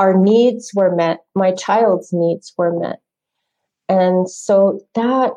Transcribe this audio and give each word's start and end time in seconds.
our 0.00 0.14
needs 0.18 0.72
were 0.74 0.96
met, 0.96 1.20
my 1.34 1.52
child's 1.52 2.10
needs 2.10 2.54
were 2.56 2.72
met. 2.76 3.00
And 3.86 4.28
so 4.28 4.80
that 4.94 5.32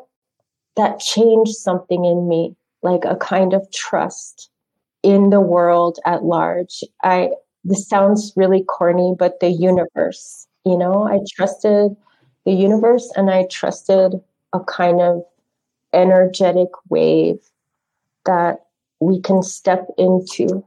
that 0.76 0.98
changed 0.98 1.54
something 1.54 2.06
in 2.06 2.26
me, 2.26 2.56
like 2.82 3.04
a 3.04 3.14
kind 3.14 3.52
of 3.52 3.70
trust 3.72 4.50
in 5.02 5.28
the 5.28 5.40
world 5.40 5.98
at 6.06 6.24
large. 6.24 6.82
I 7.02 7.28
this 7.62 7.86
sounds 7.86 8.32
really 8.36 8.64
corny, 8.64 9.14
but 9.18 9.40
the 9.40 9.50
universe, 9.50 10.48
you 10.64 10.78
know, 10.78 11.04
I 11.04 11.18
trusted 11.36 11.94
the 12.46 12.52
universe 12.52 13.12
and 13.16 13.30
I 13.30 13.46
trusted 13.50 14.14
a 14.54 14.60
kind 14.60 15.02
of 15.02 15.22
energetic 15.92 16.68
wave 16.88 17.38
that 18.24 18.64
we 19.00 19.20
can 19.20 19.42
step 19.42 19.86
into. 19.98 20.64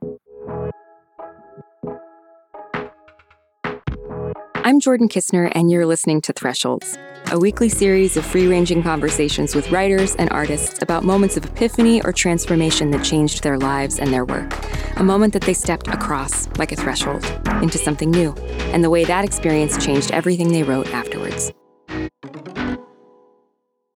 I'm 4.67 4.81
Jordan 4.81 5.07
Kisner, 5.07 5.49
and 5.55 5.71
you're 5.71 5.85
listening 5.85 6.19
to 6.23 6.33
Thresholds, 6.33 6.97
a 7.31 7.39
weekly 7.39 7.69
series 7.69 8.17
of 8.17 8.25
free 8.25 8.47
ranging 8.47 8.83
conversations 8.83 9.55
with 9.55 9.71
writers 9.71 10.13
and 10.15 10.29
artists 10.29 10.81
about 10.81 11.05
moments 11.05 11.37
of 11.37 11.45
epiphany 11.45 12.01
or 12.01 12.11
transformation 12.11 12.91
that 12.91 13.01
changed 13.01 13.43
their 13.43 13.57
lives 13.57 13.97
and 13.97 14.11
their 14.11 14.25
work. 14.25 14.53
A 14.97 15.03
moment 15.05 15.31
that 15.31 15.43
they 15.43 15.53
stepped 15.53 15.87
across, 15.87 16.49
like 16.57 16.73
a 16.73 16.75
threshold, 16.75 17.23
into 17.61 17.77
something 17.77 18.11
new, 18.11 18.33
and 18.73 18.83
the 18.83 18.89
way 18.89 19.05
that 19.05 19.23
experience 19.23 19.81
changed 19.81 20.11
everything 20.11 20.51
they 20.51 20.63
wrote 20.63 20.93
afterwards. 20.93 21.53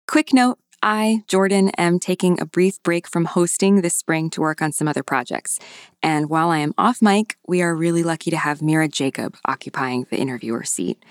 Quick 0.08 0.34
note 0.34 0.58
I, 0.84 1.23
Jordan, 1.27 1.70
am 1.77 1.99
taking 1.99 2.41
a 2.41 2.45
brief 2.45 2.81
break 2.81 3.08
from 3.08 3.26
hosting 3.26 3.81
this 3.81 3.95
spring 3.95 4.31
to 4.31 4.41
work 4.41 4.63
on 4.63 4.71
some 4.71 4.88
other 4.88 5.04
projects. 5.04 5.59
And 6.02 6.27
while 6.27 6.49
I 6.49 6.57
am 6.57 6.73
off 6.76 7.04
mic, 7.04 7.38
we 7.48 7.62
are 7.62 7.76
really 7.76 8.02
lucky 8.02 8.31
to 8.31 8.38
have 8.38 8.63
Mira 8.63 8.88
Jacob 8.88 9.38
occupying 9.45 10.07
the 10.09 10.17
interviewer 10.17 10.63
seat. 10.63 11.04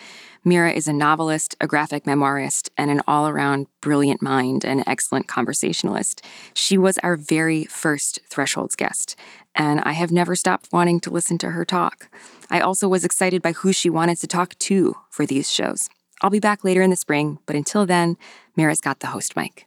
Mira 0.45 0.73
is 0.73 0.89
a 0.89 0.93
novelist, 0.93 1.55
a 1.61 1.69
graphic 1.69 2.05
memoirist, 2.05 2.71
and 2.77 2.91
an 2.91 3.03
all 3.07 3.29
around 3.29 3.69
brilliant 3.81 4.21
mind 4.21 4.65
and 4.65 4.83
excellent 4.89 5.29
conversationalist. 5.29 6.25
She 6.53 6.77
was 6.77 6.99
our 6.99 7.17
very 7.17 7.65
first 7.67 8.21
Thresholds 8.29 8.75
guest, 8.75 9.15
and 9.55 9.81
I 9.83 9.93
have 9.93 10.11
never 10.11 10.35
stopped 10.35 10.73
wanting 10.73 10.99
to 11.01 11.11
listen 11.11 11.39
to 11.39 11.51
her 11.51 11.65
talk. 11.65 12.09
I 12.51 12.59
also 12.59 12.89
was 12.89 13.05
excited 13.05 13.41
by 13.41 13.53
who 13.53 13.73
she 13.73 13.91
wanted 13.91 14.19
to 14.19 14.27
talk 14.27 14.59
to 14.61 14.97
for 15.11 15.27
these 15.27 15.53
shows. 15.53 15.89
I'll 16.21 16.31
be 16.31 16.41
back 16.41 16.65
later 16.65 16.83
in 16.83 16.91
the 16.91 16.97
spring, 16.97 17.39
but 17.47 17.57
until 17.57 17.87
then, 17.87 18.17
Mira's 18.57 18.81
got 18.81 19.01
the 19.01 19.09
host 19.09 19.37
mic. 19.37 19.67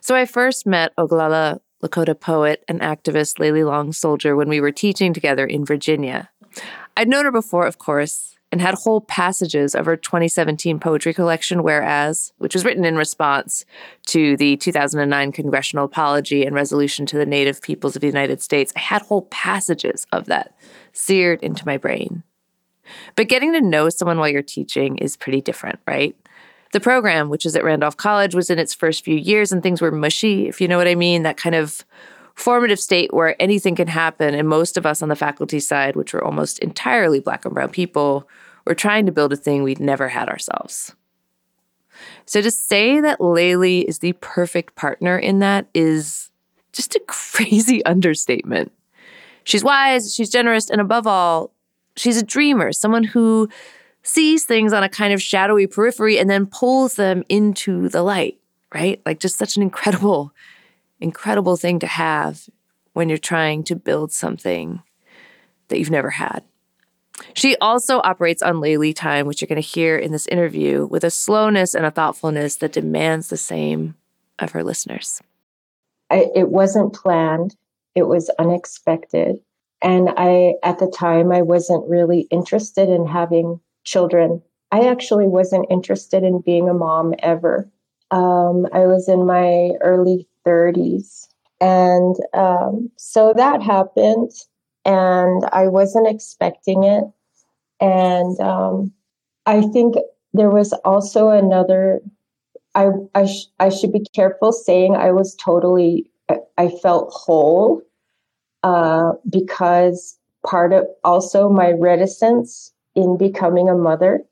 So 0.00 0.14
I 0.14 0.24
first 0.24 0.66
met 0.66 0.94
Oglala 0.96 1.60
Lakota 1.82 2.18
poet 2.18 2.64
and 2.68 2.80
activist 2.80 3.38
Layli 3.38 3.64
Long 3.64 3.92
Soldier 3.92 4.34
when 4.34 4.48
we 4.48 4.60
were 4.60 4.72
teaching 4.72 5.12
together 5.12 5.46
in 5.46 5.64
Virginia. 5.64 6.30
I'd 6.96 7.08
known 7.08 7.24
her 7.24 7.32
before, 7.32 7.66
of 7.66 7.78
course, 7.78 8.36
and 8.50 8.60
had 8.60 8.74
whole 8.74 9.00
passages 9.00 9.74
of 9.74 9.86
her 9.86 9.96
2017 9.96 10.80
poetry 10.80 11.12
collection, 11.12 11.62
Whereas, 11.62 12.32
which 12.38 12.54
was 12.54 12.64
written 12.64 12.84
in 12.84 12.96
response 12.96 13.64
to 14.06 14.36
the 14.36 14.56
2009 14.56 15.32
congressional 15.32 15.84
apology 15.84 16.46
and 16.46 16.54
resolution 16.54 17.04
to 17.06 17.18
the 17.18 17.26
Native 17.26 17.60
peoples 17.60 17.94
of 17.94 18.00
the 18.00 18.06
United 18.06 18.40
States. 18.42 18.72
I 18.74 18.80
had 18.80 19.02
whole 19.02 19.22
passages 19.22 20.06
of 20.12 20.26
that 20.26 20.56
seared 20.92 21.42
into 21.42 21.66
my 21.66 21.76
brain. 21.76 22.22
But 23.16 23.28
getting 23.28 23.52
to 23.52 23.60
know 23.60 23.88
someone 23.88 24.18
while 24.18 24.28
you're 24.28 24.42
teaching 24.42 24.98
is 24.98 25.16
pretty 25.16 25.40
different, 25.40 25.78
right? 25.86 26.16
The 26.72 26.80
program, 26.80 27.28
which 27.28 27.46
is 27.46 27.56
at 27.56 27.64
Randolph 27.64 27.96
College, 27.96 28.34
was 28.34 28.50
in 28.50 28.58
its 28.58 28.74
first 28.74 29.04
few 29.04 29.16
years 29.16 29.52
and 29.52 29.62
things 29.62 29.80
were 29.80 29.90
mushy, 29.90 30.48
if 30.48 30.60
you 30.60 30.68
know 30.68 30.76
what 30.76 30.88
I 30.88 30.94
mean, 30.94 31.22
that 31.22 31.36
kind 31.36 31.54
of 31.54 31.84
formative 32.34 32.78
state 32.78 33.12
where 33.12 33.40
anything 33.42 33.74
can 33.74 33.88
happen. 33.88 34.34
And 34.34 34.48
most 34.48 34.76
of 34.76 34.86
us 34.86 35.02
on 35.02 35.08
the 35.08 35.16
faculty 35.16 35.60
side, 35.60 35.96
which 35.96 36.12
were 36.12 36.22
almost 36.22 36.58
entirely 36.60 37.20
black 37.20 37.44
and 37.44 37.54
brown 37.54 37.70
people, 37.70 38.28
were 38.66 38.74
trying 38.74 39.06
to 39.06 39.12
build 39.12 39.32
a 39.32 39.36
thing 39.36 39.62
we'd 39.62 39.80
never 39.80 40.08
had 40.08 40.28
ourselves. 40.28 40.94
So 42.26 42.40
to 42.42 42.50
say 42.50 43.00
that 43.00 43.18
Layli 43.18 43.84
is 43.84 43.98
the 43.98 44.12
perfect 44.14 44.76
partner 44.76 45.18
in 45.18 45.40
that 45.40 45.66
is 45.74 46.30
just 46.72 46.94
a 46.94 47.00
crazy 47.06 47.84
understatement. 47.84 48.72
She's 49.44 49.64
wise, 49.64 50.14
she's 50.14 50.28
generous, 50.28 50.68
and 50.68 50.80
above 50.80 51.06
all, 51.06 51.52
She's 51.98 52.16
a 52.16 52.24
dreamer, 52.24 52.72
someone 52.72 53.04
who 53.04 53.48
sees 54.02 54.44
things 54.44 54.72
on 54.72 54.82
a 54.82 54.88
kind 54.88 55.12
of 55.12 55.20
shadowy 55.20 55.66
periphery 55.66 56.18
and 56.18 56.30
then 56.30 56.46
pulls 56.46 56.94
them 56.94 57.24
into 57.28 57.88
the 57.88 58.02
light, 58.02 58.38
right? 58.74 59.00
Like 59.04 59.20
just 59.20 59.36
such 59.36 59.56
an 59.56 59.62
incredible, 59.62 60.32
incredible 61.00 61.56
thing 61.56 61.78
to 61.80 61.86
have 61.86 62.48
when 62.92 63.08
you're 63.08 63.18
trying 63.18 63.64
to 63.64 63.76
build 63.76 64.12
something 64.12 64.82
that 65.68 65.78
you've 65.78 65.90
never 65.90 66.10
had. 66.10 66.42
She 67.34 67.56
also 67.56 68.00
operates 68.04 68.42
on 68.42 68.56
Layli 68.56 68.94
time, 68.94 69.26
which 69.26 69.40
you're 69.40 69.48
going 69.48 69.60
to 69.60 69.68
hear 69.68 69.96
in 69.98 70.12
this 70.12 70.26
interview, 70.28 70.86
with 70.86 71.04
a 71.04 71.10
slowness 71.10 71.74
and 71.74 71.84
a 71.84 71.90
thoughtfulness 71.90 72.56
that 72.56 72.72
demands 72.72 73.28
the 73.28 73.36
same 73.36 73.96
of 74.38 74.52
her 74.52 74.62
listeners. 74.62 75.20
I, 76.10 76.28
it 76.34 76.48
wasn't 76.48 76.94
planned, 76.94 77.56
it 77.94 78.04
was 78.04 78.30
unexpected. 78.38 79.40
And 79.82 80.10
I, 80.16 80.54
at 80.62 80.78
the 80.78 80.88
time, 80.88 81.32
I 81.32 81.42
wasn't 81.42 81.88
really 81.88 82.22
interested 82.30 82.88
in 82.88 83.06
having 83.06 83.60
children. 83.84 84.42
I 84.72 84.88
actually 84.88 85.28
wasn't 85.28 85.66
interested 85.70 86.24
in 86.24 86.40
being 86.40 86.68
a 86.68 86.74
mom 86.74 87.14
ever. 87.20 87.70
Um, 88.10 88.66
I 88.72 88.86
was 88.86 89.08
in 89.08 89.26
my 89.26 89.70
early 89.80 90.26
30s. 90.44 91.28
And 91.60 92.16
um, 92.34 92.90
so 92.96 93.32
that 93.36 93.62
happened, 93.62 94.30
and 94.84 95.44
I 95.52 95.66
wasn't 95.68 96.06
expecting 96.08 96.84
it. 96.84 97.04
And 97.80 98.38
um, 98.40 98.92
I 99.46 99.62
think 99.62 99.96
there 100.34 100.50
was 100.50 100.72
also 100.84 101.30
another. 101.30 102.00
I 102.74 102.88
I, 103.14 103.26
sh- 103.26 103.48
I 103.60 103.68
should 103.70 103.92
be 103.92 104.06
careful 104.14 104.52
saying 104.52 104.96
I 104.96 105.12
was 105.12 105.36
totally. 105.36 106.10
I 106.58 106.68
felt 106.68 107.10
whole 107.12 107.82
uh, 108.68 109.12
because 109.30 110.18
part 110.46 110.74
of 110.74 110.86
also 111.02 111.48
my 111.48 111.72
reticence 111.72 112.70
in 112.94 113.16
becoming 113.16 113.66
a 113.66 113.74
mother 113.74 114.22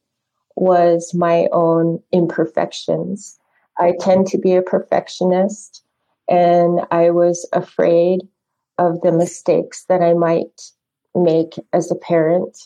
was 0.56 1.14
my 1.14 1.48
own 1.52 2.02
imperfections. 2.12 3.38
I 3.78 3.94
tend 3.98 4.26
to 4.26 4.38
be 4.38 4.54
a 4.54 4.60
perfectionist, 4.60 5.82
and 6.28 6.80
I 6.90 7.08
was 7.10 7.48
afraid 7.54 8.28
of 8.76 9.00
the 9.00 9.12
mistakes 9.12 9.86
that 9.88 10.02
I 10.02 10.12
might 10.12 10.70
make 11.14 11.54
as 11.72 11.90
a 11.90 11.94
parent. 11.94 12.58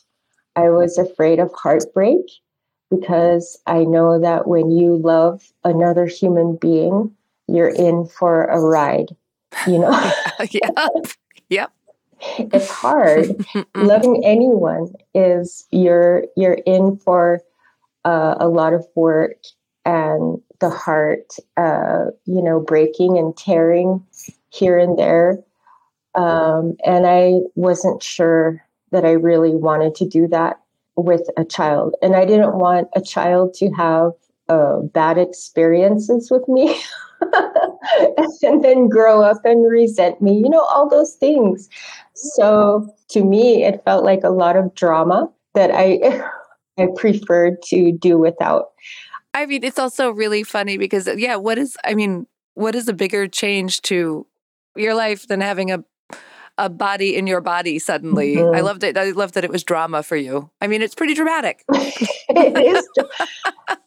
I 0.57 0.71
was 0.71 0.99
afraid 0.99 1.39
of 1.39 1.53
heartbreak 1.55 2.25
because 2.91 3.57
I 3.69 3.85
know 3.85 4.19
that 4.19 4.49
when 4.49 4.73
you 4.73 4.97
love 4.97 5.53
another 5.63 6.07
human 6.07 6.57
being, 6.57 7.15
you're 7.47 7.69
in 7.69 8.07
for 8.07 8.47
a 8.47 8.61
ride, 8.61 9.15
you 9.69 9.79
know? 9.79 10.13
yeah. 10.51 10.89
Yep. 11.50 11.72
It's 12.38 12.71
hard. 12.71 13.47
Loving 13.75 14.22
anyone 14.25 14.93
is 15.15 15.66
you're 15.71 16.25
you're 16.37 16.59
in 16.66 16.97
for 16.97 17.43
uh, 18.05 18.37
a 18.38 18.49
lot 18.49 18.72
of 18.72 18.87
work 18.94 19.37
and 19.84 20.41
the 20.60 20.71
heart, 20.71 21.34
uh, 21.56 22.06
you 22.27 22.43
know, 22.43 22.60
breaking 22.60 23.19
and 23.19 23.37
tearing 23.37 24.05
here 24.50 24.78
and 24.78 24.99
there. 24.99 25.39
Um, 26.15 26.77
and 26.84 27.06
I 27.06 27.41
wasn't 27.55 28.03
sure 28.03 28.62
that 28.93 29.05
I 29.05 29.12
really 29.12 29.55
wanted 29.55 29.94
to 29.97 30.09
do 30.09 30.27
that 30.28 30.60
with 30.97 31.22
a 31.37 31.44
child. 31.44 31.94
And 32.03 32.15
I 32.15 32.25
didn't 32.25 32.59
want 32.59 32.89
a 32.94 33.00
child 33.00 33.55
to 33.55 33.71
have 33.71 34.12
uh, 34.49 34.81
bad 34.81 35.16
experiences 35.16 36.31
with 36.31 36.47
me. 36.49 36.81
and 38.43 38.65
then 38.65 38.89
grow 38.89 39.23
up 39.23 39.45
and 39.45 39.71
resent 39.71 40.21
me, 40.21 40.39
you 40.39 40.49
know, 40.49 40.65
all 40.65 40.89
those 40.89 41.15
things. 41.15 41.69
So 42.15 42.95
to 43.09 43.25
me, 43.25 43.65
it 43.65 43.83
felt 43.85 44.05
like 44.05 44.25
a 44.25 44.31
lot 44.31 44.57
of 44.57 44.75
drama 44.75 45.31
that 45.55 45.71
I 45.73 46.23
I 46.83 46.89
preferred 46.97 47.63
to 47.65 47.93
do 47.93 48.19
without. 48.19 48.71
I 49.34 49.47
mean, 49.47 49.63
it's 49.65 49.78
also 49.78 50.11
really 50.11 50.43
funny 50.43 50.77
because 50.77 51.09
yeah, 51.17 51.37
what 51.37 51.59
is 51.59 51.77
I 51.84 51.95
mean, 51.95 52.27
what 52.55 52.75
is 52.75 52.89
a 52.89 52.93
bigger 52.93 53.28
change 53.28 53.83
to 53.83 54.27
your 54.77 54.95
life 54.95 55.27
than 55.28 55.41
having 55.41 55.71
a 55.71 55.84
a 56.59 56.69
body 56.69 57.16
in 57.16 57.27
your 57.27 57.41
body 57.41 57.78
suddenly. 57.78 58.37
Mm-hmm. 58.37 58.55
I 58.55 58.61
loved 58.61 58.84
it. 58.84 58.99
I 58.99 59.11
loved 59.11 59.34
that 59.34 59.45
it 59.45 59.51
was 59.51 59.65
drama 59.65 60.03
for 60.03 60.16
you. 60.16 60.51
I 60.61 60.66
mean, 60.66 60.83
it's 60.83 60.95
pretty 60.95 61.15
dramatic. 61.15 61.65
it 61.73 62.77
is. 62.77 63.78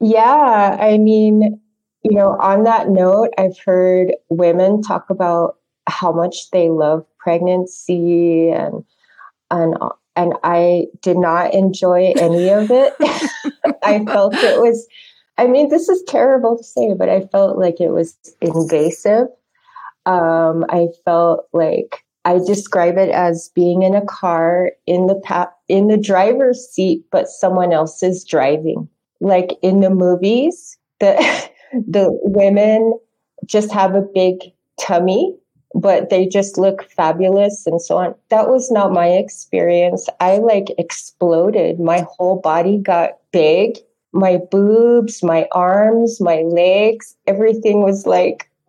yeah, 0.00 0.76
I 0.80 0.98
mean, 0.98 1.60
you 2.02 2.12
know, 2.12 2.36
on 2.40 2.64
that 2.64 2.88
note, 2.88 3.30
I've 3.38 3.58
heard 3.58 4.14
women 4.28 4.82
talk 4.82 5.10
about 5.10 5.56
how 5.88 6.12
much 6.12 6.50
they 6.50 6.68
love 6.68 7.04
pregnancy 7.18 8.50
and 8.50 8.84
and 9.50 9.76
and 10.16 10.34
I 10.42 10.86
did 11.00 11.16
not 11.16 11.54
enjoy 11.54 12.12
any 12.16 12.50
of 12.50 12.70
it. 12.70 12.94
I 13.82 14.04
felt 14.04 14.34
it 14.34 14.60
was 14.60 14.86
I 15.38 15.46
mean, 15.46 15.68
this 15.68 15.88
is 15.88 16.02
terrible 16.08 16.58
to 16.58 16.64
say, 16.64 16.94
but 16.94 17.08
I 17.08 17.20
felt 17.26 17.58
like 17.58 17.80
it 17.80 17.90
was 17.90 18.18
invasive. 18.40 19.28
Um, 20.04 20.64
I 20.68 20.88
felt 21.04 21.46
like 21.52 22.04
I 22.24 22.38
describe 22.38 22.98
it 22.98 23.10
as 23.10 23.50
being 23.54 23.82
in 23.82 23.94
a 23.94 24.04
car 24.04 24.72
in 24.86 25.06
the 25.06 25.14
pa- 25.14 25.52
in 25.68 25.86
the 25.86 25.96
driver's 25.96 26.68
seat, 26.68 27.04
but 27.12 27.28
someone 27.28 27.72
else 27.72 28.02
is 28.02 28.24
driving. 28.24 28.88
Like 29.20 29.52
in 29.62 29.80
the 29.80 29.90
movies, 29.90 30.76
the 30.98 31.14
the 31.72 32.10
women 32.22 32.98
just 33.46 33.70
have 33.72 33.94
a 33.94 34.02
big 34.14 34.36
tummy, 34.80 35.36
but 35.74 36.10
they 36.10 36.26
just 36.26 36.58
look 36.58 36.90
fabulous 36.90 37.66
and 37.66 37.80
so 37.80 37.98
on. 37.98 38.14
That 38.30 38.48
was 38.48 38.70
not 38.70 38.92
my 38.92 39.08
experience. 39.08 40.08
I 40.20 40.38
like 40.38 40.66
exploded. 40.78 41.80
My 41.80 42.06
whole 42.16 42.40
body 42.40 42.78
got 42.78 43.18
big. 43.32 43.78
My 44.12 44.38
boobs, 44.50 45.22
my 45.22 45.46
arms, 45.52 46.20
my 46.20 46.42
legs, 46.42 47.14
everything 47.26 47.82
was 47.82 48.06
like 48.06 48.48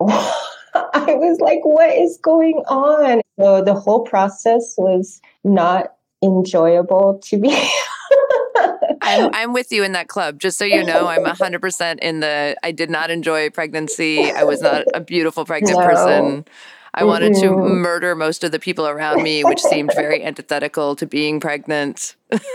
I 0.74 1.14
was 1.14 1.40
like, 1.40 1.60
what 1.64 1.90
is 1.96 2.18
going 2.22 2.62
on? 2.68 3.20
So 3.38 3.62
the 3.62 3.74
whole 3.74 4.02
process 4.02 4.74
was 4.78 5.20
not 5.44 5.94
enjoyable 6.22 7.20
to 7.24 7.38
be. 7.38 7.48
I'm, 9.10 9.30
I'm 9.34 9.52
with 9.52 9.72
you 9.72 9.82
in 9.84 9.92
that 9.92 10.08
club. 10.08 10.38
Just 10.38 10.58
so 10.58 10.64
you 10.64 10.84
know, 10.84 11.06
I'm 11.06 11.24
100% 11.24 11.98
in 12.00 12.20
the 12.20 12.56
I 12.62 12.72
did 12.72 12.90
not 12.90 13.10
enjoy 13.10 13.50
pregnancy. 13.50 14.30
I 14.30 14.44
was 14.44 14.60
not 14.60 14.84
a 14.94 15.00
beautiful 15.00 15.44
pregnant 15.44 15.78
no. 15.78 15.86
person. 15.86 16.44
I 16.92 17.04
wanted 17.04 17.34
to 17.34 17.52
murder 17.52 18.16
most 18.16 18.42
of 18.42 18.50
the 18.50 18.58
people 18.58 18.86
around 18.86 19.22
me, 19.22 19.44
which 19.44 19.60
seemed 19.60 19.92
very 19.94 20.24
antithetical 20.24 20.96
to 20.96 21.06
being 21.06 21.38
pregnant. 21.38 22.16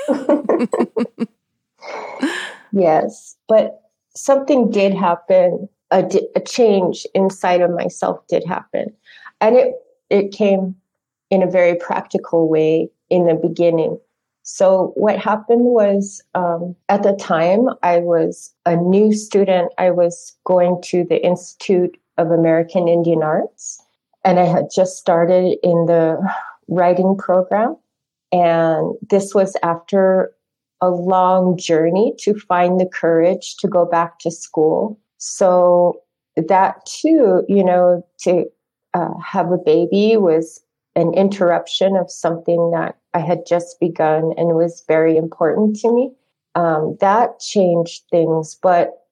yes, 2.74 3.38
but 3.48 3.82
something 4.14 4.72
did 4.72 4.94
happen 4.94 5.70
a, 5.92 6.22
a 6.36 6.40
change 6.42 7.06
inside 7.14 7.62
of 7.62 7.72
myself 7.72 8.26
did 8.28 8.44
happen. 8.46 8.94
And 9.42 9.56
it, 9.56 9.76
it 10.10 10.32
came 10.32 10.76
in 11.30 11.44
a 11.44 11.50
very 11.50 11.76
practical 11.76 12.50
way 12.50 12.90
in 13.10 13.28
the 13.28 13.36
beginning. 13.36 14.00
So 14.46 14.94
what 14.96 15.18
happened 15.18 15.66
was 15.66 16.22
um, 16.36 16.76
at 16.88 17.02
the 17.02 17.14
time 17.14 17.68
I 17.82 17.98
was 17.98 18.54
a 18.68 18.76
new 18.76 19.12
student. 19.12 19.72
I 19.80 19.90
was 19.90 20.38
going 20.46 20.82
to 20.84 21.04
the 21.04 21.24
Institute 21.26 21.98
of 22.20 22.30
American 22.30 22.88
Indian 22.88 23.24
Arts, 23.24 23.82
and 24.24 24.40
I 24.40 24.46
had 24.46 24.70
just 24.74 24.98
started 24.98 25.58
in 25.64 25.88
the 25.88 26.18
writing 26.68 27.18
program. 27.18 27.76
And 28.32 28.96
this 29.10 29.34
was 29.34 29.58
after 29.64 30.32
a 30.80 30.90
long 30.90 31.58
journey 31.58 32.14
to 32.20 32.36
find 32.36 32.80
the 32.80 32.86
courage 32.86 33.56
to 33.58 33.68
go 33.68 33.84
back 33.84 34.20
to 34.20 34.30
school 34.30 35.00
so 35.18 36.02
that 36.36 36.86
too, 36.86 37.44
you 37.48 37.64
know, 37.64 38.06
to 38.20 38.46
uh, 38.94 39.18
have 39.26 39.52
a 39.52 39.58
baby 39.58 40.18
was 40.18 40.62
an 40.96 41.16
interruption 41.16 41.96
of 41.96 42.12
something 42.12 42.70
that 42.72 42.96
I 43.16 43.20
had 43.20 43.46
just 43.48 43.80
begun 43.80 44.34
and 44.38 44.52
it 44.52 44.56
was 44.56 44.84
very 44.88 45.16
important 45.16 45.78
to 45.78 45.92
me. 45.92 46.12
Um, 46.54 46.98
that 47.00 47.40
changed 47.40 48.04
things, 48.12 48.56
but 48.62 49.06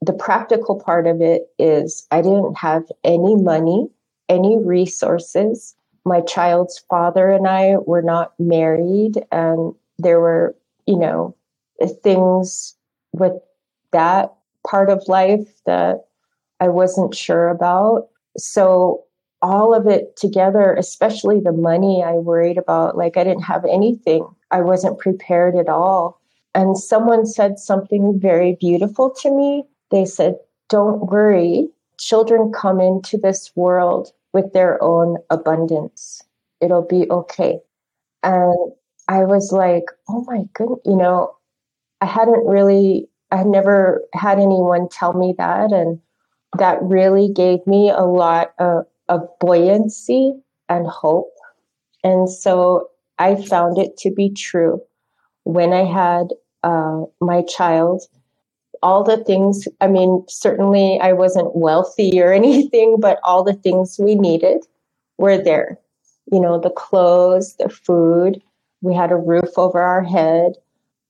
the 0.00 0.12
practical 0.12 0.80
part 0.80 1.06
of 1.08 1.20
it 1.20 1.48
is 1.58 2.06
I 2.12 2.22
didn't 2.22 2.56
have 2.56 2.84
any 3.04 3.34
money, 3.36 3.88
any 4.28 4.56
resources. 4.56 5.74
My 6.04 6.20
child's 6.20 6.78
father 6.88 7.30
and 7.30 7.46
I 7.46 7.76
were 7.76 8.02
not 8.02 8.32
married, 8.38 9.22
and 9.30 9.74
there 9.98 10.20
were, 10.20 10.56
you 10.86 10.98
know, 10.98 11.36
things 12.02 12.74
with 13.12 13.34
that 13.92 14.32
part 14.66 14.90
of 14.90 15.06
life 15.08 15.48
that 15.66 16.06
I 16.60 16.68
wasn't 16.68 17.14
sure 17.14 17.48
about. 17.48 18.08
So 18.38 19.04
all 19.42 19.74
of 19.74 19.86
it 19.86 20.16
together, 20.16 20.74
especially 20.74 21.40
the 21.40 21.52
money 21.52 22.02
I 22.04 22.12
worried 22.12 22.58
about, 22.58 22.96
like 22.96 23.16
I 23.16 23.24
didn't 23.24 23.42
have 23.44 23.64
anything. 23.64 24.26
I 24.50 24.60
wasn't 24.60 24.98
prepared 24.98 25.56
at 25.56 25.68
all. 25.68 26.20
And 26.54 26.76
someone 26.76 27.26
said 27.26 27.58
something 27.58 28.18
very 28.18 28.56
beautiful 28.60 29.10
to 29.22 29.30
me. 29.30 29.64
They 29.90 30.04
said, 30.04 30.36
Don't 30.68 31.10
worry. 31.10 31.68
Children 31.98 32.52
come 32.52 32.80
into 32.80 33.18
this 33.18 33.50
world 33.54 34.12
with 34.32 34.52
their 34.52 34.82
own 34.82 35.18
abundance. 35.30 36.22
It'll 36.60 36.86
be 36.86 37.08
okay. 37.10 37.60
And 38.22 38.72
I 39.08 39.24
was 39.24 39.52
like, 39.52 39.84
Oh 40.08 40.24
my 40.26 40.44
goodness, 40.54 40.80
you 40.84 40.96
know, 40.96 41.34
I 42.00 42.06
hadn't 42.06 42.46
really 42.46 43.08
I 43.30 43.36
had 43.38 43.46
never 43.46 44.02
had 44.14 44.38
anyone 44.38 44.88
tell 44.88 45.12
me 45.12 45.34
that. 45.38 45.72
And 45.72 46.00
that 46.58 46.82
really 46.82 47.30
gave 47.32 47.64
me 47.66 47.90
a 47.90 48.02
lot 48.02 48.52
of, 48.58 48.86
of 49.10 49.22
buoyancy 49.40 50.34
and 50.70 50.88
hope. 50.88 51.34
And 52.04 52.30
so 52.30 52.90
I 53.18 53.36
found 53.36 53.78
it 53.78 53.98
to 53.98 54.12
be 54.12 54.30
true 54.32 54.82
when 55.44 55.74
I 55.74 55.84
had 55.84 56.28
uh, 56.64 57.04
my 57.20 57.42
child. 57.44 58.04
All 58.82 59.04
the 59.04 59.24
things, 59.24 59.68
I 59.82 59.88
mean, 59.88 60.24
certainly 60.28 61.00
I 61.02 61.14
wasn't 61.14 61.56
wealthy 61.56 62.22
or 62.22 62.32
anything, 62.34 62.98
but 63.00 63.20
all 63.24 63.44
the 63.44 63.54
things 63.54 63.98
we 64.00 64.16
needed 64.16 64.64
were 65.18 65.38
there. 65.38 65.78
You 66.32 66.40
know, 66.40 66.60
the 66.60 66.70
clothes, 66.70 67.56
the 67.58 67.70
food, 67.70 68.42
we 68.82 68.94
had 68.94 69.12
a 69.12 69.16
roof 69.16 69.58
over 69.58 69.80
our 69.82 70.04
head, 70.04 70.54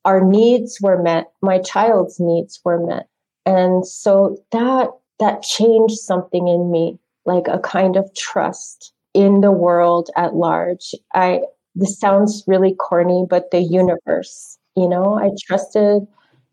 our 0.07 0.25
needs 0.25 0.81
were 0.83 1.03
met 1.03 1.33
my 1.43 1.61
child's 1.61 2.21
needs 2.21 2.61
were 2.65 2.85
met 2.87 3.09
and 3.47 3.87
so 3.87 4.39
that 4.53 4.91
that 5.21 5.43
changed 5.43 5.99
something 5.99 6.49
in 6.49 6.73
me 6.73 6.99
like 7.33 7.49
a 7.49 7.59
kind 7.59 7.97
of 7.97 8.13
trust 8.15 8.93
in 9.15 9.41
the 9.41 9.53
world 9.53 10.11
at 10.17 10.35
large 10.35 10.95
i 11.15 11.41
this 11.75 11.99
sounds 11.99 12.45
really 12.47 12.75
corny 12.75 13.25
but 13.29 13.51
the 13.51 13.61
universe 13.61 14.59
you 14.77 14.89
know 14.89 15.15
i 15.15 15.31
trusted 15.47 16.07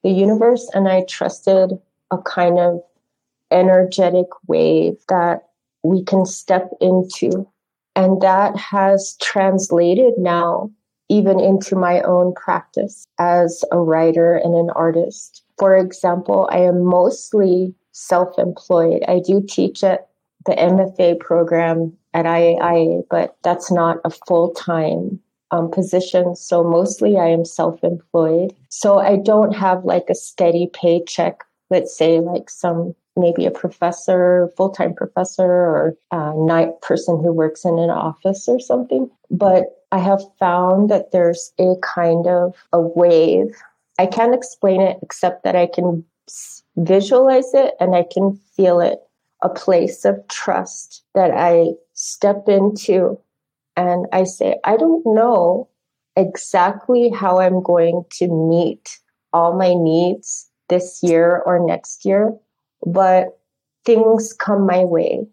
the 0.03 0.09
universe 0.09 0.69
and 0.73 0.87
i 0.87 1.03
trusted 1.07 1.71
a 2.11 2.17
kind 2.19 2.57
of 2.59 2.81
energetic 3.51 4.27
wave 4.47 4.97
that 5.09 5.49
we 5.83 6.03
can 6.03 6.25
step 6.25 6.69
into 6.81 7.47
and 7.95 8.21
that 8.21 8.55
has 8.55 9.17
translated 9.21 10.13
now 10.17 10.69
even 11.09 11.39
into 11.39 11.75
my 11.75 12.01
own 12.01 12.33
practice 12.33 13.07
as 13.17 13.63
a 13.71 13.79
writer 13.79 14.35
and 14.35 14.53
an 14.55 14.69
artist. 14.71 15.43
For 15.57 15.75
example, 15.75 16.49
I 16.51 16.59
am 16.59 16.83
mostly 16.83 17.73
self 17.91 18.37
employed. 18.37 19.03
I 19.07 19.19
do 19.19 19.41
teach 19.41 19.83
at 19.83 20.09
the 20.47 20.53
MFA 20.53 21.19
program 21.19 21.95
at 22.13 22.25
IAIA, 22.25 23.03
but 23.09 23.37
that's 23.43 23.71
not 23.71 23.97
a 24.03 24.09
full 24.09 24.51
time 24.53 25.19
um, 25.51 25.69
position. 25.69 26.35
So 26.35 26.63
mostly 26.63 27.17
I 27.17 27.27
am 27.27 27.45
self 27.45 27.83
employed. 27.83 28.55
So 28.69 28.99
I 28.99 29.17
don't 29.17 29.55
have 29.55 29.85
like 29.85 30.05
a 30.09 30.15
steady 30.15 30.69
paycheck, 30.73 31.43
let's 31.69 31.95
say 31.95 32.19
like 32.19 32.49
some 32.49 32.95
maybe 33.15 33.45
a 33.45 33.51
professor, 33.51 34.51
full 34.57 34.69
time 34.69 34.93
professor, 34.93 35.45
or 35.45 35.97
a 36.11 36.33
night 36.35 36.81
person 36.81 37.17
who 37.17 37.31
works 37.31 37.65
in 37.65 37.77
an 37.77 37.89
office 37.89 38.47
or 38.47 38.59
something. 38.59 39.09
But 39.29 39.65
I 39.91 39.99
have 39.99 40.21
found 40.39 40.89
that 40.89 41.11
there's 41.11 41.53
a 41.59 41.75
kind 41.81 42.27
of 42.27 42.55
a 42.73 42.79
wave. 42.79 43.55
I 43.99 44.05
can't 44.05 44.35
explain 44.35 44.81
it 44.81 44.97
except 45.01 45.43
that 45.43 45.55
I 45.55 45.67
can 45.67 46.03
visualize 46.75 47.53
it 47.53 47.73
and 47.79 47.95
I 47.95 48.03
can 48.03 48.39
feel 48.55 48.79
it 48.79 48.99
a 49.41 49.49
place 49.49 50.05
of 50.05 50.15
trust 50.29 51.03
that 51.13 51.31
I 51.31 51.73
step 51.93 52.47
into 52.47 53.19
and 53.75 54.07
I 54.11 54.23
say, 54.23 54.57
I 54.63 54.77
don't 54.77 55.05
know 55.05 55.69
exactly 56.15 57.09
how 57.09 57.39
I'm 57.39 57.61
going 57.61 58.03
to 58.13 58.27
meet 58.27 58.97
all 59.33 59.53
my 59.55 59.75
needs 59.75 60.49
this 60.69 61.01
year 61.03 61.43
or 61.45 61.63
next 61.63 62.03
year, 62.03 62.35
but 62.85 63.39
things 63.85 64.33
come 64.33 64.65
my 64.65 64.83
way 64.83 65.27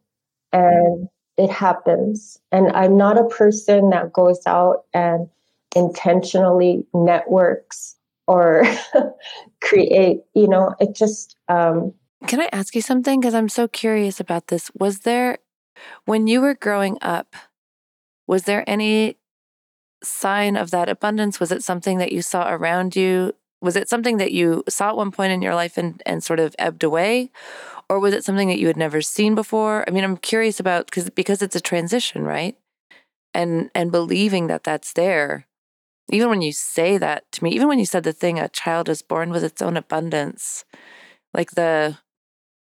and 0.52 1.08
it 1.38 1.50
happens. 1.50 2.38
And 2.52 2.70
I'm 2.72 2.96
not 2.96 3.18
a 3.18 3.24
person 3.24 3.90
that 3.90 4.12
goes 4.12 4.40
out 4.46 4.84
and 4.92 5.28
intentionally 5.74 6.86
networks 6.92 7.96
or 8.26 8.64
create, 9.62 10.20
you 10.34 10.46
know, 10.46 10.74
it 10.78 10.94
just. 10.94 11.36
Um, 11.48 11.94
Can 12.26 12.40
I 12.40 12.48
ask 12.52 12.74
you 12.74 12.80
something? 12.80 13.20
Because 13.20 13.34
I'm 13.34 13.48
so 13.48 13.68
curious 13.68 14.18
about 14.18 14.48
this. 14.48 14.70
Was 14.78 15.00
there, 15.00 15.38
when 16.06 16.26
you 16.26 16.40
were 16.40 16.54
growing 16.54 16.96
up, 17.02 17.34
was 18.26 18.44
there 18.44 18.64
any 18.66 19.18
sign 20.02 20.56
of 20.56 20.70
that 20.70 20.88
abundance? 20.88 21.38
Was 21.38 21.52
it 21.52 21.62
something 21.62 21.98
that 21.98 22.12
you 22.12 22.22
saw 22.22 22.50
around 22.50 22.96
you? 22.96 23.34
Was 23.60 23.76
it 23.76 23.88
something 23.88 24.18
that 24.18 24.32
you 24.32 24.64
saw 24.68 24.90
at 24.90 24.96
one 24.96 25.10
point 25.10 25.32
in 25.32 25.42
your 25.42 25.54
life 25.54 25.76
and, 25.76 26.02
and 26.06 26.22
sort 26.22 26.40
of 26.40 26.54
ebbed 26.58 26.82
away? 26.82 27.30
Or 27.88 28.00
was 28.00 28.14
it 28.14 28.24
something 28.24 28.48
that 28.48 28.58
you 28.58 28.66
had 28.66 28.76
never 28.76 29.02
seen 29.02 29.34
before? 29.34 29.84
I 29.86 29.90
mean, 29.90 30.04
I'm 30.04 30.16
curious 30.16 30.58
about 30.58 30.86
because 30.86 31.10
because 31.10 31.42
it's 31.42 31.56
a 31.56 31.60
transition, 31.60 32.24
right? 32.24 32.56
And 33.34 33.70
and 33.74 33.92
believing 33.92 34.46
that 34.46 34.64
that's 34.64 34.92
there. 34.94 35.46
Even 36.10 36.28
when 36.30 36.42
you 36.42 36.52
say 36.52 36.98
that 36.98 37.30
to 37.32 37.44
me, 37.44 37.50
even 37.52 37.68
when 37.68 37.78
you 37.78 37.86
said 37.86 38.04
the 38.04 38.12
thing, 38.12 38.38
a 38.38 38.48
child 38.48 38.88
is 38.88 39.02
born 39.02 39.30
with 39.30 39.44
its 39.44 39.62
own 39.62 39.76
abundance, 39.76 40.64
like 41.34 41.52
the 41.52 41.98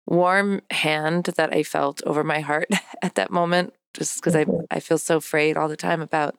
warm 0.06 0.60
hand 0.70 1.24
that 1.36 1.52
I 1.52 1.62
felt 1.62 2.02
over 2.04 2.24
my 2.24 2.40
heart 2.40 2.68
at 3.02 3.14
that 3.14 3.30
moment 3.30 3.74
just 3.94 4.16
because 4.16 4.34
mm-hmm. 4.34 4.66
I 4.70 4.76
I 4.76 4.80
feel 4.80 4.98
so 4.98 5.16
afraid 5.16 5.56
all 5.56 5.68
the 5.68 5.76
time 5.76 6.02
about 6.02 6.36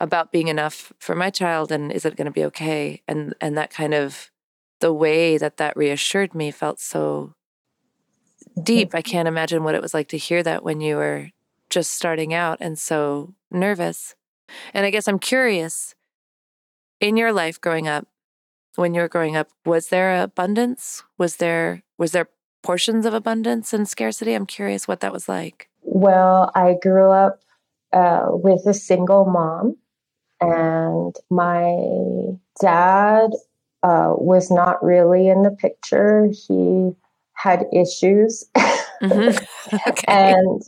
about 0.00 0.30
being 0.30 0.48
enough 0.48 0.92
for 0.98 1.14
my 1.14 1.30
child 1.30 1.72
and 1.72 1.90
is 1.90 2.04
it 2.04 2.16
going 2.16 2.26
to 2.26 2.32
be 2.32 2.44
okay 2.44 3.02
and 3.08 3.34
and 3.40 3.56
that 3.56 3.70
kind 3.70 3.94
of 3.94 4.30
the 4.80 4.92
way 4.92 5.38
that 5.38 5.56
that 5.56 5.76
reassured 5.76 6.34
me 6.34 6.50
felt 6.50 6.78
so 6.80 7.34
deep. 8.62 8.94
I 8.94 9.02
can't 9.02 9.28
imagine 9.28 9.64
what 9.64 9.74
it 9.74 9.82
was 9.82 9.94
like 9.94 10.08
to 10.08 10.18
hear 10.18 10.42
that 10.42 10.62
when 10.62 10.80
you 10.80 10.96
were 10.96 11.30
just 11.70 11.92
starting 11.92 12.32
out 12.32 12.58
and 12.60 12.78
so 12.78 13.34
nervous. 13.50 14.14
And 14.72 14.86
I 14.86 14.90
guess 14.90 15.08
I'm 15.08 15.18
curious 15.18 15.94
in 17.00 17.16
your 17.16 17.32
life 17.32 17.60
growing 17.60 17.86
up, 17.86 18.08
when 18.76 18.94
you 18.94 19.00
were 19.00 19.08
growing 19.08 19.36
up, 19.36 19.48
was 19.64 19.88
there 19.88 20.22
abundance? 20.22 21.02
Was 21.18 21.36
there 21.36 21.82
was 21.98 22.12
there 22.12 22.28
portions 22.68 23.06
of 23.06 23.14
abundance 23.14 23.72
and 23.72 23.88
scarcity? 23.88 24.34
I'm 24.34 24.44
curious 24.44 24.86
what 24.86 25.00
that 25.00 25.10
was 25.10 25.26
like. 25.26 25.70
Well, 25.84 26.52
I 26.54 26.76
grew 26.82 27.10
up 27.10 27.40
uh, 27.94 28.26
with 28.28 28.66
a 28.66 28.74
single 28.74 29.24
mom, 29.24 29.78
and 30.38 31.16
my 31.30 31.74
dad 32.60 33.30
uh, 33.82 34.12
was 34.18 34.50
not 34.50 34.84
really 34.84 35.28
in 35.28 35.44
the 35.44 35.50
picture. 35.50 36.26
He 36.26 36.90
had 37.32 37.64
issues. 37.72 38.44
Mm-hmm. 39.02 39.44
Okay. 39.86 40.04
and 40.08 40.62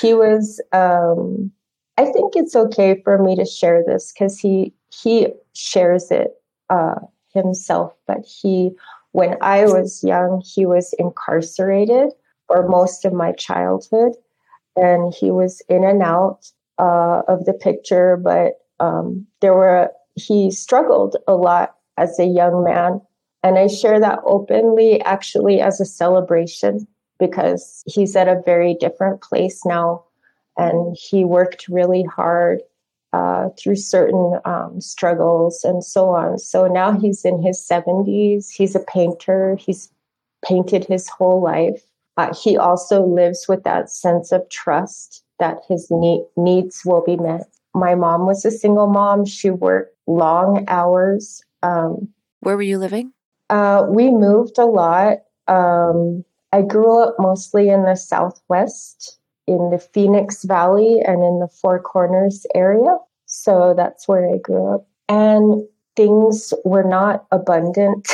he 0.00 0.12
was, 0.12 0.60
um, 0.72 1.52
I 1.96 2.04
think 2.04 2.34
it's 2.34 2.56
okay 2.56 3.00
for 3.04 3.16
me 3.16 3.36
to 3.36 3.44
share 3.44 3.84
this 3.86 4.12
because 4.12 4.40
he, 4.40 4.72
he 4.92 5.28
shares 5.54 6.10
it 6.10 6.34
uh, 6.68 6.96
himself, 7.32 7.94
but 8.08 8.24
he, 8.24 8.72
when 9.12 9.36
I 9.40 9.64
was 9.64 10.04
young, 10.04 10.42
he 10.44 10.66
was 10.66 10.94
incarcerated 10.98 12.12
for 12.46 12.68
most 12.68 13.04
of 13.04 13.12
my 13.12 13.32
childhood 13.32 14.12
and 14.76 15.12
he 15.12 15.30
was 15.30 15.62
in 15.68 15.84
and 15.84 16.02
out 16.02 16.50
uh, 16.78 17.22
of 17.28 17.44
the 17.44 17.52
picture, 17.52 18.16
but 18.16 18.54
um, 18.78 19.26
there 19.40 19.54
were, 19.54 19.90
he 20.14 20.50
struggled 20.50 21.16
a 21.26 21.34
lot 21.34 21.74
as 21.98 22.18
a 22.18 22.24
young 22.24 22.64
man. 22.64 23.00
And 23.42 23.58
I 23.58 23.66
share 23.66 23.98
that 24.00 24.20
openly 24.24 25.00
actually 25.02 25.60
as 25.60 25.80
a 25.80 25.84
celebration 25.84 26.86
because 27.18 27.82
he's 27.86 28.16
at 28.16 28.28
a 28.28 28.42
very 28.44 28.74
different 28.74 29.22
place 29.22 29.64
now. 29.64 30.04
And 30.56 30.96
he 30.98 31.24
worked 31.24 31.68
really 31.68 32.04
hard 32.04 32.60
uh, 33.12 33.48
through 33.58 33.76
certain 33.76 34.38
um, 34.44 34.80
struggles 34.80 35.64
and 35.64 35.84
so 35.84 36.10
on. 36.10 36.38
So 36.38 36.66
now 36.66 36.98
he's 36.98 37.24
in 37.24 37.42
his 37.42 37.58
70s. 37.60 38.50
He's 38.50 38.74
a 38.74 38.80
painter. 38.80 39.56
He's 39.56 39.90
painted 40.44 40.84
his 40.84 41.08
whole 41.08 41.42
life. 41.42 41.82
Uh, 42.16 42.34
he 42.34 42.56
also 42.56 43.04
lives 43.04 43.46
with 43.48 43.64
that 43.64 43.90
sense 43.90 44.32
of 44.32 44.48
trust 44.50 45.24
that 45.38 45.58
his 45.68 45.88
need- 45.90 46.26
needs 46.36 46.82
will 46.84 47.02
be 47.02 47.16
met. 47.16 47.46
My 47.74 47.94
mom 47.94 48.26
was 48.26 48.44
a 48.44 48.50
single 48.50 48.86
mom. 48.88 49.24
She 49.24 49.50
worked 49.50 49.96
long 50.06 50.64
hours 50.68 51.42
um, 51.62 52.08
Where 52.40 52.56
were 52.56 52.62
you 52.62 52.78
living? 52.78 53.12
Uh, 53.48 53.84
we 53.88 54.10
moved 54.10 54.58
a 54.58 54.64
lot. 54.64 55.18
Um, 55.48 56.24
I 56.52 56.62
grew 56.62 57.00
up 57.02 57.16
mostly 57.18 57.68
in 57.68 57.84
the 57.84 57.96
Southwest, 57.96 59.18
in 59.50 59.70
the 59.70 59.78
Phoenix 59.78 60.44
Valley 60.44 61.00
and 61.04 61.24
in 61.24 61.40
the 61.40 61.48
Four 61.48 61.80
Corners 61.80 62.46
area. 62.54 62.96
So 63.26 63.74
that's 63.76 64.06
where 64.06 64.32
I 64.32 64.38
grew 64.38 64.74
up. 64.74 64.86
And 65.08 65.66
things 65.96 66.54
were 66.64 66.84
not 66.84 67.26
abundant. 67.32 68.08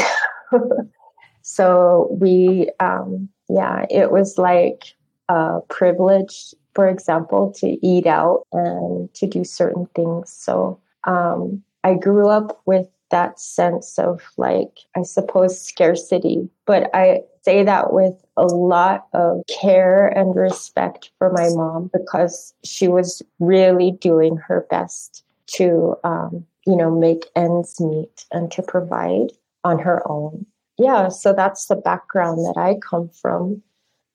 so 1.42 2.08
we, 2.18 2.70
um, 2.80 3.28
yeah, 3.50 3.84
it 3.90 4.10
was 4.10 4.38
like 4.38 4.94
a 5.28 5.60
privilege, 5.68 6.54
for 6.74 6.88
example, 6.88 7.52
to 7.58 7.76
eat 7.86 8.06
out 8.06 8.46
and 8.52 9.12
to 9.12 9.26
do 9.26 9.44
certain 9.44 9.86
things. 9.94 10.32
So 10.32 10.80
um, 11.04 11.62
I 11.84 11.94
grew 11.94 12.28
up 12.28 12.62
with 12.64 12.88
that 13.10 13.38
sense 13.38 13.98
of 13.98 14.22
like, 14.38 14.80
I 14.96 15.02
suppose, 15.02 15.60
scarcity. 15.60 16.48
But 16.64 16.88
I 16.94 17.20
say 17.46 17.62
that 17.62 17.92
with 17.92 18.14
a 18.36 18.44
lot 18.44 19.06
of 19.12 19.40
care 19.46 20.08
and 20.08 20.34
respect 20.34 21.10
for 21.16 21.30
my 21.30 21.48
mom 21.50 21.88
because 21.92 22.52
she 22.64 22.88
was 22.88 23.22
really 23.38 23.92
doing 23.92 24.36
her 24.36 24.66
best 24.68 25.24
to, 25.46 25.94
um, 26.02 26.44
you 26.66 26.74
know, 26.74 26.90
make 26.90 27.26
ends 27.36 27.80
meet 27.80 28.24
and 28.32 28.50
to 28.50 28.62
provide 28.62 29.28
on 29.62 29.78
her 29.78 30.02
own. 30.10 30.44
Yeah, 30.76 31.08
so 31.08 31.32
that's 31.32 31.66
the 31.66 31.76
background 31.76 32.38
that 32.38 32.56
I 32.58 32.78
come 32.82 33.10
from. 33.10 33.62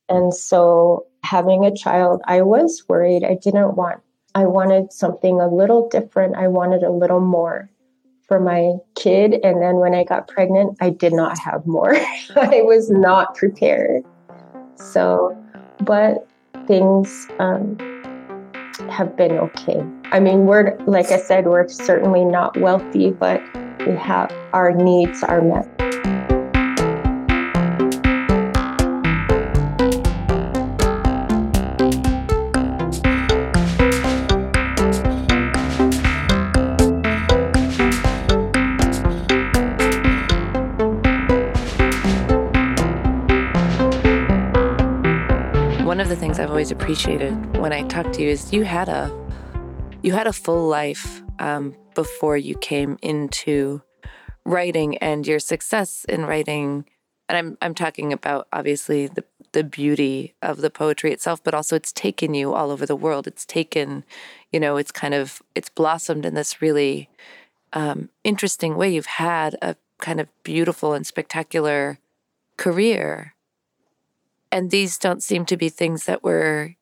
And 0.09 0.33
so 0.33 1.05
having 1.23 1.63
a 1.63 1.73
child, 1.73 2.21
I 2.25 2.41
was 2.41 2.83
worried. 2.89 3.23
I 3.23 3.35
didn't 3.41 3.77
want, 3.77 4.01
I 4.35 4.43
wanted 4.43 4.91
something 4.91 5.39
a 5.39 5.47
little 5.47 5.87
different. 5.87 6.35
I 6.35 6.49
wanted 6.49 6.83
a 6.83 6.91
little 6.91 7.21
more 7.21 7.69
for 8.31 8.39
my 8.39 8.77
kid. 8.95 9.33
And 9.43 9.61
then 9.61 9.75
when 9.75 9.93
I 9.93 10.05
got 10.05 10.29
pregnant, 10.29 10.77
I 10.79 10.89
did 10.89 11.11
not 11.11 11.37
have 11.39 11.67
more. 11.67 11.93
I 12.37 12.61
was 12.61 12.89
not 12.89 13.35
prepared. 13.35 14.05
So, 14.75 15.37
but 15.81 16.25
things 16.65 17.27
um, 17.39 17.77
have 18.89 19.17
been 19.17 19.33
okay. 19.33 19.83
I 20.13 20.21
mean, 20.21 20.45
we're, 20.45 20.77
like 20.85 21.11
I 21.11 21.17
said, 21.17 21.45
we're 21.45 21.67
certainly 21.67 22.23
not 22.23 22.57
wealthy, 22.57 23.11
but 23.11 23.41
we 23.85 23.97
have 23.97 24.31
our 24.53 24.71
needs 24.71 25.23
are 25.23 25.41
met. 25.41 25.67
Always 46.39 46.71
appreciated 46.71 47.33
when 47.57 47.73
I 47.73 47.83
talk 47.87 48.13
to 48.13 48.21
you 48.21 48.29
is 48.29 48.53
you 48.53 48.63
had 48.63 48.89
a 48.89 49.11
you 50.01 50.13
had 50.13 50.27
a 50.27 50.33
full 50.33 50.67
life 50.67 51.21
um, 51.39 51.75
before 51.93 52.37
you 52.37 52.55
came 52.57 52.97
into 53.01 53.81
writing 54.45 54.97
and 54.99 55.27
your 55.27 55.39
success 55.39 56.05
in 56.05 56.25
writing. 56.25 56.85
And 57.27 57.37
I'm 57.37 57.57
I'm 57.61 57.73
talking 57.73 58.13
about 58.13 58.47
obviously 58.53 59.07
the 59.07 59.23
the 59.51 59.63
beauty 59.63 60.33
of 60.41 60.61
the 60.61 60.69
poetry 60.69 61.11
itself, 61.11 61.43
but 61.43 61.53
also 61.53 61.75
it's 61.75 61.91
taken 61.91 62.33
you 62.33 62.53
all 62.53 62.71
over 62.71 62.85
the 62.85 62.95
world. 62.95 63.27
It's 63.27 63.45
taken, 63.45 64.05
you 64.51 64.59
know, 64.59 64.77
it's 64.77 64.91
kind 64.91 65.13
of 65.13 65.41
it's 65.55 65.69
blossomed 65.69 66.25
in 66.25 66.33
this 66.33 66.61
really 66.61 67.09
um, 67.73 68.09
interesting 68.23 68.77
way. 68.77 68.93
You've 68.93 69.05
had 69.05 69.57
a 69.61 69.75
kind 69.99 70.19
of 70.19 70.27
beautiful 70.43 70.93
and 70.93 71.05
spectacular 71.05 71.99
career 72.57 73.35
and 74.51 74.69
these 74.71 74.97
don't 74.97 75.23
seem 75.23 75.45
to 75.45 75.57
be 75.57 75.69
things 75.69 76.05
that 76.05 76.23
were 76.23 76.75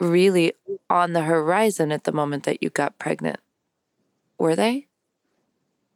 really 0.00 0.52
on 0.90 1.12
the 1.12 1.22
horizon 1.22 1.92
at 1.92 2.04
the 2.04 2.12
moment 2.12 2.44
that 2.44 2.62
you 2.62 2.70
got 2.70 2.98
pregnant. 2.98 3.38
Were 4.38 4.56
they? 4.56 4.88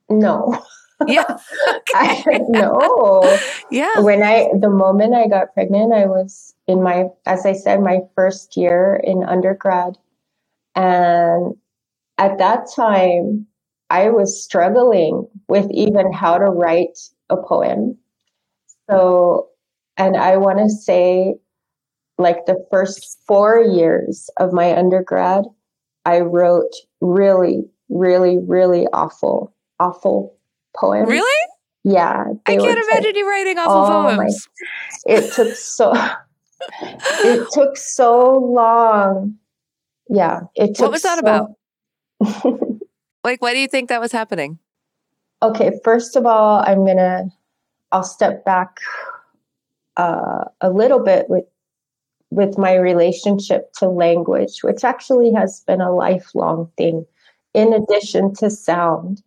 No. 0.09 0.63
Yeah. 1.07 1.39
I, 1.95 2.41
no. 2.49 3.39
Yeah. 3.71 4.01
When 4.01 4.23
I, 4.23 4.49
the 4.59 4.71
moment 4.71 5.15
I 5.15 5.29
got 5.29 5.53
pregnant, 5.55 5.93
I 5.93 6.07
was 6.07 6.55
in 6.67 6.83
my, 6.83 7.07
as 7.27 7.45
I 7.45 7.53
said, 7.53 7.81
my 7.81 8.01
first 8.15 8.57
year 8.57 9.01
in 9.03 9.23
undergrad. 9.25 9.99
And 10.75 11.57
at 12.19 12.39
that 12.39 12.69
time, 12.75 13.47
I 13.91 14.11
was 14.11 14.43
struggling 14.43 15.29
with 15.49 15.69
even 15.71 16.13
how 16.13 16.39
to 16.39 16.45
write 16.45 16.99
a 17.31 17.37
poem. 17.37 17.99
So 18.89 19.48
and 19.99 20.17
I 20.17 20.37
want 20.37 20.59
to 20.59 20.71
say, 20.71 21.35
like 22.17 22.47
the 22.47 22.65
first 22.71 23.19
four 23.27 23.61
years 23.61 24.31
of 24.39 24.53
my 24.53 24.77
undergrad, 24.77 25.45
I 26.05 26.21
wrote 26.21 26.73
really, 27.01 27.65
really, 27.89 28.39
really 28.39 28.87
awful, 28.93 29.55
awful 29.81 30.37
poems. 30.75 31.09
Really? 31.09 31.49
Yeah. 31.85 32.25
I 32.47 32.57
can't 32.57 32.79
imagine 32.91 33.15
you 33.17 33.29
writing 33.29 33.59
awful 33.59 33.97
oh 33.97 34.17
poems. 34.17 34.49
My, 35.07 35.15
it 35.15 35.33
took 35.33 35.55
so 35.55 35.93
it 36.81 37.49
took 37.53 37.77
so 37.77 38.39
long. 38.39 39.37
Yeah. 40.09 40.41
It 40.55 40.75
took 40.75 40.85
What 40.85 40.93
was 40.93 41.03
that 41.03 41.19
so, 41.19 41.21
about? 41.21 41.51
like 43.25 43.43
why 43.43 43.53
do 43.53 43.59
you 43.59 43.69
think 43.69 43.89
that 43.89 44.01
was 44.01 44.13
happening? 44.13 44.59
Okay, 45.41 45.73
first 45.85 46.17
of 46.17 46.27
all, 46.27 46.63
I'm 46.67 46.85
gonna 46.85 47.27
I'll 47.93 48.03
step 48.03 48.45
back 48.45 48.81
uh, 49.99 50.45
a 50.61 50.71
little 50.71 51.01
bit 51.01 51.29
with 51.29 51.45
with 52.31 52.59
my 52.59 52.75
relationship 52.75 53.73
to 53.75 53.89
language, 53.89 54.63
which 54.63 54.85
actually 54.85 55.33
has 55.33 55.63
been 55.67 55.81
a 55.81 55.95
lifelong 55.95 56.71
thing. 56.79 57.05
In 57.55 57.73
addition 57.73 58.35
to 58.35 58.51
sound, 58.51 59.23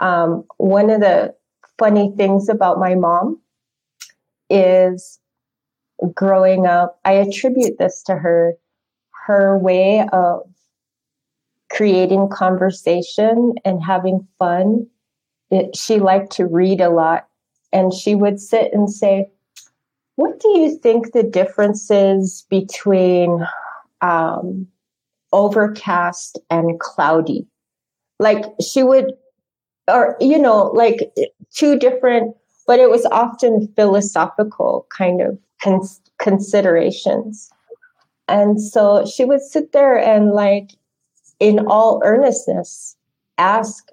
um, 0.00 0.44
one 0.58 0.90
of 0.90 1.00
the 1.00 1.34
funny 1.78 2.12
things 2.16 2.48
about 2.48 2.78
my 2.78 2.94
mom 2.94 3.40
is 4.50 5.18
growing 6.14 6.66
up. 6.66 7.00
I 7.04 7.12
attribute 7.12 7.78
this 7.78 8.02
to 8.04 8.16
her. 8.16 8.54
her 9.26 9.56
way 9.56 10.06
of 10.12 10.42
creating 11.70 12.28
conversation 12.28 13.54
and 13.64 13.82
having 13.82 14.26
fun. 14.38 14.86
It, 15.50 15.74
she 15.74 15.98
liked 15.98 16.32
to 16.32 16.46
read 16.46 16.80
a 16.80 16.90
lot, 16.90 17.26
and 17.72 17.92
she 17.92 18.14
would 18.14 18.38
sit 18.38 18.72
and 18.74 18.90
say, 18.90 19.30
"What 20.16 20.40
do 20.40 20.58
you 20.58 20.78
think 20.78 21.12
the 21.12 21.22
difference 21.22 21.90
is 21.90 22.44
between 22.48 23.46
um, 24.00 24.66
overcast 25.32 26.38
and 26.50 26.78
cloudy?" 26.80 27.46
Like 28.18 28.44
she 28.60 28.82
would, 28.82 29.12
or 29.88 30.16
you 30.20 30.38
know, 30.38 30.70
like 30.74 31.12
two 31.52 31.78
different, 31.78 32.36
but 32.66 32.78
it 32.78 32.90
was 32.90 33.06
often 33.06 33.68
philosophical 33.76 34.86
kind 34.96 35.20
of 35.20 35.38
cons- 35.62 36.00
considerations. 36.18 37.50
And 38.28 38.60
so 38.60 39.04
she 39.04 39.24
would 39.24 39.42
sit 39.42 39.72
there 39.72 39.98
and 39.98 40.32
like 40.32 40.70
in 41.40 41.66
all 41.66 42.00
earnestness 42.04 42.96
ask 43.38 43.90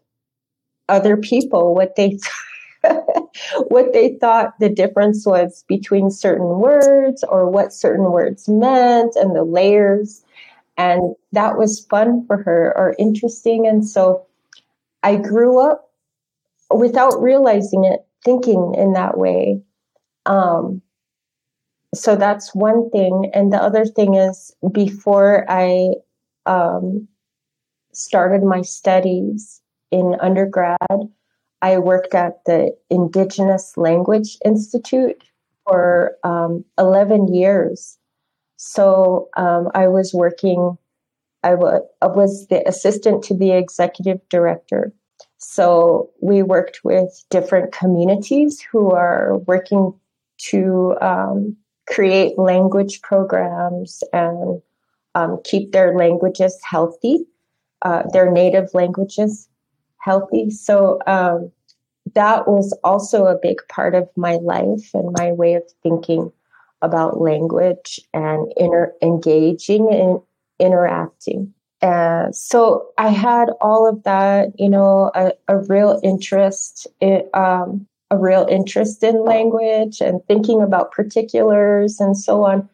other 0.88 1.18
people 1.18 1.74
what 1.74 1.96
they 1.96 2.20
what 3.68 3.94
they 3.94 4.18
thought 4.20 4.60
the 4.60 4.70
difference 4.70 5.26
was 5.26 5.64
between 5.68 6.10
certain 6.10 6.60
words 6.60 7.24
or 7.30 7.50
what 7.50 7.74
certain 7.74 8.12
words 8.12 8.48
meant 8.48 9.16
and 9.16 9.36
the 9.36 9.44
layers. 9.44 10.24
And 10.78 11.16
that 11.32 11.58
was 11.58 11.86
fun 11.90 12.26
for 12.26 12.42
her 12.44 12.74
or 12.78 12.96
interesting. 12.98 13.68
And 13.68 13.88
so 13.88 14.26
i 15.04 15.16
grew 15.16 15.60
up 15.60 15.90
without 16.70 17.22
realizing 17.22 17.84
it 17.84 18.06
thinking 18.24 18.74
in 18.78 18.94
that 18.94 19.18
way. 19.18 19.62
Um, 20.26 20.82
so 21.94 22.16
that's 22.16 22.56
one 22.56 22.90
thing. 22.92 23.32
And 23.34 23.52
the 23.52 23.62
other 23.62 23.86
thing 23.86 24.16
is 24.16 24.56
before 24.72 25.46
i 25.50 25.90
um, 26.46 27.08
started 27.94 28.44
my 28.44 28.62
studies 28.62 29.62
in 29.92 30.16
undergrad, 30.22 30.78
I 31.62 31.77
worked 31.77 32.15
at 32.15 32.44
the 32.46 32.75
Indigenous 32.89 33.77
Language 33.77 34.38
Institute 34.44 35.24
for 35.65 36.18
um, 36.24 36.65
11 36.77 37.34
years. 37.34 37.98
So 38.58 39.30
um, 39.38 39.70
I 39.74 39.88
was 39.88 40.13
working, 40.13 40.77
I, 41.44 41.51
w- 41.51 41.82
I 42.01 42.08
was 42.08 42.48
the 42.48 42.68
assistant 42.68 43.24
to 43.25 43.36
the 43.36 43.51
executive 43.51 44.20
director. 44.30 44.94
So 45.38 46.12
we 46.22 46.44
worked 46.44 46.82
with 46.84 47.24
different 47.30 47.72
communities 47.72 48.62
who 48.62 48.91
are 48.91 49.38
working 49.48 49.94
to 50.50 50.96
um, 51.01 51.56
create 51.88 52.38
language 52.38 53.01
programs 53.01 54.03
and 54.13 54.62
um, 55.13 55.39
keep 55.44 55.72
their 55.72 55.96
languages 55.96 56.60
healthy 56.63 57.25
uh, 57.84 58.03
their 58.13 58.32
native 58.32 58.70
languages 58.74 59.48
healthy. 60.01 60.50
So 60.50 61.00
um, 61.08 61.51
that 62.13 62.48
was 62.48 62.77
also 62.84 63.25
a 63.25 63.39
big 63.41 63.58
part 63.70 63.96
of 63.96 64.10
my 64.15 64.36
life 64.36 64.91
and 64.93 65.15
my 65.17 65.31
way 65.31 65.53
of 65.53 65.63
thinking 65.84 66.31
about 66.81 67.22
language 67.22 68.00
and 68.13 68.51
engaging 69.01 69.93
and 69.93 70.20
interacting. 70.60 71.53
So 72.31 72.89
I 72.98 73.10
had 73.10 73.50
all 73.62 73.88
of 73.88 74.03
that, 74.03 74.50
you 74.60 74.70
know, 74.70 75.12
a, 75.15 75.34
a 75.48 75.58
real 75.58 76.00
interest, 76.03 76.88
in, 77.00 77.24
um, 77.34 77.88
a 78.10 78.17
real 78.17 78.46
interest 78.50 79.03
in 79.03 79.24
language 79.24 80.01
and 80.01 80.22
thinking 80.27 80.62
about 80.62 80.91
particulars 80.91 82.00
and 82.00 82.17
so 82.17 82.43
on. 82.43 82.70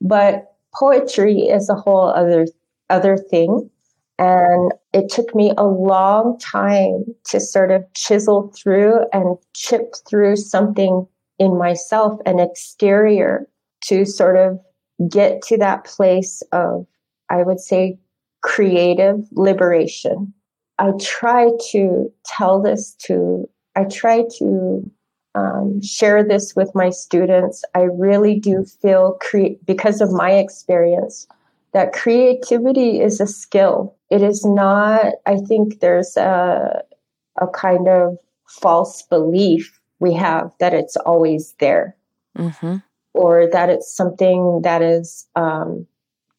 But 0.00 0.54
poetry 0.74 1.40
is 1.40 1.68
a 1.68 1.74
whole 1.74 2.08
other 2.08 2.46
other 2.88 3.16
thing. 3.16 3.70
And 4.18 4.72
it 4.92 5.08
took 5.08 5.34
me 5.34 5.52
a 5.56 5.64
long 5.64 6.38
time 6.38 7.04
to 7.26 7.40
sort 7.40 7.70
of 7.70 7.84
chisel 7.94 8.52
through 8.56 9.00
and 9.12 9.36
chip 9.54 9.94
through 10.08 10.36
something 10.36 11.06
in 11.38 11.56
myself, 11.56 12.20
an 12.26 12.40
exterior, 12.40 13.48
to 13.82 14.04
sort 14.04 14.36
of 14.36 14.60
get 15.08 15.42
to 15.42 15.56
that 15.56 15.84
place 15.84 16.42
of, 16.52 16.86
I 17.30 17.42
would 17.42 17.60
say, 17.60 17.98
creative 18.42 19.20
liberation. 19.32 20.34
I 20.78 20.92
try 21.00 21.50
to 21.70 22.12
tell 22.24 22.60
this 22.60 22.94
to, 23.06 23.48
I 23.76 23.84
try 23.84 24.24
to 24.38 24.90
um, 25.34 25.80
share 25.82 26.24
this 26.26 26.54
with 26.56 26.74
my 26.74 26.90
students. 26.90 27.62
I 27.74 27.82
really 27.82 28.40
do 28.40 28.64
feel, 28.64 29.16
cre- 29.20 29.56
because 29.64 30.00
of 30.00 30.12
my 30.12 30.32
experience, 30.32 31.26
that 31.72 31.92
creativity 31.92 33.00
is 33.00 33.20
a 33.20 33.26
skill. 33.26 33.96
It 34.10 34.22
is 34.22 34.44
not, 34.44 35.06
I 35.26 35.36
think 35.36 35.80
there's 35.80 36.16
a, 36.16 36.82
a 37.40 37.46
kind 37.48 37.88
of 37.88 38.18
false 38.48 39.02
belief 39.02 39.80
we 40.00 40.14
have 40.14 40.52
that 40.58 40.74
it's 40.74 40.96
always 40.96 41.54
there 41.60 41.96
mm-hmm. 42.36 42.76
or 43.14 43.48
that 43.52 43.68
it's 43.68 43.94
something 43.94 44.62
that 44.62 44.82
is 44.82 45.26
um, 45.36 45.86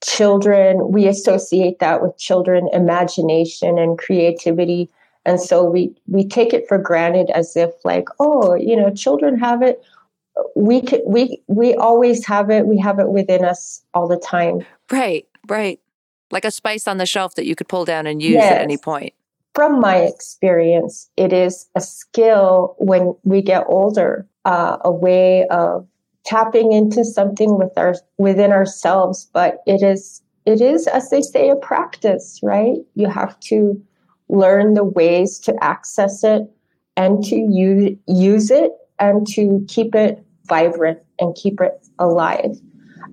children, 0.04 0.91
we 0.91 1.08
associate 1.08 1.80
that 1.80 2.02
with 2.02 2.17
children 2.17 2.67
imagination 2.74 3.78
and 3.78 3.98
creativity. 3.98 4.89
And 5.26 5.39
so 5.39 5.63
we, 5.63 5.96
we 6.08 6.28
take 6.28 6.54
it 6.54 6.67
for 6.67 6.78
granted 6.78 7.30
as 7.30 7.56
if 7.56 7.70
like, 7.86 8.08
oh, 8.20 8.56
you 8.56 8.76
know, 8.76 8.91
children 8.94 9.38
have 9.39 9.62
it 9.62 9.82
we 10.56 10.82
can, 10.82 11.02
we 11.06 11.41
we 11.48 11.76
always 11.76 12.26
have 12.26 12.50
it 12.50 12.65
we 12.65 12.78
have 12.78 13.00
it 13.00 13.10
within 13.10 13.44
us 13.44 13.84
all 13.94 14.08
the 14.08 14.17
time 14.17 14.65
right 14.92 15.28
right 15.48 15.80
like 16.32 16.46
a 16.46 16.52
spice 16.52 16.88
on 16.88 16.98
the 16.98 17.06
shelf 17.06 17.36
that 17.36 17.46
you 17.46 17.56
could 17.56 17.68
pull 17.68 17.86
down 17.86 18.08
and 18.08 18.22
use 18.22 18.34
yes. 18.34 18.52
at 18.52 18.62
any 18.62 18.78
point 18.78 19.14
from 19.54 19.80
my 19.80 19.98
experience 19.98 21.10
it 21.18 21.34
is 21.34 21.68
a 21.76 21.82
skill 21.82 22.76
when 22.78 23.14
we 23.24 23.42
get 23.42 23.64
older 23.68 24.28
uh, 24.46 24.78
a 24.82 24.92
way 24.92 25.46
of 25.48 25.88
tapping 26.26 26.72
into 26.72 27.04
something 27.04 27.58
with 27.58 27.72
our 27.78 27.96
within 28.18 28.52
ourselves 28.52 29.30
but 29.34 29.58
it 29.66 29.82
is 29.82 30.22
it 30.46 30.62
is 30.62 30.88
as 30.88 31.10
they 31.10 31.22
say 31.22 31.50
a 31.50 31.56
practice 31.56 32.40
right 32.44 32.78
you 32.96 33.08
have 33.08 33.40
to 33.40 33.82
learn 34.30 34.74
the 34.74 34.84
ways 34.84 35.38
to 35.40 35.54
access 35.62 36.24
it 36.24 36.44
and 36.96 37.24
to 37.24 37.36
use 37.36 37.98
use 38.08 38.52
it 38.52 38.72
and 39.00 39.28
to 39.28 39.66
keep 39.68 39.94
it 39.96 40.24
vibrant 40.46 41.00
and 41.20 41.36
keep 41.36 41.60
it 41.60 41.74
alive. 42.00 42.56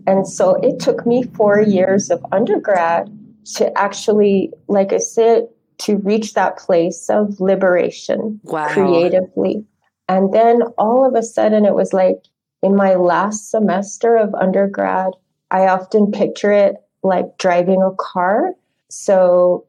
And 0.09 0.27
so 0.27 0.55
it 0.63 0.81
took 0.81 1.05
me 1.07 1.23
four 1.23 1.61
years 1.61 2.09
of 2.09 2.25
undergrad 2.33 3.15
to 3.57 3.77
actually, 3.77 4.51
like 4.67 4.91
I 4.95 4.97
said, 4.97 5.49
to 5.81 5.99
reach 5.99 6.33
that 6.33 6.57
place 6.57 7.11
of 7.11 7.39
liberation 7.41 8.41
wow. 8.45 8.69
creatively. 8.69 9.67
And 10.09 10.33
then 10.33 10.63
all 10.79 11.07
of 11.07 11.15
a 11.15 11.23
sudden, 11.23 11.67
it 11.67 11.75
was 11.75 11.93
like 11.93 12.17
in 12.63 12.75
my 12.75 12.95
last 12.95 13.51
semester 13.51 14.17
of 14.17 14.35
undergrad, 14.35 15.13
I 15.51 15.67
often 15.67 16.11
picture 16.11 16.53
it 16.53 16.77
like 17.03 17.37
driving 17.37 17.83
a 17.83 17.95
car. 17.99 18.55
So 18.89 19.67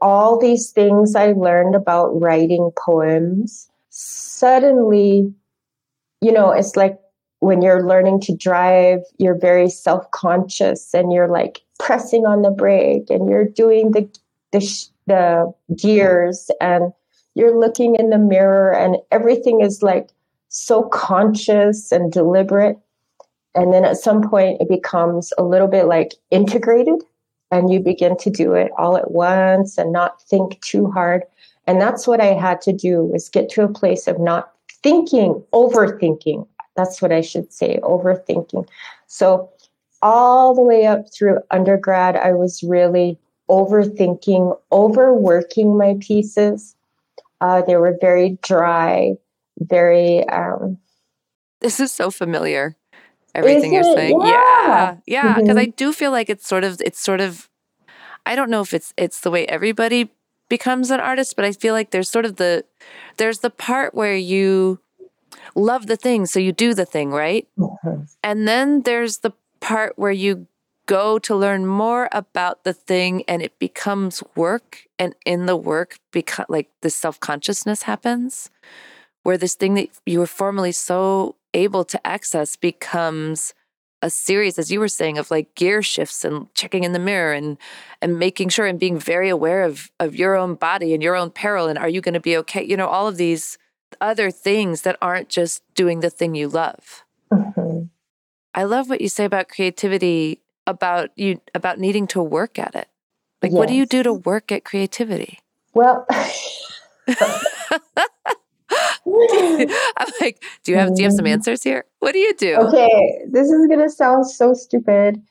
all 0.00 0.36
these 0.36 0.72
things 0.72 1.14
I 1.14 1.30
learned 1.30 1.76
about 1.76 2.20
writing 2.20 2.72
poems 2.76 3.70
suddenly 3.90 5.32
you 6.20 6.32
know, 6.32 6.50
it's 6.50 6.76
like 6.76 6.98
when 7.40 7.62
you're 7.62 7.86
learning 7.86 8.20
to 8.20 8.34
drive, 8.34 9.00
you're 9.18 9.38
very 9.38 9.68
self 9.68 10.10
conscious 10.10 10.94
and 10.94 11.12
you're 11.12 11.28
like 11.28 11.62
pressing 11.78 12.24
on 12.26 12.42
the 12.42 12.50
brake 12.50 13.10
and 13.10 13.28
you're 13.28 13.44
doing 13.44 13.92
the, 13.92 14.08
the, 14.52 14.86
the 15.06 15.52
gears 15.76 16.50
and 16.60 16.92
you're 17.34 17.58
looking 17.58 17.96
in 17.96 18.10
the 18.10 18.18
mirror 18.18 18.72
and 18.72 18.96
everything 19.12 19.60
is 19.60 19.82
like 19.82 20.08
so 20.48 20.84
conscious 20.84 21.92
and 21.92 22.10
deliberate. 22.10 22.78
And 23.54 23.72
then 23.72 23.84
at 23.84 23.96
some 23.96 24.28
point, 24.28 24.60
it 24.60 24.68
becomes 24.68 25.32
a 25.38 25.42
little 25.42 25.68
bit 25.68 25.84
like 25.84 26.14
integrated 26.30 27.02
and 27.50 27.72
you 27.72 27.80
begin 27.80 28.16
to 28.18 28.30
do 28.30 28.54
it 28.54 28.70
all 28.76 28.96
at 28.96 29.10
once 29.10 29.78
and 29.78 29.92
not 29.92 30.22
think 30.22 30.60
too 30.62 30.90
hard. 30.90 31.22
And 31.66 31.80
that's 31.80 32.06
what 32.06 32.20
I 32.20 32.32
had 32.32 32.60
to 32.62 32.72
do 32.72 33.04
was 33.04 33.28
get 33.28 33.48
to 33.50 33.62
a 33.62 33.72
place 33.72 34.06
of 34.06 34.18
not 34.18 34.52
thinking, 34.82 35.42
overthinking. 35.52 36.46
That's 36.76 37.00
what 37.00 37.12
I 37.12 37.20
should 37.20 37.52
say, 37.52 37.78
overthinking. 37.82 38.68
So, 39.06 39.50
all 40.02 40.54
the 40.54 40.62
way 40.62 40.86
up 40.86 41.12
through 41.12 41.40
undergrad, 41.50 42.16
I 42.16 42.32
was 42.32 42.62
really 42.62 43.18
overthinking, 43.48 44.58
overworking 44.72 45.76
my 45.76 45.96
pieces. 46.00 46.74
Uh, 47.40 47.62
they 47.62 47.76
were 47.76 47.96
very 48.00 48.38
dry, 48.42 49.14
very. 49.58 50.28
Um, 50.28 50.78
this 51.60 51.80
is 51.80 51.92
so 51.92 52.10
familiar. 52.10 52.76
Everything 53.34 53.74
you're 53.74 53.82
saying, 53.82 54.18
yeah, 54.22 54.26
yeah, 54.26 54.94
because 54.94 55.06
yeah, 55.06 55.34
mm-hmm. 55.34 55.58
I 55.58 55.66
do 55.66 55.92
feel 55.92 56.10
like 56.10 56.30
it's 56.30 56.46
sort 56.46 56.64
of, 56.64 56.80
it's 56.80 57.00
sort 57.00 57.20
of. 57.20 57.50
I 58.24 58.34
don't 58.34 58.50
know 58.50 58.60
if 58.60 58.74
it's 58.74 58.92
it's 58.96 59.20
the 59.20 59.30
way 59.30 59.46
everybody 59.46 60.10
becomes 60.48 60.90
an 60.90 61.00
artist, 61.00 61.36
but 61.36 61.44
I 61.44 61.52
feel 61.52 61.74
like 61.74 61.90
there's 61.90 62.08
sort 62.08 62.24
of 62.24 62.36
the 62.36 62.64
there's 63.18 63.40
the 63.40 63.50
part 63.50 63.94
where 63.94 64.16
you 64.16 64.80
love 65.56 65.86
the 65.86 65.96
thing, 65.96 66.26
so 66.26 66.38
you 66.38 66.52
do 66.52 66.74
the 66.74 66.84
thing, 66.84 67.10
right? 67.10 67.48
Mm-hmm. 67.58 68.02
And 68.22 68.46
then 68.46 68.82
there's 68.82 69.18
the 69.18 69.32
part 69.60 69.98
where 69.98 70.12
you 70.12 70.46
go 70.86 71.18
to 71.18 71.34
learn 71.34 71.66
more 71.66 72.08
about 72.12 72.62
the 72.62 72.72
thing 72.72 73.24
and 73.26 73.42
it 73.42 73.58
becomes 73.58 74.22
work 74.36 74.86
and 74.98 75.14
in 75.24 75.46
the 75.46 75.56
work 75.56 75.98
become 76.12 76.46
like 76.48 76.70
the 76.80 76.90
self-consciousness 76.90 77.82
happens 77.82 78.50
where 79.24 79.36
this 79.36 79.56
thing 79.56 79.74
that 79.74 79.88
you 80.06 80.20
were 80.20 80.26
formerly 80.26 80.70
so 80.70 81.34
able 81.52 81.84
to 81.84 82.06
access 82.06 82.54
becomes 82.54 83.52
a 84.02 84.10
series 84.10 84.58
as 84.58 84.70
you 84.70 84.78
were 84.78 84.88
saying 84.88 85.18
of 85.18 85.30
like 85.30 85.52
gear 85.56 85.82
shifts 85.82 86.24
and 86.24 86.52
checking 86.54 86.84
in 86.84 86.92
the 86.92 86.98
mirror 86.98 87.32
and 87.32 87.58
and 88.00 88.18
making 88.18 88.48
sure 88.48 88.66
and 88.66 88.78
being 88.78 88.98
very 88.98 89.28
aware 89.28 89.64
of 89.64 89.90
of 89.98 90.14
your 90.14 90.36
own 90.36 90.54
body 90.54 90.94
and 90.94 91.02
your 91.02 91.16
own 91.16 91.30
peril 91.30 91.66
and 91.66 91.78
are 91.78 91.88
you 91.88 92.00
going 92.00 92.14
to 92.14 92.20
be 92.20 92.36
okay 92.36 92.62
you 92.62 92.76
know 92.76 92.86
all 92.86 93.08
of 93.08 93.16
these 93.16 93.58
other 94.00 94.30
things 94.30 94.82
that 94.82 94.96
aren't 95.00 95.28
just 95.28 95.62
doing 95.74 96.00
the 96.00 96.10
thing 96.10 96.34
you 96.34 96.48
love 96.48 97.04
mm-hmm. 97.32 97.84
i 98.54 98.64
love 98.64 98.88
what 98.88 99.00
you 99.00 99.08
say 99.08 99.24
about 99.24 99.48
creativity 99.48 100.40
about 100.66 101.10
you 101.16 101.40
about 101.54 101.78
needing 101.78 102.06
to 102.06 102.22
work 102.22 102.58
at 102.58 102.74
it 102.74 102.88
like 103.42 103.52
yes. 103.52 103.58
what 103.58 103.68
do 103.68 103.74
you 103.74 103.86
do 103.86 104.02
to 104.02 104.12
work 104.12 104.50
at 104.50 104.64
creativity 104.64 105.40
well 105.74 106.06
I'm 109.08 110.10
like, 110.20 110.42
do 110.64 110.72
you 110.72 110.78
have 110.78 110.94
do 110.94 111.02
you 111.02 111.04
have 111.04 111.12
some 111.12 111.24
mm-hmm. 111.24 111.26
answers 111.28 111.62
here? 111.62 111.84
What 112.00 112.12
do 112.12 112.18
you 112.18 112.34
do? 112.34 112.56
Okay, 112.56 113.20
this 113.30 113.48
is 113.48 113.66
gonna 113.68 113.88
sound 113.88 114.28
so 114.28 114.54
stupid 114.54 115.22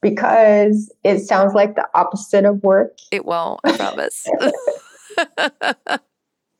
because 0.00 0.92
it 1.04 1.20
sounds 1.20 1.54
like 1.54 1.74
the 1.74 1.88
opposite 1.94 2.44
of 2.44 2.62
work. 2.62 2.98
It 3.10 3.24
won't, 3.24 3.60
I 3.64 3.76
promise. 3.76 4.26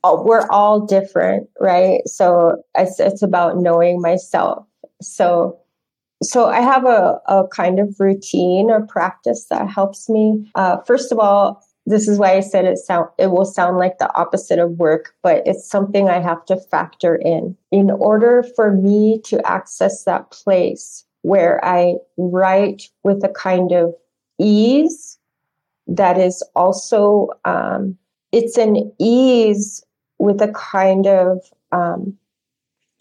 we're 0.04 0.46
all 0.48 0.80
different, 0.80 1.48
right? 1.60 2.00
So 2.06 2.62
it's, 2.76 2.98
it's 2.98 3.22
about 3.22 3.58
knowing 3.58 4.00
myself. 4.00 4.66
So 5.00 5.58
so 6.22 6.46
I 6.46 6.60
have 6.60 6.84
a, 6.84 7.20
a 7.26 7.48
kind 7.48 7.80
of 7.80 7.98
routine 7.98 8.70
or 8.70 8.86
practice 8.86 9.46
that 9.50 9.68
helps 9.68 10.08
me. 10.08 10.48
Uh, 10.54 10.78
first 10.86 11.10
of 11.10 11.18
all, 11.18 11.64
this 11.84 12.06
is 12.06 12.18
why 12.18 12.36
I 12.36 12.40
said 12.40 12.64
it 12.64 12.78
sound 12.78 13.08
it 13.18 13.32
will 13.32 13.44
sound 13.44 13.78
like 13.78 13.98
the 13.98 14.14
opposite 14.14 14.60
of 14.60 14.70
work, 14.72 15.14
but 15.22 15.42
it's 15.46 15.68
something 15.68 16.08
I 16.08 16.20
have 16.20 16.44
to 16.46 16.56
factor 16.56 17.16
in. 17.16 17.56
In 17.72 17.90
order 17.90 18.44
for 18.54 18.70
me 18.70 19.20
to 19.24 19.44
access 19.44 20.04
that 20.04 20.30
place 20.30 21.04
where 21.22 21.64
I 21.64 21.96
write 22.16 22.84
with 23.02 23.24
a 23.24 23.28
kind 23.28 23.72
of 23.72 23.94
ease 24.38 25.18
that 25.88 26.18
is 26.18 26.42
also 26.54 27.30
um, 27.44 27.98
it's 28.30 28.56
an 28.56 28.92
ease 29.00 29.84
with 30.22 30.40
a 30.40 30.52
kind 30.52 31.08
of 31.08 31.38
um, 31.72 32.16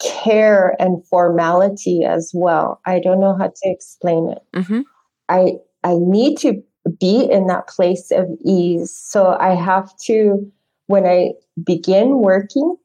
care 0.02 0.74
and 0.80 1.06
formality 1.06 2.02
as 2.04 2.32
well. 2.34 2.80
I 2.84 2.98
don't 2.98 3.20
know 3.20 3.36
how 3.38 3.46
to 3.46 3.62
explain 3.70 4.32
it. 4.32 4.42
Mm-hmm. 4.56 4.80
I 5.28 5.52
I 5.84 5.94
need 5.98 6.36
to 6.38 6.60
be 6.98 7.24
in 7.30 7.46
that 7.46 7.68
place 7.68 8.10
of 8.10 8.26
ease. 8.44 8.90
So 8.90 9.36
I 9.38 9.54
have 9.54 9.96
to, 10.06 10.50
when 10.86 11.06
I 11.06 11.34
begin 11.64 12.18
working, 12.18 12.76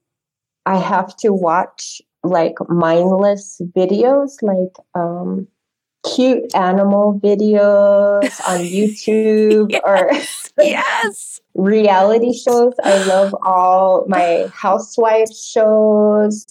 I 0.67 0.77
have 0.77 1.17
to 1.17 1.33
watch 1.33 1.99
like 2.23 2.57
mindless 2.69 3.59
videos, 3.75 4.33
like 4.43 4.75
um, 4.93 5.47
cute 6.15 6.53
animal 6.53 7.19
videos 7.23 8.39
on 8.47 8.59
YouTube 8.79 9.71
yes, 9.71 9.81
or 9.83 10.63
yes 10.63 11.36
reality 11.57 12.33
shows. 12.33 12.73
I 12.83 13.03
love 13.05 13.35
all 13.43 14.05
my 14.07 14.49
housewife 14.53 15.35
shows. 15.35 16.45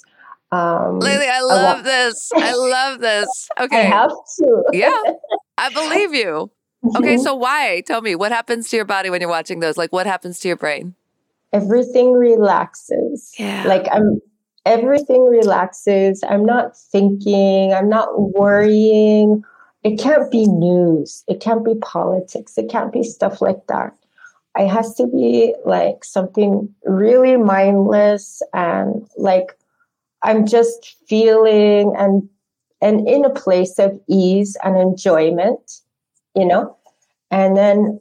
Um, 0.53 0.99
Lily, 0.99 1.27
I 1.27 1.41
love, 1.41 1.85
this. 1.85 2.31
I 2.35 2.55
love 2.55 3.01
this. 3.01 3.49
Okay, 3.59 3.81
I 3.81 3.83
have 3.83 4.13
to. 4.39 4.65
yeah, 4.73 4.97
I 5.59 5.71
believe 5.71 6.13
you. 6.13 6.51
Okay, 6.97 7.15
mm-hmm. 7.15 7.23
so 7.23 7.35
why? 7.35 7.83
Tell 7.87 8.03
me, 8.03 8.15
what 8.15 8.33
happens 8.33 8.69
to 8.71 8.77
your 8.77 8.85
body 8.85 9.11
when 9.11 9.21
you're 9.21 9.31
watching 9.31 9.61
those? 9.61 9.77
Like, 9.77 9.93
what 9.93 10.07
happens 10.07 10.39
to 10.41 10.49
your 10.49 10.57
brain? 10.57 10.95
Everything 11.53 12.13
relaxes. 12.13 13.33
Yeah. 13.39 13.65
Like, 13.67 13.87
I'm, 13.91 14.21
everything 14.67 15.25
relaxes. 15.25 16.23
I'm 16.29 16.45
not 16.45 16.77
thinking, 16.77 17.73
I'm 17.73 17.89
not 17.89 18.09
worrying. 18.35 19.43
It 19.83 19.99
can't 19.99 20.31
be 20.31 20.47
news. 20.47 21.25
It 21.29 21.41
can't 21.41 21.65
be 21.65 21.75
politics. 21.77 22.59
It 22.59 22.69
can't 22.69 22.93
be 22.93 23.03
stuff 23.03 23.41
like 23.41 23.67
that. 23.69 23.95
It 24.59 24.69
has 24.69 24.95
to 24.95 25.07
be 25.07 25.55
like 25.65 26.05
something 26.05 26.75
really 26.85 27.37
mindless 27.37 28.43
and 28.53 29.07
like 29.17 29.59
I'm 30.23 30.47
just 30.47 30.97
feeling 31.09 31.95
and 31.97 32.29
and 32.81 33.09
in 33.09 33.25
a 33.25 33.31
place 33.31 33.79
of 33.79 33.99
ease 34.09 34.57
and 34.63 34.77
enjoyment 34.77 35.81
you 36.37 36.45
know? 36.45 36.77
And 37.31 37.57
then 37.57 38.01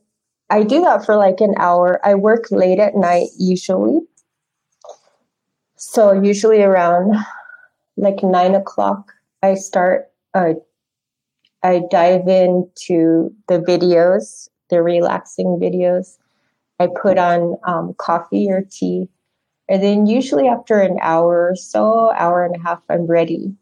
I 0.49 0.61
do 0.63 0.81
that 0.81 1.05
for 1.05 1.15
like 1.15 1.39
an 1.39 1.55
hour. 1.57 1.99
I 2.03 2.13
work 2.13 2.51
late 2.51 2.79
at 2.79 2.95
night 2.95 3.29
usually. 3.39 4.01
So 5.77 6.11
usually 6.11 6.61
around 6.61 7.15
like 7.97 8.21
nine 8.21 8.53
o'clock, 8.53 9.13
I 9.41 9.55
start, 9.55 10.11
uh, 10.33 10.53
I 11.63 11.81
dive 11.89 12.27
into 12.27 13.33
the 13.47 13.59
videos, 13.59 14.49
the 14.69 14.83
relaxing 14.83 15.59
videos. 15.59 16.17
I 16.79 16.87
put 16.87 17.17
on 17.17 17.57
um, 17.65 17.93
coffee 17.97 18.49
or 18.49 18.63
tea. 18.69 19.09
And 19.67 19.81
then 19.81 20.05
usually 20.05 20.47
after 20.47 20.79
an 20.79 20.97
hour 21.01 21.49
or 21.49 21.55
so, 21.55 22.11
hour 22.11 22.45
and 22.45 22.55
a 22.55 22.59
half, 22.59 22.81
I'm 22.89 23.07
ready 23.07 23.55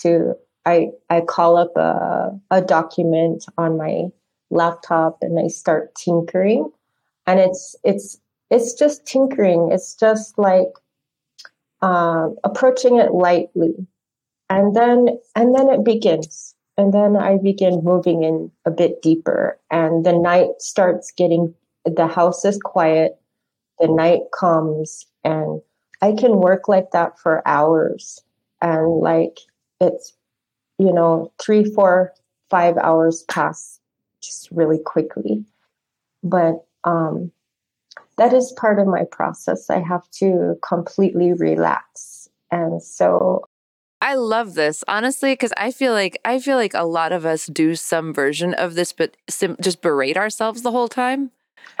to 0.00 0.34
I 0.66 0.90
I 1.08 1.20
call 1.20 1.56
up 1.56 1.76
a, 1.76 2.38
a 2.50 2.60
document 2.60 3.46
on 3.56 3.78
my 3.78 4.06
laptop 4.50 5.18
and 5.22 5.38
I 5.38 5.46
start 5.48 5.94
tinkering. 5.94 6.70
And 7.26 7.40
it's 7.40 7.76
it's 7.84 8.20
it's 8.50 8.74
just 8.74 9.06
tinkering. 9.06 9.70
It's 9.72 9.94
just 9.94 10.38
like 10.38 10.68
uh, 11.82 12.28
approaching 12.44 12.98
it 12.98 13.12
lightly, 13.12 13.74
and 14.48 14.74
then 14.74 15.18
and 15.34 15.54
then 15.54 15.70
it 15.70 15.84
begins. 15.84 16.54
And 16.78 16.92
then 16.92 17.16
I 17.16 17.38
begin 17.38 17.82
moving 17.82 18.22
in 18.22 18.50
a 18.66 18.70
bit 18.70 19.00
deeper, 19.02 19.58
and 19.70 20.04
the 20.04 20.12
night 20.12 20.50
starts 20.58 21.10
getting. 21.10 21.54
The 21.86 22.06
house 22.06 22.44
is 22.44 22.58
quiet. 22.58 23.18
The 23.78 23.88
night 23.88 24.22
comes, 24.38 25.06
and 25.22 25.60
I 26.02 26.12
can 26.12 26.40
work 26.40 26.68
like 26.68 26.90
that 26.92 27.18
for 27.18 27.46
hours. 27.46 28.22
And 28.62 29.00
like 29.00 29.38
it's 29.80 30.14
you 30.78 30.92
know, 30.92 31.32
three, 31.40 31.64
four, 31.64 32.12
five 32.50 32.76
hours 32.76 33.22
pass 33.24 33.80
just 34.22 34.50
really 34.50 34.78
quickly. 34.78 35.44
But 36.22 36.64
um, 36.84 37.32
that 38.18 38.32
is 38.32 38.52
part 38.56 38.78
of 38.78 38.86
my 38.86 39.04
process. 39.10 39.70
I 39.70 39.80
have 39.80 40.08
to 40.18 40.58
completely 40.66 41.32
relax. 41.32 42.28
And 42.50 42.82
so 42.82 43.44
I 44.00 44.14
love 44.14 44.54
this 44.54 44.84
honestly 44.86 45.32
because 45.32 45.52
I 45.56 45.70
feel 45.70 45.92
like 45.92 46.18
I 46.24 46.38
feel 46.38 46.56
like 46.56 46.74
a 46.74 46.84
lot 46.84 47.12
of 47.12 47.26
us 47.26 47.46
do 47.46 47.74
some 47.74 48.12
version 48.12 48.54
of 48.54 48.74
this, 48.74 48.92
but 48.92 49.16
sim- 49.28 49.56
just 49.60 49.82
berate 49.82 50.16
ourselves 50.16 50.62
the 50.62 50.70
whole 50.70 50.88
time. 50.88 51.30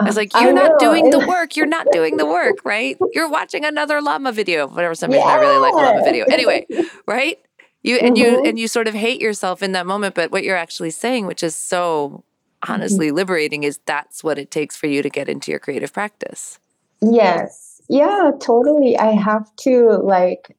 It's 0.00 0.16
like 0.16 0.32
you're 0.34 0.52
not 0.52 0.78
doing 0.78 1.10
the 1.10 1.18
work. 1.20 1.56
You're 1.56 1.66
not 1.66 1.86
doing 1.92 2.16
the 2.16 2.26
work, 2.26 2.64
right? 2.64 2.96
You're 3.12 3.30
watching 3.30 3.64
another 3.64 4.00
llama 4.02 4.32
video. 4.32 4.66
Whatever. 4.66 4.94
Some 4.94 5.10
reason 5.10 5.26
yeah. 5.26 5.34
I 5.34 5.38
really 5.38 5.58
like 5.58 5.74
llama 5.74 6.02
video. 6.04 6.24
Anyway, 6.26 6.66
right? 7.06 7.38
You 7.82 7.96
and 7.96 8.16
mm-hmm. 8.16 8.34
you 8.34 8.44
and 8.44 8.58
you 8.58 8.68
sort 8.68 8.88
of 8.88 8.94
hate 8.94 9.20
yourself 9.20 9.62
in 9.62 9.72
that 9.72 9.86
moment, 9.86 10.14
but 10.14 10.30
what 10.30 10.44
you're 10.44 10.56
actually 10.56 10.90
saying, 10.90 11.26
which 11.26 11.42
is 11.42 11.54
so 11.54 12.24
honestly 12.68 13.08
mm-hmm. 13.08 13.16
liberating, 13.16 13.64
is 13.64 13.78
that's 13.86 14.24
what 14.24 14.38
it 14.38 14.50
takes 14.50 14.76
for 14.76 14.86
you 14.86 15.02
to 15.02 15.08
get 15.08 15.28
into 15.28 15.50
your 15.50 15.60
creative 15.60 15.92
practice. 15.92 16.58
Yes. 17.00 17.80
Yeah, 17.88 18.32
totally. 18.40 18.98
I 18.98 19.12
have 19.12 19.54
to 19.56 20.00
like 20.02 20.56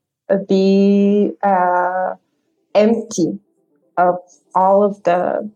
be 0.48 1.34
uh, 1.44 2.16
empty 2.74 3.40
of 3.98 4.16
all 4.56 4.84
of 4.84 5.04
the 5.04 5.50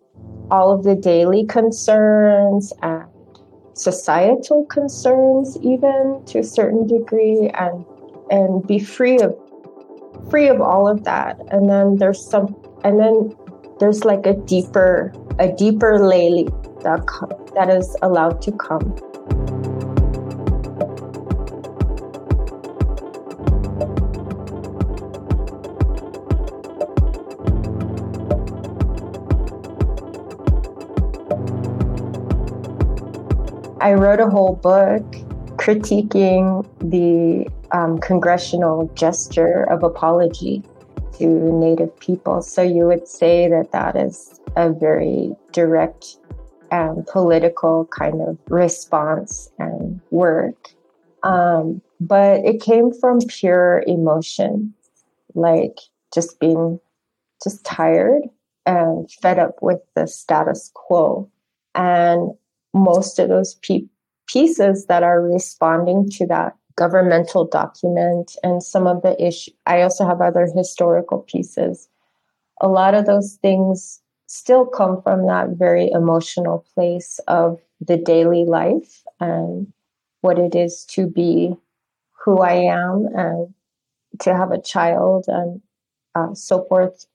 all 0.50 0.72
of 0.72 0.84
the 0.84 0.96
daily 0.96 1.46
concerns 1.46 2.74
and 2.82 3.06
societal 3.82 4.66
concerns 4.66 5.58
even 5.62 6.22
to 6.26 6.40
a 6.40 6.44
certain 6.44 6.88
degree 6.88 7.50
and 7.56 7.86
and 8.30 8.66
be 8.66 8.80
free 8.80 9.20
of 9.20 9.36
free 10.30 10.48
of 10.48 10.62
all 10.62 10.88
of 10.88 11.04
that. 11.04 11.40
And 11.52 11.70
then 11.70 11.98
there's 11.98 12.24
some, 12.24 12.56
and 12.84 13.00
then 13.00 13.36
there's 13.80 14.06
like 14.06 14.26
a 14.26 14.34
deeper, 14.34 15.14
a 15.40 15.52
deeper 15.52 16.00
Layli 16.00 16.48
that 16.84 17.06
that 17.56 17.70
is 17.70 17.96
allowed 18.02 18.42
to 18.44 18.52
come. 18.52 18.96
I 33.92 33.96
wrote 33.96 34.22
a 34.22 34.30
whole 34.30 34.56
book 34.56 35.04
critiquing 35.58 36.66
the 36.80 37.52
um, 37.78 37.98
congressional 37.98 38.90
gesture 38.96 39.64
of 39.70 39.84
apology 39.84 40.64
to 41.18 41.28
Native 41.28 42.00
people. 42.00 42.42
So 42.42 42.62
you 42.62 42.88
would 42.88 43.06
say 43.06 43.50
that 43.50 43.74
that 43.74 43.98
is 43.98 44.40
a 44.56 44.72
very 44.72 45.36
direct 45.52 46.16
and 46.72 47.06
political 47.06 47.86
kind 47.88 48.22
of 48.22 48.38
response 48.48 49.52
and 49.60 50.00
work. 50.10 50.70
Um, 51.24 51.82
but 52.00 52.46
it 52.46 52.62
came 52.62 52.94
from 52.94 53.20
pure 53.28 53.84
emotion, 53.88 54.74
like 55.36 55.80
just 56.14 56.40
being 56.40 56.80
just 57.44 57.66
tired 57.66 58.22
and 58.66 59.12
fed 59.12 59.38
up 59.38 59.56
with 59.62 59.82
the 59.96 60.08
status 60.08 60.72
quo. 60.74 61.30
And 61.76 62.32
most 62.74 63.20
of 63.20 63.30
those 63.30 63.56
pe- 63.56 63.88
pieces 64.28 64.86
that 64.88 65.04
are 65.04 65.22
responding 65.22 66.10
to 66.10 66.26
that 66.28 66.56
governmental 66.76 67.46
document 67.46 68.36
and 68.44 68.64
some 68.64 68.88
of 68.88 69.02
the 69.02 69.22
issue, 69.22 69.52
I 69.66 69.82
also 69.82 70.06
have 70.06 70.22
other 70.22 70.48
historical 70.56 71.20
pieces. 71.20 71.90
A 72.62 72.68
lot 72.68 72.94
of 72.94 73.06
those 73.06 73.38
things 73.42 74.02
still 74.28 74.66
come 74.66 75.02
from 75.02 75.28
that 75.28 75.50
very 75.58 75.90
emotional 75.92 76.66
place 76.74 77.20
of 77.28 77.60
the 77.82 77.98
daily 77.98 78.46
life 78.46 79.04
and 79.20 79.68
what 80.22 80.40
it 80.40 80.56
is 80.56 80.86
to 80.86 81.08
be 81.08 81.56
who 82.24 82.40
I 82.40 82.54
am 82.54 83.08
and 83.14 83.54
to 84.20 84.36
have 84.36 84.52
a 84.52 84.62
child 84.62 85.26
and 85.28 85.62
uh, 86.16 86.34
so 86.34 86.66
forth, 86.66 87.06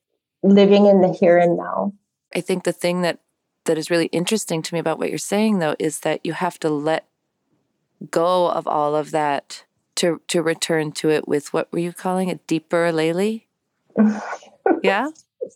living 0.43 0.85
in 0.85 1.01
the 1.01 1.11
here 1.11 1.37
and 1.37 1.57
now. 1.57 1.93
I 2.35 2.41
think 2.41 2.63
the 2.63 2.73
thing 2.73 3.01
that 3.01 3.19
that 3.67 3.77
is 3.77 3.89
really 3.91 4.07
interesting 4.07 4.61
to 4.63 4.73
me 4.73 4.79
about 4.79 4.97
what 4.99 5.09
you're 5.09 5.17
saying 5.19 5.59
though 5.59 5.75
is 5.79 5.99
that 6.01 6.25
you 6.25 6.33
have 6.33 6.59
to 6.59 6.69
let 6.69 7.05
go 8.11 8.49
of 8.49 8.67
all 8.67 8.95
of 8.95 9.11
that 9.11 9.63
to 9.95 10.21
to 10.27 10.41
return 10.41 10.91
to 10.91 11.09
it 11.09 11.27
with 11.27 11.53
what 11.53 11.71
were 11.71 11.79
you 11.79 11.93
calling 11.93 12.29
it 12.29 12.45
deeper 12.47 12.91
Layli? 12.91 13.43
yeah? 14.83 15.09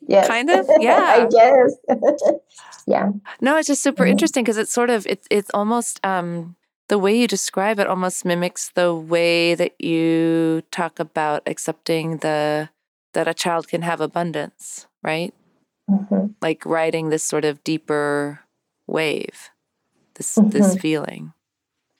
Yes. 0.07 0.27
Kind 0.27 0.49
of? 0.49 0.65
Yeah. 0.79 0.97
I 0.97 1.27
guess. 1.29 1.75
yeah. 2.87 3.09
No, 3.41 3.57
it's 3.57 3.67
just 3.67 3.83
super 3.83 4.05
Mhm. 4.05 4.09
interesting 4.11 4.43
because 4.43 4.57
it's 4.57 4.71
sort 4.73 4.89
of 4.89 5.05
it's 5.07 5.27
it's 5.29 5.51
almost 5.53 5.99
um 6.05 6.55
the 6.87 6.97
way 6.97 7.15
you 7.17 7.27
describe 7.27 7.79
it 7.79 7.87
almost 7.87 8.25
mimics 8.25 8.71
the 8.73 8.93
way 8.93 9.55
that 9.55 9.79
you 9.79 10.61
talk 10.71 10.99
about 10.99 11.41
accepting 11.45 12.17
the 12.17 12.69
that 13.13 13.27
a 13.27 13.33
child 13.33 13.67
can 13.67 13.81
have 13.81 14.01
abundance, 14.01 14.87
right? 15.03 15.33
Mhm. 15.91 16.33
Like 16.41 16.65
riding 16.65 17.09
this 17.09 17.23
sort 17.23 17.45
of 17.45 17.63
deeper 17.63 18.39
wave, 18.87 19.49
this 20.15 20.35
this 20.35 20.75
Mhm. 20.75 20.81
feeling. 20.81 21.33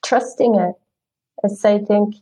Trusting 0.02 0.54
it. 0.54 0.74
It's, 1.44 1.64
I 1.64 1.78
think, 1.78 2.16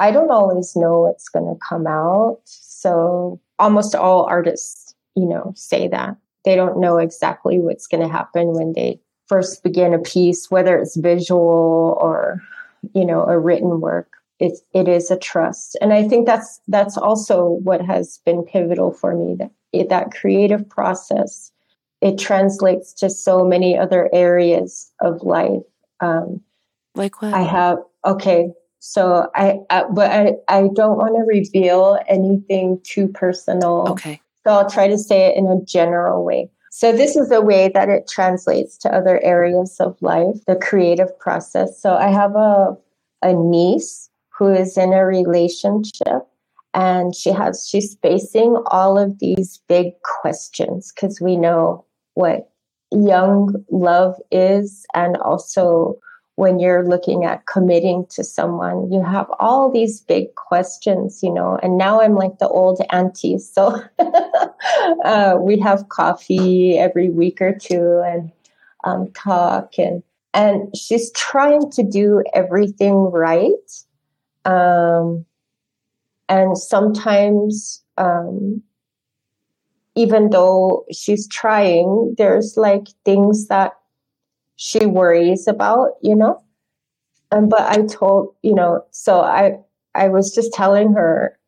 I 0.00 0.10
don't 0.10 0.30
always 0.30 0.76
know 0.76 1.00
what's 1.00 1.28
going 1.28 1.46
to 1.46 1.58
come 1.66 1.86
out. 1.86 2.40
So 2.44 3.40
almost 3.58 3.94
all 3.94 4.24
artists, 4.24 4.94
you 5.14 5.26
know, 5.26 5.52
say 5.56 5.88
that. 5.88 6.16
They 6.44 6.56
don't 6.56 6.78
know 6.80 6.98
exactly 6.98 7.60
what's 7.60 7.86
going 7.86 8.02
to 8.02 8.08
happen 8.12 8.48
when 8.52 8.72
they 8.72 9.00
first 9.26 9.62
begin 9.62 9.94
a 9.94 9.98
piece, 9.98 10.50
whether 10.50 10.76
it's 10.76 10.96
visual 10.96 11.96
or, 12.00 12.42
you 12.94 13.04
know, 13.04 13.24
a 13.24 13.38
written 13.38 13.80
work. 13.80 14.08
It, 14.40 14.58
it 14.74 14.88
is 14.88 15.10
a 15.10 15.16
trust. 15.16 15.78
And 15.80 15.92
I 15.92 16.06
think 16.08 16.26
that's 16.26 16.60
that's 16.66 16.98
also 16.98 17.46
what 17.62 17.80
has 17.80 18.18
been 18.26 18.42
pivotal 18.42 18.92
for 18.92 19.14
me, 19.14 19.36
that 19.36 19.52
that 19.88 20.12
creative 20.12 20.68
process. 20.68 21.50
It 22.00 22.18
translates 22.18 22.92
to 22.94 23.08
so 23.08 23.44
many 23.44 23.78
other 23.78 24.10
areas 24.12 24.90
of 25.00 25.22
life. 25.22 25.62
Um, 26.00 26.40
Like 26.94 27.22
what? 27.22 27.32
I 27.32 27.42
have 27.42 27.78
okay. 28.04 28.52
So 28.80 29.28
I, 29.34 29.58
I 29.70 29.84
but 29.94 30.10
I 30.10 30.32
I 30.48 30.68
don't 30.74 30.98
want 30.98 31.14
to 31.16 31.24
reveal 31.24 31.98
anything 32.08 32.80
too 32.82 33.08
personal. 33.08 33.86
okay. 33.90 34.20
So 34.44 34.52
I'll 34.52 34.68
try 34.68 34.88
to 34.88 34.98
say 34.98 35.26
it 35.26 35.36
in 35.36 35.46
a 35.46 35.64
general 35.64 36.24
way. 36.24 36.50
So 36.72 36.90
this 36.90 37.14
is 37.16 37.28
the 37.28 37.40
way 37.42 37.70
that 37.74 37.88
it 37.88 38.08
translates 38.08 38.76
to 38.78 38.92
other 38.92 39.22
areas 39.22 39.76
of 39.78 39.96
life, 40.00 40.36
the 40.46 40.56
creative 40.56 41.16
process. 41.18 41.80
So 41.80 41.94
I 41.94 42.08
have 42.08 42.34
a 42.34 42.76
a 43.22 43.32
niece 43.32 44.10
who 44.30 44.48
is 44.52 44.76
in 44.76 44.92
a 44.92 45.06
relationship 45.06 46.26
and 46.74 47.14
she 47.14 47.30
has 47.30 47.66
she's 47.68 47.96
facing 48.02 48.56
all 48.66 48.98
of 48.98 49.18
these 49.18 49.60
big 49.68 49.92
questions 50.02 50.92
because 50.92 51.20
we 51.20 51.36
know 51.36 51.84
what 52.14 52.50
young 52.90 53.64
love 53.70 54.16
is. 54.30 54.86
And 54.94 55.16
also 55.18 55.98
when 56.36 56.58
you're 56.58 56.86
looking 56.86 57.24
at 57.24 57.46
committing 57.46 58.06
to 58.08 58.24
someone 58.24 58.90
you 58.90 59.02
have 59.02 59.26
all 59.38 59.70
these 59.70 60.00
big 60.00 60.34
questions 60.34 61.20
you 61.22 61.32
know. 61.32 61.58
And 61.62 61.76
now 61.76 62.00
i'm 62.00 62.14
like 62.14 62.38
the 62.38 62.48
old 62.48 62.80
auntie 62.90 63.38
so 63.38 63.82
uh, 65.04 65.36
we 65.38 65.58
have 65.60 65.90
coffee 65.90 66.78
every 66.78 67.10
week 67.10 67.40
or 67.42 67.54
two 67.54 68.02
and 68.04 68.32
um, 68.84 69.10
talk. 69.12 69.78
And 69.78 70.02
and 70.34 70.74
she's 70.74 71.12
trying 71.12 71.70
to 71.72 71.82
do 71.82 72.22
everything 72.34 72.94
right. 72.94 73.50
Um, 74.44 75.26
and 76.32 76.56
sometimes 76.56 77.84
um, 77.98 78.62
even 79.94 80.30
though 80.30 80.86
she's 80.90 81.28
trying 81.28 82.14
there's 82.16 82.56
like 82.56 82.86
things 83.04 83.48
that 83.48 83.72
she 84.56 84.86
worries 84.86 85.46
about 85.46 85.90
you 86.02 86.16
know? 86.16 86.42
And 87.30 87.50
but 87.50 87.62
i 87.62 87.82
told 87.86 88.34
you 88.42 88.54
know 88.54 88.84
so 88.90 89.20
i 89.20 89.58
i 89.94 90.08
was 90.08 90.34
just 90.34 90.52
telling 90.52 90.92
her 90.94 91.38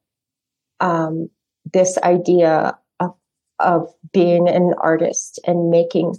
um 0.81 1.29
this 1.73 1.99
idea 1.99 2.77
of 3.01 3.15
of 3.59 3.89
being 4.13 4.49
an 4.49 4.75
artist 4.79 5.41
and 5.47 5.71
making 5.71 6.17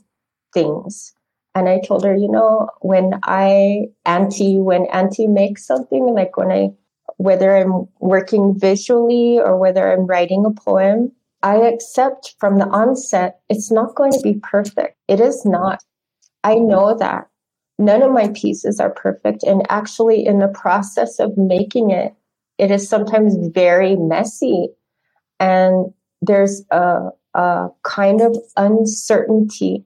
things. 0.53 1.13
And 1.53 1.69
i 1.69 1.79
told 1.87 2.03
her 2.03 2.15
you 2.15 2.29
know 2.29 2.69
when 2.81 3.19
i 3.23 3.85
auntie 4.05 4.57
when 4.57 4.85
auntie 4.87 5.27
makes 5.27 5.65
something 5.65 6.13
like 6.13 6.37
when 6.37 6.51
i 6.51 6.69
whether 7.17 7.55
i'm 7.55 7.87
working 7.99 8.57
visually 8.57 9.39
or 9.39 9.57
whether 9.57 9.91
i'm 9.91 10.05
writing 10.05 10.45
a 10.45 10.51
poem 10.51 11.11
i 11.43 11.55
accept 11.55 12.35
from 12.39 12.57
the 12.57 12.67
onset 12.67 13.39
it's 13.49 13.71
not 13.71 13.95
going 13.95 14.11
to 14.11 14.21
be 14.21 14.39
perfect 14.41 14.97
it 15.07 15.19
is 15.19 15.45
not 15.45 15.83
I 16.45 16.59
know 16.59 16.95
that 16.99 17.27
none 17.79 18.03
of 18.03 18.11
my 18.11 18.29
pieces 18.35 18.79
are 18.79 18.91
perfect. 18.91 19.41
And 19.41 19.63
actually, 19.67 20.23
in 20.23 20.37
the 20.37 20.47
process 20.47 21.19
of 21.19 21.35
making 21.35 21.89
it, 21.89 22.13
it 22.59 22.69
is 22.69 22.87
sometimes 22.87 23.35
very 23.51 23.95
messy. 23.95 24.67
And 25.39 25.91
there's 26.21 26.63
a, 26.69 27.09
a 27.33 27.69
kind 27.83 28.21
of 28.21 28.37
uncertainty 28.55 29.85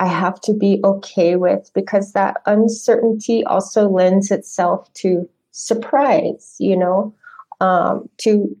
I 0.00 0.06
have 0.06 0.40
to 0.42 0.54
be 0.54 0.80
okay 0.82 1.36
with 1.36 1.70
because 1.74 2.14
that 2.14 2.40
uncertainty 2.46 3.44
also 3.44 3.86
lends 3.86 4.30
itself 4.30 4.90
to 4.94 5.28
surprise, 5.52 6.56
you 6.58 6.76
know, 6.76 7.14
um, 7.60 8.08
to, 8.18 8.56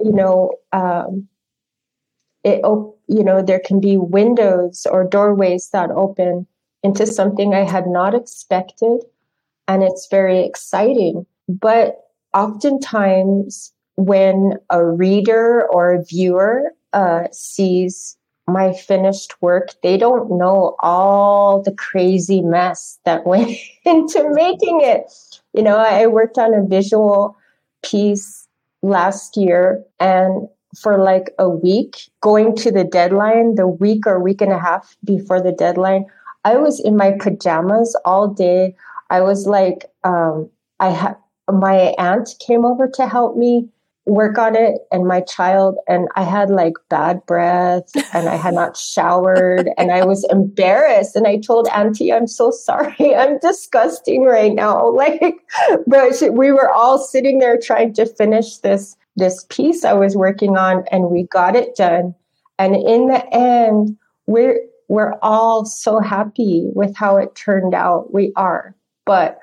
you 0.00 0.12
know, 0.12 0.52
um, 0.72 1.28
it 2.44 2.60
you 3.08 3.24
know 3.24 3.42
there 3.42 3.60
can 3.64 3.80
be 3.80 3.96
windows 3.96 4.86
or 4.90 5.02
doorways 5.02 5.70
that 5.70 5.90
open 5.90 6.46
into 6.84 7.04
something 7.04 7.54
i 7.54 7.64
had 7.64 7.88
not 7.88 8.14
expected 8.14 9.00
and 9.68 9.82
it's 9.82 10.08
very 10.10 10.44
exciting. 10.44 11.26
But 11.48 11.96
oftentimes 12.34 13.72
when 13.96 14.54
a 14.70 14.84
reader 14.84 15.66
or 15.70 15.94
a 15.94 16.04
viewer 16.04 16.72
uh, 16.92 17.24
sees 17.32 18.16
my 18.48 18.72
finished 18.72 19.40
work 19.42 19.70
they 19.82 19.96
don't 19.96 20.30
know 20.38 20.76
all 20.80 21.62
the 21.62 21.72
crazy 21.72 22.40
mess 22.40 22.98
that 23.04 23.26
went 23.26 23.50
into 23.84 24.28
making 24.30 24.80
it 24.80 25.12
you 25.52 25.62
know 25.62 25.76
i 25.76 26.06
worked 26.06 26.38
on 26.38 26.54
a 26.54 26.66
visual 26.66 27.36
piece 27.82 28.46
last 28.82 29.36
year 29.36 29.82
and 30.00 30.48
for 30.76 30.98
like 30.98 31.34
a 31.38 31.48
week 31.48 32.10
going 32.20 32.54
to 32.56 32.70
the 32.70 32.84
deadline, 32.84 33.54
the 33.54 33.66
week 33.66 34.06
or 34.06 34.20
week 34.20 34.40
and 34.40 34.52
a 34.52 34.58
half 34.58 34.96
before 35.04 35.40
the 35.40 35.52
deadline, 35.52 36.04
I 36.44 36.56
was 36.56 36.80
in 36.80 36.96
my 36.96 37.12
pajamas 37.18 37.98
all 38.04 38.28
day. 38.28 38.74
I 39.10 39.20
was 39.22 39.46
like, 39.46 39.86
um, 40.04 40.50
I 40.80 40.90
had 40.90 41.16
my 41.50 41.94
aunt 41.98 42.34
came 42.44 42.64
over 42.64 42.88
to 42.88 43.06
help 43.06 43.36
me 43.36 43.68
work 44.06 44.38
on 44.38 44.54
it 44.54 44.78
and 44.92 45.06
my 45.06 45.20
child 45.20 45.76
and 45.88 46.08
I 46.14 46.22
had 46.22 46.48
like 46.48 46.74
bad 46.88 47.26
breath 47.26 47.90
and 48.14 48.28
I 48.28 48.36
had 48.36 48.54
not 48.54 48.76
showered 48.76 49.68
and 49.76 49.90
I 49.90 50.04
was 50.04 50.24
embarrassed 50.30 51.16
and 51.16 51.26
I 51.26 51.38
told 51.38 51.66
auntie 51.68 52.12
I'm 52.12 52.28
so 52.28 52.50
sorry 52.52 53.14
I'm 53.16 53.38
disgusting 53.40 54.24
right 54.24 54.54
now 54.54 54.86
like 54.90 55.34
but 55.86 56.14
she, 56.14 56.30
we 56.30 56.52
were 56.52 56.70
all 56.70 56.98
sitting 56.98 57.40
there 57.40 57.58
trying 57.58 57.94
to 57.94 58.06
finish 58.06 58.58
this 58.58 58.96
this 59.16 59.44
piece 59.48 59.84
I 59.84 59.94
was 59.94 60.14
working 60.14 60.56
on 60.56 60.84
and 60.92 61.10
we 61.10 61.24
got 61.24 61.56
it 61.56 61.74
done. 61.74 62.14
And 62.58 62.76
in 62.76 63.08
the 63.08 63.26
end, 63.34 63.96
we're 64.26 64.60
we're 64.88 65.14
all 65.20 65.64
so 65.64 65.98
happy 65.98 66.68
with 66.74 66.96
how 66.96 67.16
it 67.16 67.34
turned 67.34 67.74
out. 67.74 68.12
We 68.14 68.32
are. 68.36 68.74
But 69.04 69.38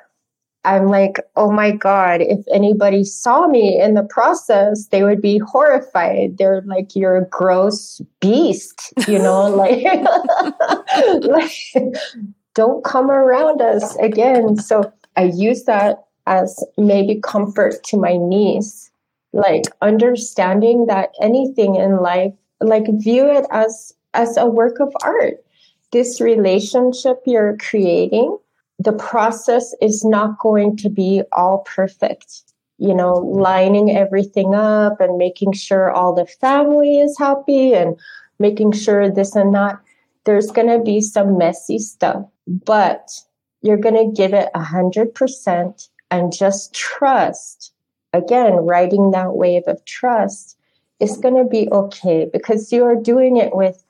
I'm 0.66 0.88
like, 0.88 1.20
oh 1.36 1.52
my 1.52 1.72
God, 1.72 2.22
if 2.22 2.40
anybody 2.54 3.04
saw 3.04 3.48
me 3.48 3.80
in 3.80 3.96
the 3.96 4.04
process, 4.04 4.88
they 4.88 5.04
would 5.04 5.22
be 5.22 5.40
horrified. 5.40 6.38
They're 6.38 6.62
like, 6.66 6.96
you're 6.96 7.18
a 7.18 7.26
gross 7.26 8.02
beast, 8.22 8.94
you 9.08 9.20
know, 9.20 9.50
like, 9.50 9.84
like, 11.24 12.04
don't 12.54 12.84
come 12.86 13.12
around 13.12 13.62
us 13.62 13.96
again. 13.98 14.56
So 14.56 14.94
I 15.18 15.24
use 15.24 15.64
that 15.64 16.06
as 16.28 16.64
maybe 16.78 17.20
comfort 17.22 17.84
to 17.86 17.98
my 17.98 18.16
niece, 18.18 18.90
like 19.34 19.64
understanding 19.82 20.86
that 20.86 21.12
anything 21.22 21.76
in 21.76 21.98
life, 21.98 22.34
like 22.62 22.86
view 23.00 23.30
it 23.30 23.46
as 23.52 23.94
as 24.14 24.38
a 24.38 24.46
work 24.46 24.80
of 24.80 24.94
art. 25.04 25.44
This 25.92 26.22
relationship 26.22 27.22
you're 27.26 27.58
creating 27.58 28.38
the 28.80 28.94
process 28.94 29.74
is 29.82 30.04
not 30.04 30.40
going 30.40 30.78
to 30.78 30.90
be 30.90 31.24
all 31.32 31.60
perfect. 31.60 32.44
You 32.78 32.94
know, 32.94 33.14
lining 33.14 33.96
everything 33.96 34.56
up 34.56 35.00
and 35.00 35.18
making 35.18 35.54
sure 35.54 35.92
all 35.92 36.14
the 36.14 36.26
family 36.26 37.00
is 37.00 37.18
happy 37.18 37.74
and 37.74 37.98
making 38.40 38.74
sure 38.74 39.10
this 39.10 39.36
and 39.36 39.54
that. 39.54 39.80
There's 40.26 40.52
going 40.52 40.68
to 40.68 40.84
be 40.84 41.00
some 41.02 41.38
messy 41.38 41.80
stuff, 41.80 42.26
but 42.48 43.12
you're 43.62 43.78
going 43.78 43.96
to 43.96 44.22
give 44.22 44.34
it 44.34 44.50
a 44.56 44.64
hundred 44.64 45.14
percent 45.14 45.90
and 46.10 46.34
just 46.34 46.74
trust. 46.74 47.74
Again, 48.12 48.54
riding 48.54 49.12
that 49.12 49.36
wave 49.36 49.64
of 49.68 49.84
trust 49.86 50.58
is 51.00 51.18
going 51.18 51.36
to 51.36 51.50
be 51.50 51.70
okay 51.72 52.28
because 52.32 52.72
you 52.72 52.84
are 52.86 52.96
doing 52.96 53.38
it 53.38 53.56
with 53.56 53.84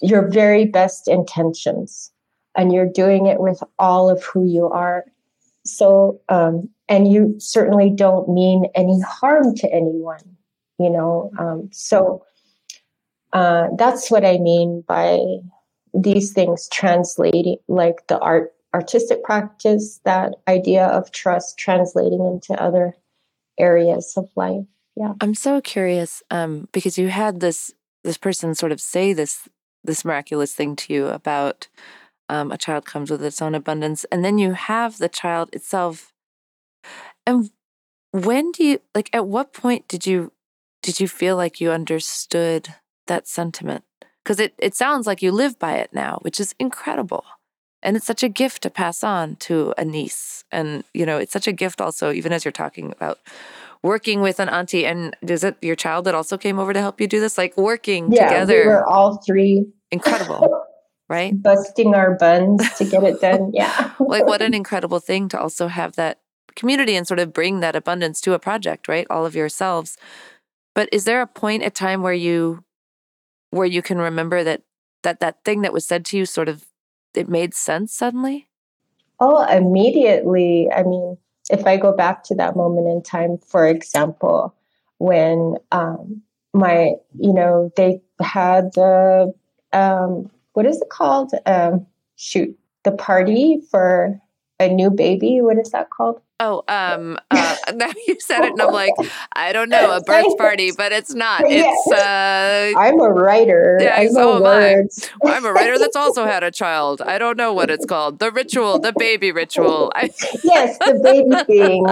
your 0.00 0.28
very 0.28 0.64
best 0.64 1.08
intentions 1.08 2.12
and 2.58 2.72
you're 2.72 2.90
doing 2.92 3.26
it 3.26 3.40
with 3.40 3.62
all 3.78 4.10
of 4.10 4.22
who 4.24 4.44
you 4.44 4.68
are. 4.68 5.04
So, 5.64 6.20
um, 6.28 6.68
and 6.88 7.10
you 7.10 7.36
certainly 7.38 7.90
don't 7.94 8.28
mean 8.28 8.66
any 8.74 9.00
harm 9.00 9.54
to 9.56 9.72
anyone, 9.72 10.36
you 10.78 10.90
know. 10.90 11.30
Um, 11.38 11.70
so 11.72 12.24
uh, 13.32 13.68
that's 13.78 14.10
what 14.10 14.24
I 14.24 14.38
mean 14.38 14.82
by 14.86 15.20
these 15.94 16.32
things 16.32 16.68
translating, 16.72 17.58
like 17.68 18.06
the 18.08 18.18
art, 18.18 18.52
artistic 18.74 19.22
practice, 19.22 20.00
that 20.04 20.34
idea 20.48 20.86
of 20.86 21.12
trust 21.12 21.58
translating 21.58 22.26
into 22.26 22.60
other 22.60 22.94
areas 23.56 24.14
of 24.16 24.28
life. 24.34 24.64
Yeah, 24.96 25.12
I'm 25.20 25.34
so 25.34 25.60
curious 25.60 26.24
um, 26.32 26.68
because 26.72 26.98
you 26.98 27.08
had 27.08 27.38
this 27.38 27.72
this 28.02 28.18
person 28.18 28.54
sort 28.54 28.72
of 28.72 28.80
say 28.80 29.12
this 29.12 29.48
this 29.84 30.04
miraculous 30.04 30.54
thing 30.54 30.74
to 30.74 30.92
you 30.92 31.06
about 31.06 31.68
um, 32.28 32.52
a 32.52 32.58
child 32.58 32.84
comes 32.84 33.10
with 33.10 33.24
its 33.24 33.40
own 33.40 33.54
abundance 33.54 34.04
and 34.12 34.24
then 34.24 34.38
you 34.38 34.52
have 34.52 34.98
the 34.98 35.08
child 35.08 35.48
itself. 35.52 36.12
And 37.26 37.50
when 38.12 38.52
do 38.52 38.64
you 38.64 38.80
like 38.94 39.10
at 39.12 39.26
what 39.26 39.52
point 39.52 39.88
did 39.88 40.06
you 40.06 40.32
did 40.82 41.00
you 41.00 41.08
feel 41.08 41.36
like 41.36 41.60
you 41.60 41.70
understood 41.70 42.74
that 43.06 43.26
sentiment? 43.26 43.84
Because 44.22 44.40
it, 44.40 44.54
it 44.58 44.74
sounds 44.74 45.06
like 45.06 45.22
you 45.22 45.32
live 45.32 45.58
by 45.58 45.76
it 45.76 45.92
now 45.92 46.18
which 46.22 46.40
is 46.40 46.54
incredible. 46.58 47.24
And 47.82 47.96
it's 47.96 48.06
such 48.06 48.24
a 48.24 48.28
gift 48.28 48.62
to 48.62 48.70
pass 48.70 49.04
on 49.04 49.36
to 49.36 49.72
a 49.78 49.84
niece 49.84 50.44
and 50.50 50.84
you 50.92 51.06
know 51.06 51.18
it's 51.18 51.32
such 51.32 51.46
a 51.46 51.52
gift 51.52 51.80
also 51.80 52.12
even 52.12 52.32
as 52.32 52.44
you're 52.44 52.52
talking 52.52 52.92
about 52.92 53.18
working 53.82 54.20
with 54.20 54.40
an 54.40 54.48
auntie 54.48 54.84
and 54.84 55.16
is 55.22 55.44
it 55.44 55.56
your 55.62 55.76
child 55.76 56.04
that 56.04 56.14
also 56.14 56.36
came 56.36 56.58
over 56.58 56.72
to 56.72 56.80
help 56.80 57.00
you 57.00 57.06
do 57.06 57.20
this? 57.20 57.38
Like 57.38 57.56
working 57.56 58.12
yeah, 58.12 58.28
together. 58.28 58.60
we 58.62 58.66
were 58.66 58.86
all 58.86 59.22
three. 59.26 59.66
Incredible 59.90 60.66
right? 61.08 61.40
Busting 61.40 61.94
our 61.94 62.16
buns 62.16 62.68
to 62.78 62.84
get 62.84 63.04
it 63.04 63.20
done. 63.20 63.52
Yeah. 63.54 63.92
like 63.98 64.26
what 64.26 64.42
an 64.42 64.54
incredible 64.54 65.00
thing 65.00 65.28
to 65.30 65.40
also 65.40 65.68
have 65.68 65.96
that 65.96 66.20
community 66.54 66.96
and 66.96 67.06
sort 67.06 67.20
of 67.20 67.32
bring 67.32 67.60
that 67.60 67.76
abundance 67.76 68.20
to 68.22 68.34
a 68.34 68.38
project, 68.38 68.88
right? 68.88 69.06
All 69.10 69.24
of 69.24 69.34
yourselves. 69.34 69.96
But 70.74 70.88
is 70.92 71.04
there 71.04 71.22
a 71.22 71.26
point 71.26 71.62
at 71.62 71.74
time 71.74 72.02
where 72.02 72.12
you 72.12 72.64
where 73.50 73.66
you 73.66 73.82
can 73.82 73.98
remember 73.98 74.44
that 74.44 74.62
that 75.02 75.20
that 75.20 75.44
thing 75.44 75.62
that 75.62 75.72
was 75.72 75.86
said 75.86 76.04
to 76.06 76.18
you 76.18 76.26
sort 76.26 76.48
of 76.48 76.66
it 77.14 77.28
made 77.28 77.54
sense 77.54 77.92
suddenly? 77.92 78.48
Oh, 79.20 79.44
immediately. 79.44 80.68
I 80.70 80.84
mean, 80.84 81.16
if 81.50 81.66
I 81.66 81.76
go 81.76 81.92
back 81.92 82.22
to 82.24 82.34
that 82.36 82.56
moment 82.56 82.88
in 82.88 83.02
time, 83.02 83.38
for 83.38 83.66
example, 83.66 84.54
when 84.98 85.56
um, 85.72 86.22
my, 86.54 86.92
you 87.18 87.32
know, 87.32 87.72
they 87.76 88.00
had 88.20 88.72
the 88.74 89.32
um, 89.72 90.30
what 90.58 90.66
is 90.66 90.82
it 90.82 90.88
called? 90.88 91.30
Um, 91.46 91.86
shoot, 92.16 92.58
the 92.82 92.90
party 92.90 93.60
for 93.70 94.20
a 94.58 94.68
new 94.68 94.90
baby. 94.90 95.40
What 95.40 95.56
is 95.56 95.70
that 95.70 95.88
called? 95.90 96.20
Oh, 96.40 96.64
um, 96.66 97.16
uh, 97.30 97.56
now 97.74 97.92
you 98.08 98.16
said 98.18 98.40
it, 98.42 98.50
and 98.50 98.62
I'm 98.62 98.72
like, 98.72 98.92
I 99.36 99.52
don't 99.52 99.68
know, 99.68 99.96
a 99.96 100.00
birth 100.00 100.36
party, 100.38 100.72
but 100.76 100.90
it's 100.90 101.14
not. 101.14 101.42
It's. 101.46 101.92
Uh, 101.92 102.72
I'm 102.76 102.98
a 103.00 103.08
writer. 103.08 103.78
Yeah, 103.80 103.98
I 103.98 104.08
so 104.08 104.38
am 104.38 104.46
I. 104.46 104.82
Well, 105.20 105.32
I'm 105.32 105.44
a 105.44 105.52
writer 105.52 105.78
that's 105.78 105.94
also 105.94 106.24
had 106.24 106.42
a 106.42 106.50
child. 106.50 107.02
I 107.02 107.18
don't 107.18 107.36
know 107.36 107.52
what 107.52 107.70
it's 107.70 107.86
called. 107.86 108.18
The 108.18 108.32
ritual, 108.32 108.80
the 108.80 108.92
baby 108.92 109.30
ritual. 109.30 109.92
Yes, 110.42 110.76
the 110.78 110.98
baby 111.04 111.44
thing. 111.44 111.84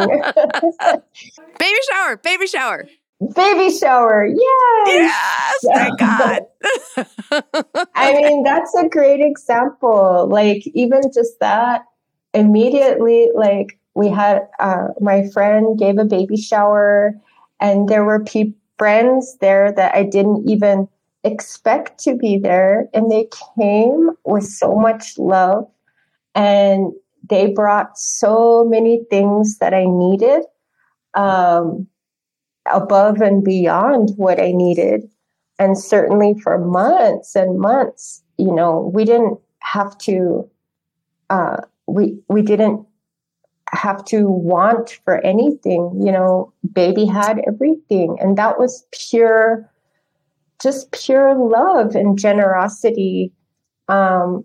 baby 1.57 1.79
shower, 1.89 2.17
baby 2.17 2.49
shower. 2.49 2.89
Baby 3.21 3.77
shower. 3.77 4.27
Yes. 4.27 5.65
Yes. 5.65 5.67
Thank 5.75 5.99
God. 5.99 6.43
I 7.95 8.15
mean, 8.15 8.43
that's 8.43 8.75
a 8.75 8.89
great 8.89 9.21
example. 9.21 10.29
Like, 10.31 10.67
even 10.75 11.01
just 11.13 11.41
that, 11.41 11.85
immediately, 12.35 13.31
like, 13.35 13.79
we 13.95 14.09
had 14.09 14.47
uh, 14.61 14.89
my 15.01 15.29
friend 15.31 15.79
gave 15.79 15.97
a 15.97 16.05
baby 16.05 16.37
shower, 16.37 17.15
and 17.59 17.89
there 17.89 18.05
were 18.05 18.23
pe- 18.23 18.53
friends 18.77 19.39
there 19.41 19.73
that 19.73 19.95
I 19.95 20.03
didn't 20.03 20.47
even 20.49 20.87
expect 21.25 21.99
to 22.01 22.15
be 22.15 22.39
there. 22.39 22.89
And 22.93 23.11
they 23.11 23.29
came 23.59 24.11
with 24.25 24.45
so 24.45 24.75
much 24.75 25.17
love, 25.17 25.67
and 26.35 26.93
they 27.29 27.51
brought 27.51 27.97
so 27.99 28.65
many 28.65 29.05
things 29.09 29.57
that 29.59 29.73
I 29.73 29.87
needed. 29.87 30.43
Um, 31.15 31.89
above 32.73 33.21
and 33.21 33.45
beyond 33.45 34.11
what 34.17 34.41
I 34.41 34.53
needed. 34.53 35.09
And 35.59 35.79
certainly 35.79 36.35
for 36.43 36.59
months 36.59 37.35
and 37.35 37.59
months, 37.59 38.23
you 38.39 38.53
know, 38.53 38.91
we 38.93 39.05
didn't 39.05 39.39
have 39.61 39.97
to, 39.99 40.49
uh, 41.31 41.57
we, 41.87 42.19
we 42.29 42.43
didn't 42.43 42.87
have 43.71 44.05
to 44.07 44.29
want 44.29 45.01
for 45.05 45.25
anything, 45.25 46.01
you 46.05 46.13
know, 46.13 46.53
baby 46.73 47.05
had 47.07 47.41
everything. 47.47 48.17
And 48.21 48.39
that 48.39 48.59
was 48.59 48.87
pure, 48.93 49.69
just 50.61 50.93
pure 50.93 51.35
love 51.35 51.95
and 51.95 52.19
generosity, 52.19 53.33
um, 53.89 54.45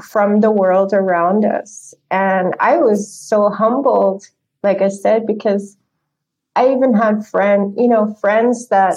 from 0.00 0.40
the 0.40 0.50
world 0.50 0.92
around 0.92 1.44
us. 1.44 1.94
And 2.10 2.54
I 2.60 2.76
was 2.76 3.12
so 3.12 3.50
humbled, 3.50 4.24
like 4.62 4.82
I 4.82 4.88
said, 4.88 5.26
because 5.26 5.76
I 6.56 6.72
even 6.72 6.94
had 6.94 7.26
friend, 7.26 7.74
you 7.76 7.88
know, 7.88 8.14
friends 8.20 8.68
that 8.68 8.96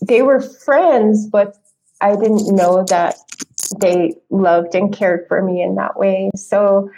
they 0.00 0.22
were 0.22 0.40
friends, 0.40 1.26
but 1.26 1.56
I 2.00 2.16
didn't 2.16 2.54
know 2.54 2.84
that 2.88 3.16
they 3.80 4.14
loved 4.30 4.74
and 4.74 4.92
cared 4.92 5.26
for 5.28 5.42
me 5.42 5.62
in 5.62 5.74
that 5.76 5.98
way. 5.98 6.30
So 6.36 6.90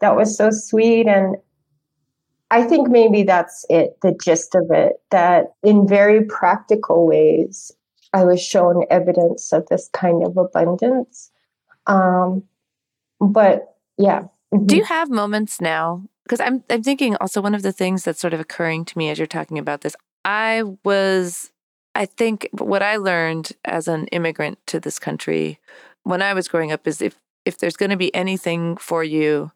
that 0.00 0.16
was 0.16 0.36
so 0.36 0.50
sweet. 0.50 1.06
And 1.06 1.36
I 2.50 2.62
think 2.62 2.88
maybe 2.88 3.24
that's 3.24 3.66
it, 3.68 3.98
the 4.00 4.16
gist 4.22 4.54
of 4.54 4.70
it, 4.70 5.00
that 5.10 5.52
in 5.62 5.86
very 5.86 6.24
practical 6.24 7.06
ways, 7.06 7.72
I 8.14 8.24
was 8.24 8.42
shown 8.42 8.84
evidence 8.90 9.52
of 9.52 9.66
this 9.68 9.90
kind 9.92 10.24
of 10.24 10.36
abundance. 10.36 11.30
Um, 11.86 12.44
but 13.20 13.74
yeah. 13.98 14.24
Do 14.64 14.76
you 14.76 14.84
have 14.84 15.10
moments 15.10 15.60
now 15.60 16.04
because 16.28 16.40
I'm 16.40 16.62
I'm 16.68 16.82
thinking 16.82 17.16
also 17.16 17.40
one 17.40 17.54
of 17.54 17.62
the 17.62 17.72
things 17.72 18.04
that's 18.04 18.20
sort 18.20 18.34
of 18.34 18.40
occurring 18.40 18.84
to 18.86 18.98
me 18.98 19.08
as 19.08 19.18
you're 19.18 19.26
talking 19.26 19.58
about 19.58 19.80
this. 19.80 19.96
I 20.24 20.62
was 20.84 21.50
I 21.94 22.04
think 22.04 22.48
what 22.52 22.82
I 22.82 22.96
learned 22.96 23.52
as 23.64 23.88
an 23.88 24.06
immigrant 24.08 24.58
to 24.66 24.78
this 24.78 24.98
country 24.98 25.58
when 26.04 26.22
I 26.22 26.34
was 26.34 26.46
growing 26.46 26.70
up 26.70 26.86
is 26.86 27.00
if 27.00 27.18
if 27.44 27.58
there's 27.58 27.76
going 27.76 27.90
to 27.90 27.96
be 27.96 28.14
anything 28.14 28.76
for 28.76 29.02
you, 29.02 29.52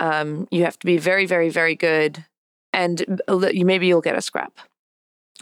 um, 0.00 0.48
you 0.50 0.64
have 0.64 0.78
to 0.80 0.86
be 0.86 0.98
very 0.98 1.26
very 1.26 1.48
very 1.48 1.76
good, 1.76 2.24
and 2.72 3.20
you 3.52 3.64
maybe 3.64 3.86
you'll 3.86 4.00
get 4.00 4.18
a 4.18 4.22
scrap. 4.22 4.58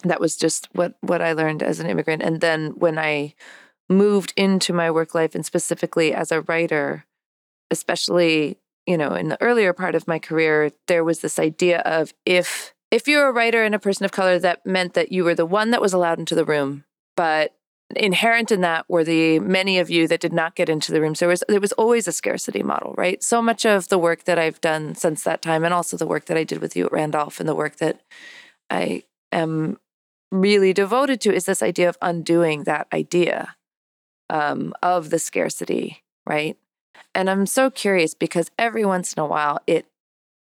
That 0.05 0.21
was 0.21 0.37
just 0.37 0.69
what 0.75 0.95
what 1.01 1.23
I 1.23 1.33
learned 1.33 1.63
as 1.63 1.81
an 1.81 1.89
immigrant, 1.89 2.23
and 2.23 2.41
then 2.43 2.73
when 2.77 2.99
I 2.99 3.35
moved 3.89 4.35
into 4.37 4.75
my 4.75 4.91
work 4.91 5.15
life 5.15 5.35
and 5.35 5.47
specifically 5.47 6.13
as 6.13 6.31
a 6.31 6.43
writer, 6.43 7.07
especially 7.71 8.59
you 8.89 8.97
know, 8.97 9.13
in 9.13 9.29
the 9.29 9.41
earlier 9.43 9.75
part 9.75 9.95
of 9.95 10.09
my 10.09 10.19
career, 10.19 10.71
there 10.87 11.05
was 11.05 11.21
this 11.21 11.39
idea 11.39 11.81
of 11.81 12.15
if 12.25 12.75
if 12.91 13.07
you're 13.07 13.29
a 13.29 13.33
writer 13.33 13.63
and 13.63 13.75
a 13.75 13.79
person 13.79 14.07
of 14.07 14.13
color, 14.13 14.39
that 14.39 14.65
meant 14.65 14.95
that 14.95 15.13
you 15.13 15.25
were 15.25 15.35
the 15.35 15.45
one 15.45 15.73
that 15.73 15.83
was 15.83 15.93
allowed 15.93 16.19
into 16.19 16.35
the 16.35 16.45
room, 16.47 16.85
but 17.15 17.55
inherent 17.95 18.51
in 18.51 18.63
that 18.63 18.87
were 18.89 19.05
the 19.05 19.41
many 19.41 19.79
of 19.79 19.91
you 19.91 20.09
that 20.09 20.21
did 20.21 20.33
not 20.33 20.55
get 20.55 20.71
into 20.71 20.91
the 20.91 21.03
rooms. 21.03 21.19
There 21.19 21.29
was 21.29 21.45
there 21.49 21.61
was 21.61 21.73
always 21.73 22.09
a 22.09 22.13
scarcity 22.13 22.63
model, 22.63 22.95
right? 22.97 23.23
So 23.23 23.43
much 23.43 23.67
of 23.67 23.89
the 23.89 23.99
work 23.99 24.25
that 24.25 24.39
I've 24.39 24.61
done 24.63 24.95
since 24.95 25.23
that 25.25 25.43
time, 25.43 25.65
and 25.65 25.75
also 25.75 25.99
the 25.99 26.07
work 26.07 26.25
that 26.25 26.39
I 26.39 26.45
did 26.45 26.63
with 26.63 26.75
you 26.75 26.87
at 26.87 26.93
Randolph, 26.93 27.41
and 27.41 27.49
the 27.49 27.55
work 27.55 27.77
that 27.77 28.01
I 28.71 29.03
am 29.33 29.77
really 30.33 30.73
devoted 30.73 31.21
to, 31.23 31.35
is 31.35 31.45
this 31.45 31.63
idea 31.63 31.91
of 31.91 31.99
undoing 32.01 32.65
that 32.65 32.87
idea 32.91 33.55
um, 34.31 34.73
of 34.83 35.11
the 35.11 35.19
scarcity, 35.19 36.05
right? 36.27 36.57
And 37.15 37.29
I'm 37.29 37.47
so 37.47 37.71
curious 37.71 38.15
because 38.15 38.51
every 38.59 38.85
once 38.85 39.13
in 39.13 39.21
a 39.21 39.27
while 39.27 39.61
it 39.67 39.87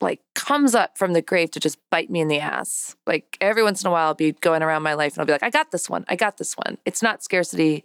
like 0.00 0.20
comes 0.34 0.74
up 0.74 0.98
from 0.98 1.14
the 1.14 1.22
grave 1.22 1.50
to 1.52 1.60
just 1.60 1.78
bite 1.90 2.10
me 2.10 2.20
in 2.20 2.28
the 2.28 2.40
ass. 2.40 2.96
Like 3.06 3.38
every 3.40 3.62
once 3.62 3.82
in 3.82 3.88
a 3.88 3.90
while 3.90 4.08
I'll 4.08 4.14
be 4.14 4.32
going 4.32 4.62
around 4.62 4.82
my 4.82 4.94
life 4.94 5.14
and 5.14 5.20
I'll 5.20 5.26
be 5.26 5.32
like, 5.32 5.42
I 5.42 5.50
got 5.50 5.70
this 5.70 5.88
one. 5.88 6.04
I 6.08 6.16
got 6.16 6.36
this 6.36 6.54
one. 6.54 6.78
It's 6.84 7.02
not 7.02 7.22
scarcity. 7.22 7.84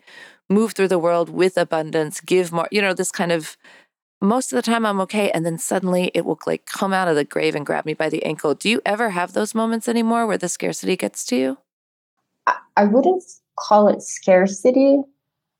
Move 0.49 0.73
through 0.73 0.89
the 0.89 0.99
world 0.99 1.29
with 1.29 1.57
abundance, 1.57 2.19
give 2.19 2.51
more, 2.51 2.67
you 2.71 2.81
know, 2.81 2.93
this 2.93 3.11
kind 3.11 3.31
of 3.31 3.55
most 4.21 4.51
of 4.51 4.57
the 4.57 4.61
time 4.61 4.85
I'm 4.85 4.99
okay. 5.01 5.31
And 5.31 5.45
then 5.45 5.57
suddenly 5.57 6.11
it 6.13 6.25
will 6.25 6.39
like 6.45 6.65
come 6.65 6.93
out 6.93 7.07
of 7.07 7.15
the 7.15 7.23
grave 7.23 7.55
and 7.55 7.65
grab 7.65 7.85
me 7.85 7.93
by 7.93 8.09
the 8.09 8.23
ankle. 8.23 8.53
Do 8.53 8.69
you 8.69 8.81
ever 8.85 9.11
have 9.11 9.33
those 9.33 9.55
moments 9.55 9.87
anymore 9.87 10.27
where 10.27 10.37
the 10.37 10.49
scarcity 10.49 10.95
gets 10.95 11.25
to 11.25 11.35
you? 11.35 11.57
I 12.75 12.85
wouldn't 12.85 13.23
call 13.57 13.87
it 13.87 14.01
scarcity, 14.01 14.99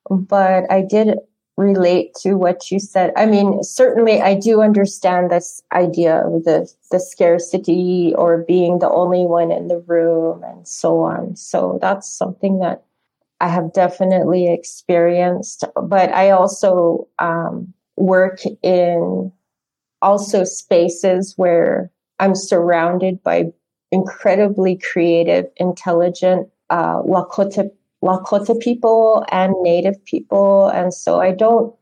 but 0.09 0.70
I 0.72 0.82
did 0.82 1.18
relate 1.58 2.14
to 2.22 2.36
what 2.36 2.72
you 2.72 2.80
said. 2.80 3.12
I 3.16 3.26
mean, 3.26 3.64
certainly 3.64 4.22
I 4.22 4.36
do 4.36 4.62
understand 4.62 5.30
this 5.30 5.62
idea 5.74 6.26
of 6.26 6.43
the, 6.43 6.72
the 6.89 6.99
scarcity 6.99 8.14
or 8.18 8.43
being 8.47 8.80
the 8.80 8.89
only 8.89 9.26
one 9.26 9.52
in 9.52 9.68
the 9.68 9.80
room 9.80 10.43
and 10.43 10.68
so 10.68 11.02
on. 11.02 11.36
So 11.36 11.78
that's 11.82 12.10
something 12.10 12.60
that 12.60 12.84
I 13.39 13.47
have 13.47 13.74
definitely 13.74 14.52
experienced. 14.52 15.66
But 15.76 16.12
I 16.14 16.32
also 16.32 17.08
um, 17.20 17.74
work 17.97 18.41
in 18.64 19.32
also 20.02 20.43
spaces 20.43 21.34
where 21.38 21.91
I'm 22.20 22.36
surrounded 22.36 23.22
by 23.22 23.45
incredibly 23.91 24.78
creative, 24.78 25.45
intelligent 25.58 26.47
uh, 26.70 27.02
Lakota 27.02 27.70
Lakota 28.04 28.60
people 28.60 29.26
and 29.32 29.54
Native 29.62 30.04
people. 30.06 30.68
And 30.70 30.93
so 30.93 31.22
I 31.22 31.32
don't 31.32 31.74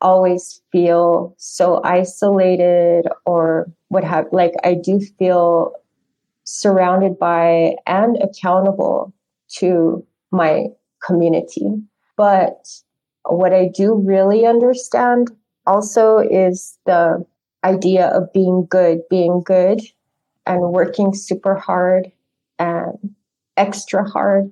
always 0.00 0.60
feel 0.72 1.34
so 1.38 1.80
isolated 1.84 3.06
or 3.24 3.70
what 3.88 4.02
have 4.02 4.26
like 4.32 4.52
I 4.64 4.74
do 4.74 5.00
feel 5.18 5.72
surrounded 6.44 7.18
by 7.18 7.76
and 7.86 8.18
accountable 8.20 9.14
to 9.58 10.04
my 10.32 10.66
community. 11.06 11.68
But 12.16 12.68
what 13.24 13.52
I 13.52 13.68
do 13.72 13.94
really 13.94 14.44
understand 14.44 15.30
also 15.66 16.18
is 16.18 16.78
the 16.86 17.24
idea 17.64 18.08
of 18.08 18.32
being 18.32 18.66
good, 18.68 19.00
being 19.08 19.42
good 19.44 19.80
and 20.46 20.60
working 20.72 21.14
super 21.14 21.54
hard 21.54 22.10
and 22.58 23.14
extra 23.56 24.08
hard 24.08 24.50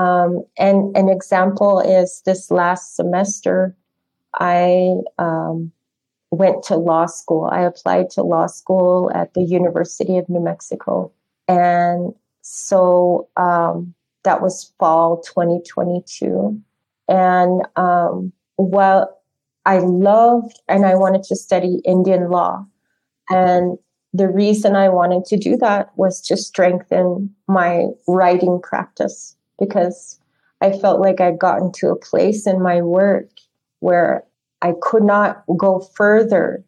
um, 0.00 0.44
and 0.56 0.96
an 0.96 1.10
example 1.10 1.78
is 1.78 2.22
this 2.24 2.50
last 2.50 2.96
semester, 2.96 3.76
I 4.32 4.94
um, 5.18 5.72
went 6.30 6.62
to 6.64 6.76
law 6.76 7.04
school. 7.04 7.50
I 7.52 7.60
applied 7.60 8.08
to 8.10 8.22
law 8.22 8.46
school 8.46 9.10
at 9.14 9.34
the 9.34 9.42
University 9.42 10.16
of 10.16 10.26
New 10.30 10.40
Mexico. 10.40 11.12
And 11.48 12.14
so 12.40 13.28
um, 13.36 13.92
that 14.22 14.40
was 14.40 14.72
fall 14.78 15.20
2022. 15.20 16.58
And 17.06 17.60
um, 17.76 18.32
while 18.56 19.20
I 19.66 19.80
loved 19.80 20.62
and 20.66 20.86
I 20.86 20.94
wanted 20.94 21.24
to 21.24 21.36
study 21.36 21.82
Indian 21.84 22.30
law, 22.30 22.64
and 23.28 23.76
the 24.14 24.28
reason 24.28 24.76
I 24.76 24.88
wanted 24.88 25.26
to 25.26 25.36
do 25.36 25.58
that 25.58 25.90
was 25.96 26.22
to 26.22 26.38
strengthen 26.38 27.34
my 27.46 27.88
writing 28.08 28.60
practice 28.62 29.36
because 29.60 30.18
I 30.60 30.72
felt 30.72 31.00
like 31.00 31.20
I'd 31.20 31.38
gotten 31.38 31.70
to 31.74 31.90
a 31.90 31.96
place 31.96 32.46
in 32.46 32.60
my 32.60 32.82
work 32.82 33.28
where 33.78 34.24
I 34.62 34.74
could 34.80 35.04
not 35.04 35.44
go 35.56 35.80
further 35.94 36.64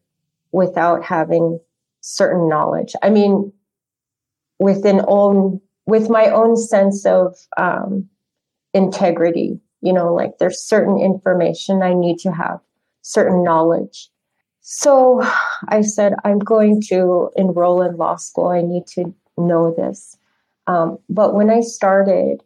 without 0.53 1.03
having 1.03 1.59
certain 2.01 2.49
knowledge. 2.49 2.93
I 3.03 3.11
mean, 3.11 3.53
with 4.59 4.85
an 4.85 5.03
own, 5.09 5.61
with 5.87 6.09
my 6.09 6.27
own 6.27 6.57
sense 6.57 7.05
of 7.05 7.37
um, 7.57 8.09
integrity, 8.73 9.61
you 9.81 9.93
know, 9.93 10.15
like 10.15 10.39
there's 10.39 10.63
certain 10.63 10.99
information 10.99 11.83
I 11.83 11.95
need 11.95 12.19
to 12.21 12.33
have, 12.33 12.61
certain 13.03 13.43
knowledge. 13.43 14.09
So 14.61 15.21
I 15.69 15.83
said, 15.83 16.15
I'm 16.25 16.39
going 16.39 16.81
to 16.89 17.31
enroll 17.37 17.83
in 17.83 17.97
law 17.97 18.17
school. 18.17 18.49
I 18.49 18.63
need 18.63 18.87
to 18.95 19.13
know 19.37 19.75
this. 19.77 20.17
Um, 20.67 20.99
but 21.09 21.35
when 21.35 21.51
I 21.51 21.61
started, 21.61 22.43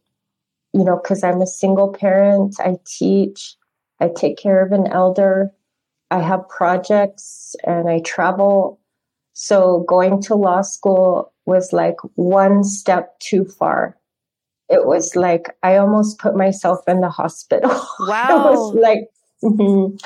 you 0.76 0.84
know, 0.84 1.00
because 1.02 1.24
I'm 1.24 1.40
a 1.40 1.46
single 1.46 1.90
parent, 1.90 2.56
I 2.60 2.76
teach, 2.84 3.56
I 3.98 4.08
take 4.14 4.36
care 4.36 4.62
of 4.62 4.72
an 4.72 4.86
elder, 4.88 5.50
I 6.10 6.20
have 6.20 6.46
projects, 6.50 7.56
and 7.64 7.88
I 7.88 8.00
travel. 8.00 8.78
So 9.32 9.84
going 9.88 10.20
to 10.22 10.34
law 10.34 10.60
school 10.60 11.32
was 11.46 11.72
like 11.72 11.96
one 12.16 12.62
step 12.62 13.18
too 13.20 13.46
far. 13.46 13.96
It 14.68 14.84
was 14.84 15.16
like 15.16 15.56
I 15.62 15.76
almost 15.76 16.18
put 16.18 16.36
myself 16.36 16.80
in 16.86 17.00
the 17.00 17.10
hospital. 17.10 17.70
Wow. 18.00 18.26
it 18.28 18.50
was 18.50 18.74
like 18.74 19.08
mm-hmm, 19.42 19.96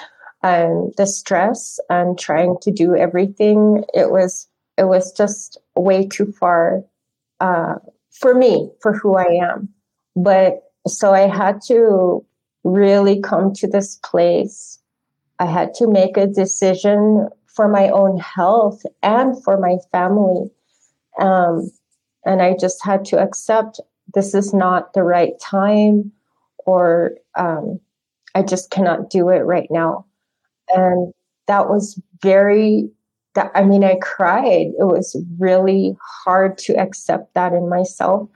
um, 0.46 0.92
the 0.96 1.06
stress 1.06 1.80
and 1.88 2.16
trying 2.16 2.58
to 2.62 2.70
do 2.70 2.94
everything. 2.94 3.82
It 3.92 4.12
was 4.12 4.46
it 4.78 4.84
was 4.84 5.12
just 5.12 5.58
way 5.74 6.06
too 6.06 6.32
far 6.38 6.84
uh, 7.40 7.74
for 8.12 8.34
me 8.34 8.70
for 8.80 8.92
who 8.92 9.16
I 9.16 9.26
am. 9.42 9.68
But 10.16 10.62
so 10.86 11.12
I 11.12 11.28
had 11.28 11.60
to 11.68 12.24
really 12.64 13.20
come 13.20 13.52
to 13.54 13.66
this 13.66 13.96
place. 13.96 14.78
I 15.38 15.46
had 15.46 15.74
to 15.74 15.86
make 15.86 16.16
a 16.16 16.26
decision 16.26 17.28
for 17.46 17.68
my 17.68 17.88
own 17.88 18.18
health 18.18 18.82
and 19.02 19.42
for 19.42 19.58
my 19.58 19.76
family. 19.92 20.50
Um, 21.18 21.70
and 22.24 22.42
I 22.42 22.54
just 22.58 22.84
had 22.84 23.04
to 23.06 23.18
accept 23.18 23.80
this 24.14 24.34
is 24.34 24.52
not 24.52 24.92
the 24.92 25.02
right 25.02 25.38
time, 25.40 26.12
or 26.66 27.12
um, 27.36 27.80
I 28.34 28.42
just 28.42 28.70
cannot 28.70 29.10
do 29.10 29.28
it 29.28 29.40
right 29.40 29.68
now. 29.70 30.04
And 30.74 31.12
that 31.46 31.68
was 31.68 32.00
very, 32.22 32.90
that, 33.34 33.50
I 33.54 33.64
mean, 33.64 33.84
I 33.84 33.96
cried. 34.02 34.72
It 34.78 34.84
was 34.84 35.16
really 35.38 35.96
hard 36.24 36.58
to 36.58 36.74
accept 36.74 37.34
that 37.34 37.52
in 37.52 37.68
myself 37.68 38.28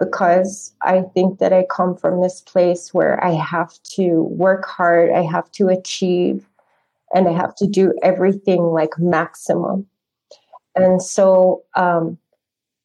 because 0.00 0.74
I 0.80 1.02
think 1.14 1.38
that 1.38 1.52
I 1.52 1.66
come 1.70 1.94
from 1.94 2.22
this 2.22 2.40
place 2.40 2.92
where 2.92 3.22
I 3.22 3.32
have 3.32 3.80
to 3.96 4.22
work 4.22 4.64
hard, 4.66 5.10
I 5.12 5.22
have 5.22 5.52
to 5.52 5.68
achieve, 5.68 6.48
and 7.14 7.28
I 7.28 7.32
have 7.32 7.54
to 7.56 7.66
do 7.66 7.92
everything 8.02 8.62
like 8.62 8.98
maximum. 8.98 9.86
And 10.74 11.02
so 11.02 11.64
um, 11.76 12.16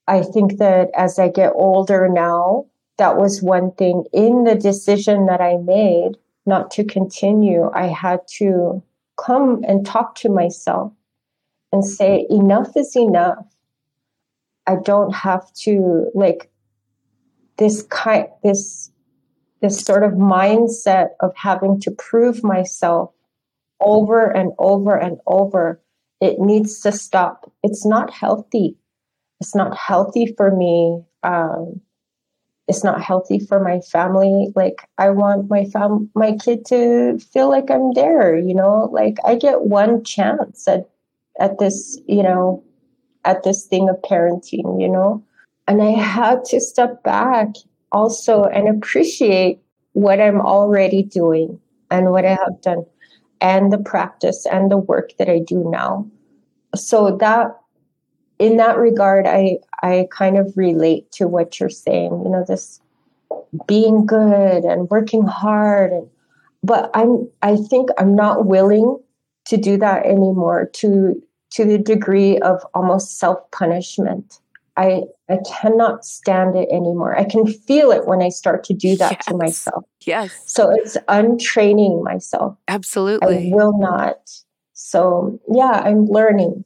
I 0.08 0.24
think 0.24 0.58
that 0.58 0.90
as 0.94 1.18
I 1.18 1.30
get 1.30 1.54
older 1.56 2.10
now, 2.10 2.66
that 2.98 3.18
was 3.18 3.42
one 3.42 3.72
thing 3.72 4.04
in 4.12 4.44
the 4.44 4.56
decision 4.56 5.26
that 5.28 5.42
I 5.42 5.58
made 5.58 6.18
not 6.46 6.70
to 6.72 6.84
continue. 6.84 7.72
I 7.74 7.88
had 7.88 8.28
to 8.38 8.84
come 9.18 9.64
and 9.68 9.86
talk 9.86 10.16
to 10.16 10.30
myself 10.30 10.92
and 11.72 11.84
say, 11.84 12.28
enough 12.30 12.76
is 12.76 12.96
enough. 12.96 13.46
I 14.68 14.76
don't 14.84 15.14
have 15.14 15.52
to 15.54 16.10
like 16.14 16.50
this 17.58 17.84
kind 17.84 18.28
this 18.44 18.92
this 19.62 19.80
sort 19.80 20.04
of 20.04 20.12
mindset 20.14 21.10
of 21.22 21.32
having 21.36 21.80
to 21.82 21.92
prove 21.92 22.44
myself 22.44 23.12
over 23.80 24.26
and 24.26 24.52
over 24.60 24.96
and 24.96 25.18
over 25.28 25.82
it 26.22 26.40
needs 26.40 26.80
to 26.80 26.92
stop. 26.92 27.52
It's 27.62 27.86
not 27.86 28.12
healthy. 28.12 28.78
It's 29.42 29.54
not 29.54 29.78
healthy 29.78 30.34
for 30.38 30.56
me 30.56 31.04
um, 31.24 31.82
it's 32.68 32.84
not 32.84 33.02
healthy 33.02 33.40
for 33.40 33.60
my 33.60 33.80
family. 33.82 34.52
Like 34.56 34.88
i 34.98 35.10
want 35.10 35.50
my 35.50 35.66
fam 35.66 36.10
my 36.16 36.34
kid 36.34 36.66
to 36.68 37.20
feel 37.20 37.50
like 37.50 37.70
i'm 37.70 37.94
there 37.94 38.38
you 38.38 38.56
know? 38.56 38.90
Like 38.92 39.18
i 39.26 39.36
get 39.36 39.62
one 39.62 40.04
chance 40.04 40.68
at 40.68 40.90
at 41.40 41.60
this 41.60 42.00
you 42.08 42.24
know 42.24 42.64
at 43.24 43.44
this 43.44 43.66
thing 43.66 43.90
of 43.90 43.98
parenting 44.02 44.82
you 44.82 44.90
know 44.90 45.24
and 45.68 45.82
I 45.82 45.92
had 45.92 46.46
to 46.46 46.60
step 46.60 47.04
back 47.04 47.48
also 47.92 48.44
and 48.44 48.68
appreciate 48.68 49.60
what 49.94 50.20
I'm 50.20 50.42
already 50.42 51.04
doing 51.04 51.60
and 51.90 52.12
what 52.12 52.26
I 52.26 52.32
have 52.32 52.62
done 52.62 52.86
and 53.42 53.72
the 53.72 53.78
practice 53.78 54.46
and 54.46 54.72
the 54.72 54.78
work 54.78 55.12
that 55.18 55.30
I 55.30 55.40
do 55.40 55.64
now. 55.70 56.10
So 56.76 57.18
that 57.18 57.58
in 58.40 58.58
that 58.58 58.78
regard 58.78 59.28
I 59.28 59.60
I 59.82 60.08
kind 60.12 60.38
of 60.38 60.52
relate 60.56 61.12
to 61.14 61.28
what 61.28 61.60
you're 61.60 61.70
saying. 61.70 62.22
You 62.24 62.32
know, 62.32 62.44
this 62.46 62.82
being 63.68 64.06
good 64.06 64.64
and 64.64 64.90
working 64.90 65.24
hard 65.24 65.92
and 65.92 66.08
but 66.64 66.90
i'm 66.94 67.28
i 67.42 67.56
think 67.56 67.90
i'm 67.98 68.16
not 68.16 68.46
willing 68.46 68.98
to 69.46 69.58
do 69.58 69.78
that 69.78 70.06
anymore 70.06 70.70
to 70.74 71.22
to 71.52 71.66
the 71.66 71.78
degree 71.78 72.38
of 72.40 72.66
almost 72.74 73.18
self-punishment 73.18 74.40
i 74.78 75.02
i 75.30 75.38
cannot 75.46 76.06
stand 76.06 76.56
it 76.56 76.68
anymore. 76.72 77.18
I 77.18 77.24
can 77.26 77.46
feel 77.48 77.92
it 77.92 78.06
when 78.08 78.22
i 78.22 78.30
start 78.30 78.64
to 78.66 78.74
do 78.74 78.96
that 78.98 79.14
Yes. 79.14 79.26
to 79.26 79.38
myself. 79.38 79.84
Yes, 80.06 80.32
so 80.46 80.70
it's 80.72 80.98
untraining 81.08 82.04
myself. 82.04 82.58
Absolutely. 82.68 83.52
i 83.52 83.56
will 83.56 83.78
not. 83.78 84.18
So 84.74 85.40
yeah 85.52 85.82
i'm 85.86 86.06
learning. 86.06 86.64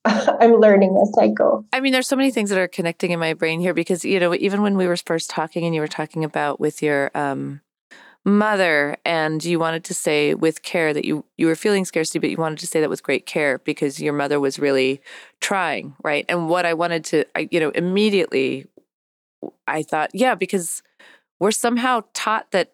I'm 0.04 0.54
learning 0.54 0.96
as 1.02 1.12
i 1.20 1.28
go. 1.28 1.66
I 1.72 1.80
mean, 1.80 1.92
there's 1.92 2.06
so 2.06 2.16
many 2.16 2.30
things 2.30 2.50
that 2.50 2.58
are 2.58 2.68
connecting 2.68 3.10
in 3.10 3.18
my 3.18 3.34
brain 3.34 3.60
here 3.60 3.74
because, 3.74 4.04
you 4.04 4.18
know, 4.20 4.34
even 4.34 4.62
when 4.62 4.76
we 4.76 4.86
were 4.86 4.96
first 4.96 5.28
talking 5.28 5.64
and 5.64 5.74
you 5.74 5.80
were 5.80 5.88
talking 5.88 6.24
about 6.24 6.60
with 6.60 6.82
your 6.82 7.10
um, 7.14 7.60
mother 8.28 8.96
and 9.04 9.44
you 9.44 9.58
wanted 9.58 9.84
to 9.84 9.94
say 9.94 10.34
with 10.34 10.62
care 10.62 10.92
that 10.92 11.04
you, 11.04 11.24
you 11.36 11.46
were 11.46 11.56
feeling 11.56 11.84
scarcity, 11.84 12.18
but 12.18 12.30
you 12.30 12.36
wanted 12.36 12.58
to 12.58 12.66
say 12.66 12.80
that 12.80 12.90
with 12.90 13.02
great 13.02 13.26
care 13.26 13.58
because 13.58 14.00
your 14.00 14.12
mother 14.12 14.40
was 14.40 14.58
really 14.58 15.00
trying, 15.40 15.94
right? 16.02 16.24
And 16.28 16.48
what 16.48 16.66
I 16.66 16.74
wanted 16.74 17.04
to, 17.06 17.24
I, 17.34 17.48
you 17.50 17.60
know, 17.60 17.70
immediately 17.70 18.66
I 19.66 19.82
thought, 19.82 20.10
yeah, 20.14 20.34
because 20.34 20.82
we're 21.38 21.52
somehow 21.52 22.04
taught 22.14 22.50
that 22.50 22.72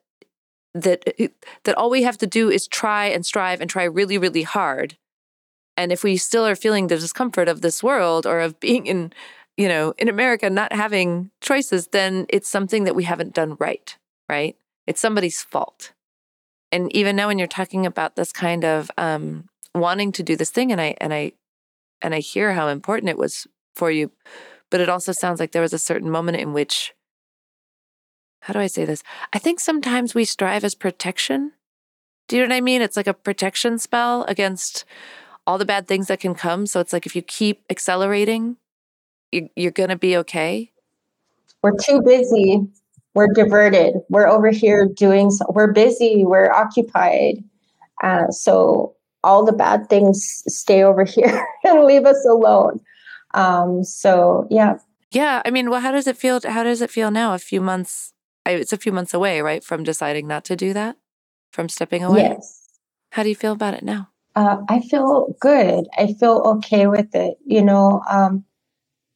that 0.75 1.05
uh, 1.21 1.29
that 1.65 1.77
all 1.77 1.89
we 1.89 2.03
have 2.03 2.19
to 2.19 2.27
do 2.27 2.51
is 2.51 2.67
try 2.67 3.07
and 3.07 3.25
strive 3.25 3.61
and 3.61 3.71
try 3.71 3.85
really 3.85 4.19
really 4.19 4.43
hard 4.43 4.97
and 5.77 5.93
if 5.93 6.03
we 6.03 6.17
still 6.17 6.47
are 6.47 6.57
feeling 6.57 6.89
the 6.89 6.99
discomfort 6.99 7.49
of 7.49 7.61
this 7.61 7.83
world 7.83 8.27
or 8.27 8.41
of 8.41 8.59
being 8.61 8.87
in 8.87 9.13
you 9.57 9.69
know 9.69 9.95
in 9.99 10.09
america 10.09 10.51
not 10.51 10.73
having 10.73 11.31
choices 11.41 11.89
then 11.89 12.27
it's 12.29 12.49
something 12.49 12.85
that 12.85 12.97
we 12.97 13.05
haven't 13.05 13.35
done 13.35 13.57
right 13.61 13.97
right 14.29 14.57
it's 14.87 15.01
somebody's 15.01 15.43
fault. 15.43 15.93
And 16.73 16.95
even 16.95 17.17
now 17.17 17.29
when 17.29 17.39
you're 17.39 17.49
talking 17.49 17.87
about 17.87 18.17
this 18.17 18.33
kind 18.33 18.65
of 18.65 18.91
um 18.99 19.49
wanting 19.75 20.13
to 20.13 20.23
do 20.23 20.37
this 20.37 20.51
thing 20.51 20.71
and 20.71 20.81
i 20.81 20.95
and 21.01 21.13
i 21.13 21.33
and 22.01 22.15
i 22.15 22.21
hear 22.21 22.53
how 22.53 22.69
important 22.69 23.11
it 23.11 23.19
was 23.19 23.47
for 23.75 23.91
you 23.91 24.13
but 24.71 24.81
it 24.81 24.89
also 24.89 25.13
sounds 25.13 25.41
like 25.41 25.53
there 25.53 25.63
was 25.63 25.73
a 25.73 25.79
certain 25.79 26.11
moment 26.11 26.39
in 26.39 26.53
which 26.53 26.95
how 28.41 28.53
do 28.53 28.59
i 28.59 28.67
say 28.67 28.85
this? 28.85 29.03
I 29.33 29.39
think 29.39 29.59
sometimes 29.59 30.15
we 30.15 30.25
strive 30.25 30.65
as 30.65 30.75
protection. 30.75 31.53
Do 32.29 32.37
you 32.37 32.43
know 32.43 32.49
what 32.49 32.57
i 32.57 32.61
mean? 32.61 32.83
It's 32.83 32.97
like 32.97 33.07
a 33.07 33.15
protection 33.15 33.79
spell 33.79 34.25
against 34.25 34.85
all 35.47 35.59
the 35.59 35.65
bad 35.65 35.87
things 35.87 36.09
that 36.09 36.21
can 36.21 36.35
come. 36.35 36.67
So 36.67 36.81
it's 36.81 36.93
like 36.93 37.07
if 37.07 37.17
you 37.17 37.23
keep 37.23 37.65
accelerating 37.71 38.57
you, 39.33 39.49
you're 39.57 39.73
gonna 39.73 39.97
be 39.97 40.17
okay. 40.19 40.73
We're 41.63 41.77
too 41.83 42.03
busy 42.03 42.69
we're 43.15 43.33
diverted. 43.33 43.95
We're 44.09 44.27
over 44.27 44.51
here 44.51 44.89
doing 44.89 45.31
so, 45.31 45.45
we're 45.49 45.73
busy 45.73 46.25
we're 46.25 46.51
occupied. 46.51 47.43
Uh, 48.03 48.29
so 48.31 48.95
all 49.23 49.45
the 49.45 49.53
bad 49.53 49.89
things 49.89 50.43
stay 50.49 50.83
over 50.83 51.05
here 51.05 51.47
and 51.65 51.85
leave 51.85 52.05
us 52.05 52.25
alone. 52.29 52.81
Um, 53.33 53.83
so 53.85 54.47
yeah. 54.51 54.79
Yeah 55.11 55.43
i 55.45 55.51
mean 55.51 55.71
well 55.71 55.81
how 55.81 55.93
does 55.93 56.07
it 56.09 56.17
feel 56.17 56.41
how 56.45 56.65
does 56.65 56.83
it 56.83 56.91
feel 56.91 57.11
now 57.11 57.35
a 57.35 57.39
few 57.39 57.61
months 57.61 58.13
it's 58.47 58.73
a 58.73 58.77
few 58.77 58.93
months 58.93 59.15
away 59.15 59.41
right 59.41 59.65
from 59.65 59.85
deciding 59.85 60.27
not 60.27 60.45
to 60.47 60.57
do 60.57 60.73
that? 60.73 60.97
From 61.53 61.69
stepping 61.69 62.03
away? 62.03 62.23
Yes. 62.23 62.63
How 63.11 63.23
do 63.23 63.29
you 63.29 63.37
feel 63.37 63.53
about 63.53 63.75
it 63.75 63.85
now? 63.85 64.09
Uh, 64.35 64.59
i 64.69 64.81
feel 64.81 65.37
good. 65.41 65.87
I 65.97 66.15
feel 66.15 66.43
okay 66.57 66.89
with 66.89 67.15
it 67.15 67.39
you 67.47 67.63
know 67.63 68.03
um, 68.11 68.45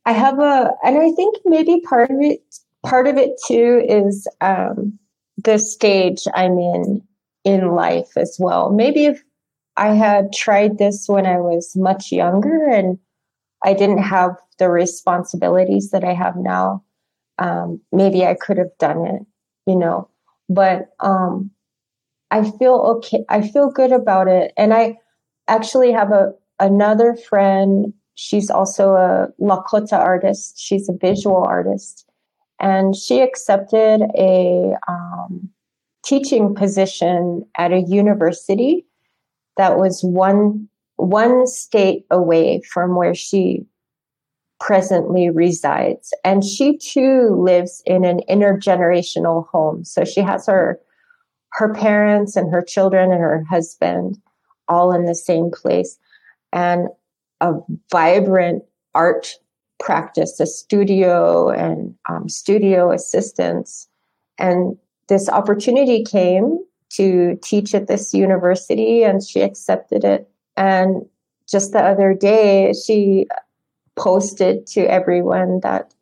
i 0.06 0.12
have 0.12 0.38
a 0.38 0.70
and 0.84 0.98
i 0.98 1.10
think 1.12 1.36
maybe 1.44 1.80
part 1.80 2.10
of 2.10 2.16
it 2.20 2.42
part 2.88 3.06
of 3.06 3.16
it 3.16 3.32
too 3.46 3.84
is 3.88 4.26
um, 4.40 4.98
the 5.36 5.58
stage 5.58 6.24
i'm 6.34 6.58
in 6.58 7.02
in 7.44 7.68
life 7.74 8.16
as 8.16 8.36
well. 8.38 8.70
Maybe 8.70 9.06
if 9.06 9.22
i 9.76 9.94
had 9.94 10.32
tried 10.32 10.78
this 10.78 11.06
when 11.08 11.26
i 11.26 11.38
was 11.38 11.76
much 11.76 12.10
younger 12.10 12.68
and 12.68 12.98
i 13.64 13.72
didn't 13.72 14.02
have 14.02 14.32
the 14.58 14.68
responsibilities 14.68 15.90
that 15.90 16.04
i 16.04 16.12
have 16.12 16.36
now 16.36 16.82
um, 17.38 17.80
maybe 17.92 18.24
i 18.24 18.34
could 18.34 18.58
have 18.58 18.76
done 18.78 19.06
it 19.06 19.22
you 19.66 19.76
know. 19.76 20.08
But 20.48 20.88
um, 21.00 21.50
i 22.30 22.50
feel 22.58 22.74
okay 22.96 23.24
i 23.28 23.42
feel 23.42 23.70
good 23.70 23.92
about 23.92 24.28
it. 24.28 24.52
And 24.56 24.74
i 24.74 24.98
actually 25.46 25.92
have 25.92 26.10
a 26.12 26.32
another 26.58 27.14
friend. 27.14 27.92
She's 28.14 28.50
also 28.50 28.94
a 28.94 29.28
lakota 29.40 29.92
artist. 29.92 30.58
She's 30.58 30.88
a 30.88 30.92
visual 30.92 31.44
artist 31.44 32.08
and 32.60 32.96
she 32.96 33.20
accepted 33.20 34.02
a 34.16 34.74
um, 34.88 35.48
teaching 36.04 36.54
position 36.54 37.44
at 37.56 37.72
a 37.72 37.80
university 37.80 38.86
that 39.56 39.78
was 39.78 40.02
one 40.02 40.68
one 40.96 41.46
state 41.46 42.04
away 42.10 42.60
from 42.72 42.96
where 42.96 43.14
she 43.14 43.64
presently 44.58 45.30
resides. 45.30 46.12
And 46.24 46.44
she 46.44 46.76
too 46.78 47.36
lives 47.40 47.80
in 47.86 48.04
an 48.04 48.20
intergenerational 48.28 49.46
home. 49.48 49.84
So 49.84 50.04
she 50.04 50.20
has 50.20 50.46
her 50.46 50.80
her 51.52 51.72
parents 51.72 52.36
and 52.36 52.52
her 52.52 52.62
children 52.62 53.10
and 53.10 53.20
her 53.20 53.44
husband 53.48 54.18
all 54.68 54.92
in 54.92 55.06
the 55.06 55.14
same 55.14 55.50
place. 55.50 55.98
And 56.52 56.88
a 57.40 57.52
vibrant 57.90 58.64
art 58.94 59.34
practice 59.78 60.40
a 60.40 60.46
studio 60.46 61.50
and 61.50 61.94
um, 62.08 62.28
studio 62.28 62.92
assistants. 62.92 63.88
And 64.38 64.76
this 65.08 65.28
opportunity 65.28 66.04
came 66.04 66.58
to 66.90 67.38
teach 67.42 67.74
at 67.74 67.86
this 67.86 68.14
university 68.14 69.02
and 69.02 69.22
she 69.22 69.40
accepted 69.40 70.04
it. 70.04 70.28
And 70.56 71.06
just 71.48 71.72
the 71.72 71.80
other 71.80 72.14
day 72.14 72.72
she 72.72 73.26
posted 73.96 74.66
to 74.68 74.80
everyone 74.82 75.60
that 75.60 75.92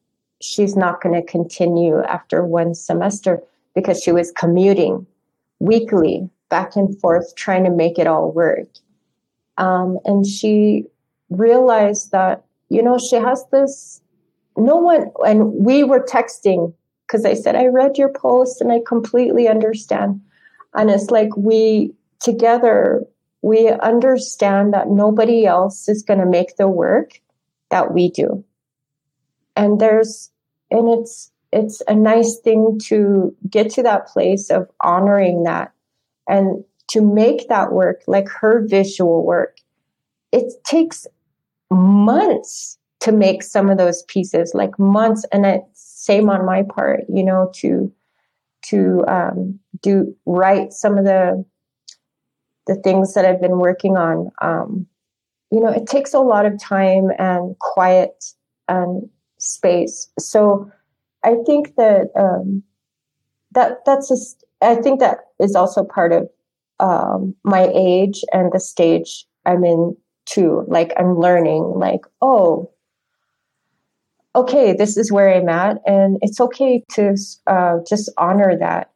she's 0.41 0.77
not 0.77 1.01
going 1.01 1.15
to 1.15 1.27
continue 1.27 2.03
after 2.03 2.45
one 2.45 2.75
semester 2.75 3.43
because 3.75 4.03
she 4.03 4.13
was 4.13 4.33
commuting 4.33 5.07
weekly 5.59 6.29
back 6.49 6.77
and 6.77 6.99
forth 7.01 7.35
trying 7.37 7.65
to 7.65 7.71
make 7.71 7.99
it 7.99 8.07
all 8.07 8.31
work. 8.33 8.69
Um, 9.59 9.99
and 10.05 10.27
she 10.27 10.85
realized 11.31 12.13
that 12.13 12.45
you 12.69 12.83
know 12.83 12.99
she 12.99 13.17
has 13.17 13.45
this 13.53 14.01
no 14.57 14.77
one 14.77 15.11
and 15.27 15.53
we 15.53 15.85
were 15.85 16.01
texting 16.01 16.73
because 17.07 17.25
i 17.25 17.35
said 17.35 17.57
i 17.57 17.67
read 17.67 17.99
your 17.99 18.13
post 18.13 18.61
and 18.61 18.73
i 18.73 18.81
completely 18.87 19.49
understand. 19.49 20.21
And 20.75 20.91
it's 20.91 21.11
like 21.11 21.35
we 21.37 21.95
together 22.21 23.05
we 23.43 23.69
understand 23.69 24.75
that 24.75 24.89
nobody 24.89 25.47
else 25.47 25.89
is 25.89 26.03
going 26.03 26.19
to 26.19 26.27
make 26.27 26.57
the 26.57 26.69
work 26.69 27.21
that 27.71 27.93
we 27.95 28.11
do. 28.11 28.45
And 29.55 29.81
there's 29.81 30.31
and 30.71 30.89
it's 30.89 31.31
it's 31.53 31.83
a 31.89 31.95
nice 31.95 32.39
thing 32.39 32.79
to 32.85 33.35
get 33.49 33.71
to 33.71 33.83
that 33.85 34.09
place 34.09 34.51
of 34.51 34.69
honoring 34.81 35.45
that 35.45 35.73
and 36.29 36.63
to 36.89 37.01
make 37.01 37.49
that 37.49 37.73
work 37.73 38.03
like 38.07 38.29
her 38.29 38.67
visual 38.67 39.25
work. 39.25 39.59
It 40.33 40.53
takes 40.65 41.07
months 41.71 42.79
to 43.01 43.13
make 43.13 43.43
some 43.43 43.69
of 43.69 43.79
those 43.79 44.03
pieces 44.05 44.53
like 44.55 44.79
months 44.79 45.25
and 45.33 45.45
it 45.45 45.63
same 45.75 46.31
on 46.31 46.47
my 46.47 46.63
part 46.63 47.01
you 47.09 47.23
know 47.23 47.51
to 47.55 47.93
to 48.63 49.05
um, 49.07 49.59
do 49.81 50.15
write 50.27 50.73
some 50.73 50.99
of 50.99 51.05
the 51.05 51.45
the 52.67 52.77
things 52.77 53.15
that 53.15 53.25
i've 53.25 53.41
been 53.41 53.59
working 53.59 53.97
on. 53.97 54.31
Um, 54.43 54.87
you 55.51 55.61
know 55.61 55.71
it 55.71 55.87
takes 55.87 56.15
a 56.15 56.21
lot 56.21 56.47
of 56.47 56.61
time 56.61 57.11
and 57.19 57.57
quiet 57.61 58.25
and 58.69 59.09
space. 59.39 60.11
So 60.19 60.71
i 61.25 61.35
think 61.45 61.77
that 61.77 62.09
um, 62.17 62.63
that 63.53 63.85
that's 63.85 64.09
just 64.09 64.45
i 64.63 64.75
think 64.75 65.01
that 65.01 65.19
is 65.41 65.55
also 65.55 65.85
part 65.85 66.13
of 66.13 66.29
um, 66.79 67.35
my 67.45 67.71
age 67.75 68.25
and 68.33 68.53
the 68.53 68.61
stage 68.61 69.27
i'm 69.45 69.65
in 69.65 69.97
too 70.27 70.65
like 70.69 70.93
i'm 70.99 71.19
learning 71.19 71.63
like 71.77 72.01
oh 72.21 72.71
okay 74.35 74.73
this 74.75 74.97
is 74.97 75.11
where 75.11 75.35
i'm 75.35 75.49
at 75.49 75.79
and 75.87 76.19
it's 76.21 76.41
okay 76.41 76.83
to 76.91 77.15
uh, 77.47 77.79
just 77.89 78.11
honor 78.19 78.57
that 78.59 78.91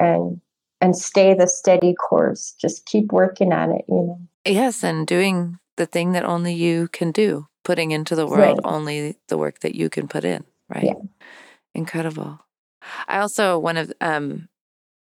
and 0.00 0.40
and 0.80 0.96
stay 0.96 1.34
the 1.34 1.46
steady 1.46 1.94
course 1.94 2.54
just 2.60 2.86
keep 2.86 3.12
working 3.12 3.52
at 3.52 3.68
it 3.70 3.84
you 3.88 3.94
know 3.94 4.20
yes 4.46 4.82
and 4.82 5.06
doing 5.06 5.58
the 5.76 5.86
thing 5.86 6.12
that 6.12 6.24
only 6.24 6.54
you 6.54 6.88
can 6.88 7.12
do 7.12 7.46
putting 7.64 7.90
into 7.90 8.14
the 8.14 8.26
world 8.26 8.60
Right. 8.64 8.72
only 8.72 9.16
the 9.28 9.36
work 9.36 9.60
that 9.60 9.74
you 9.74 9.90
can 9.90 10.08
put 10.08 10.24
in 10.24 10.44
right 10.68 10.84
Yeah. 10.84 10.94
incredible 11.74 12.40
i 13.08 13.18
also 13.18 13.58
one 13.58 13.76
of 13.76 13.92
um 14.00 14.48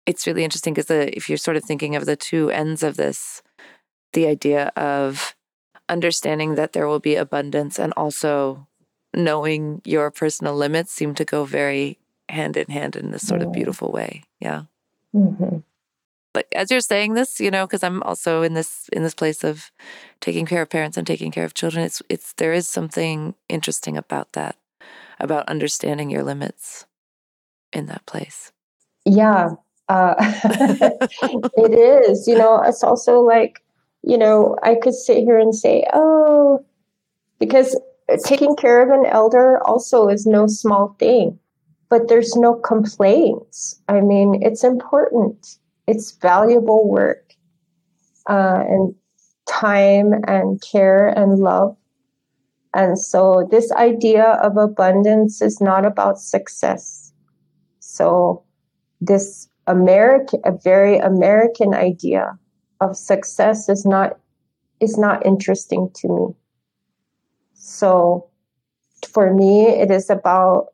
it's 0.06 0.28
really 0.28 0.44
interesting 0.44 0.74
because 0.74 0.90
if 0.90 1.30
you're 1.30 1.38
sort 1.38 1.58
of 1.58 1.64
thinking 1.64 1.96
of 1.96 2.06
the 2.06 2.16
two 2.16 2.50
ends 2.50 2.84
of 2.84 2.98
this 2.98 3.42
the 4.14 4.28
idea 4.28 4.68
of 4.76 5.34
understanding 5.94 6.56
that 6.56 6.74
there 6.74 6.88
will 6.88 7.00
be 7.00 7.16
abundance 7.16 7.80
and 7.80 7.94
also 7.96 8.68
knowing 9.14 9.82
your 9.86 10.12
personal 10.12 10.56
limits 10.56 10.92
seem 10.92 11.14
to 11.16 11.24
go 11.26 11.46
very 11.46 12.00
hand 12.30 12.58
in 12.58 12.68
hand 12.68 12.96
in 12.96 13.12
this 13.12 13.28
sort 13.28 13.42
of 13.42 13.54
beautiful 13.54 13.92
way. 13.92 14.24
Yeah. 14.40 14.64
Mm-hmm. 15.16 15.60
But 16.34 16.48
as 16.52 16.72
you're 16.72 16.80
saying 16.82 17.14
this, 17.14 17.40
you 17.40 17.52
know, 17.52 17.68
because 17.68 17.84
I'm 17.84 18.02
also 18.04 18.42
in 18.42 18.56
this 18.56 18.90
in 18.92 19.04
this 19.04 19.14
place 19.14 19.44
of 19.44 19.72
taking 20.20 20.48
care 20.48 20.64
of 20.64 20.70
parents 20.70 20.98
and 20.98 21.06
taking 21.06 21.32
care 21.32 21.46
of 21.46 21.54
children, 21.54 21.86
it's 21.86 22.02
it's 22.10 22.34
there 22.34 22.54
is 22.54 22.68
something 22.68 23.36
interesting 23.48 23.98
about 23.98 24.34
that, 24.34 24.56
about 25.20 25.48
understanding 25.48 26.10
your 26.10 26.24
limits 26.24 26.88
in 27.72 27.86
that 27.86 28.06
place. 28.08 28.52
Yeah, 29.06 29.52
uh, 29.90 30.16
it 31.58 31.74
is. 32.10 32.28
You 32.28 32.38
know, 32.38 32.62
it's 32.62 32.84
also 32.84 33.20
like, 33.20 33.64
you 34.04 34.18
know, 34.18 34.58
I 34.62 34.76
could 34.76 34.94
sit 34.94 35.18
here 35.18 35.40
and 35.40 35.56
say, 35.56 35.88
oh, 35.94 36.64
because 37.40 37.80
taking 38.26 38.56
care 38.56 38.84
of 38.84 38.90
an 38.90 39.06
elder 39.06 39.66
also 39.66 40.10
is 40.10 40.26
no 40.26 40.48
small 40.48 40.96
thing, 41.00 41.40
but 41.90 42.10
there's 42.10 42.36
no 42.36 42.56
complaints. 42.56 43.82
I 43.88 44.02
mean, 44.02 44.40
it's 44.42 44.64
important, 44.64 45.58
it's 45.88 46.12
valuable 46.12 46.90
work 46.90 47.34
uh, 48.30 48.64
and 48.68 48.94
time 49.48 50.14
and 50.28 50.62
care 50.62 51.08
and 51.08 51.40
love. 51.40 51.78
And 52.76 52.98
so, 52.98 53.48
this 53.52 53.72
idea 53.74 54.40
of 54.42 54.58
abundance 54.58 55.42
is 55.44 55.62
not 55.62 55.86
about 55.86 56.20
success. 56.20 57.14
So, 57.80 58.44
this 59.00 59.48
American, 59.68 60.42
a 60.44 60.52
very 60.52 60.98
American 60.98 61.76
idea 61.76 62.38
of 62.82 62.96
success 62.96 63.70
is 63.70 63.86
not 63.86 64.20
is 64.80 64.98
not 64.98 65.26
interesting 65.26 65.90
to 65.96 66.08
me. 66.08 66.36
So 67.54 68.30
for 69.08 69.34
me, 69.34 69.68
it 69.68 69.92
is 69.92 70.10
about 70.10 70.68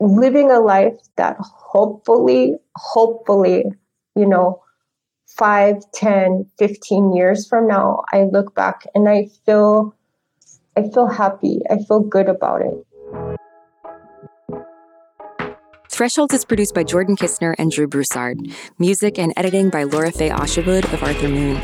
living 0.00 0.50
a 0.50 0.60
life 0.60 0.96
that 1.16 1.36
hopefully, 1.40 2.56
hopefully, 2.76 3.64
you 4.14 4.26
know, 4.26 4.62
5, 5.26 5.82
10, 5.92 6.50
15 6.58 7.14
years 7.14 7.46
from 7.46 7.68
now, 7.68 8.02
I 8.12 8.24
look 8.24 8.54
back 8.54 8.86
and 8.94 9.08
I 9.08 9.28
feel 9.44 9.94
I 10.76 10.88
feel 10.94 11.08
happy. 11.08 11.60
I 11.70 11.78
feel 11.78 12.00
good 12.00 12.28
about 12.28 12.62
it. 12.62 12.87
Thresholds 15.98 16.32
is 16.32 16.44
produced 16.44 16.74
by 16.76 16.84
Jordan 16.84 17.16
Kisner 17.16 17.56
and 17.58 17.72
Drew 17.72 17.88
Broussard. 17.88 18.38
Music 18.78 19.18
and 19.18 19.32
editing 19.36 19.68
by 19.68 19.82
Lora-Faye 19.82 20.30
Åshuvud 20.30 20.92
of 20.92 21.02
Arthur 21.02 21.28
Moon. 21.28 21.56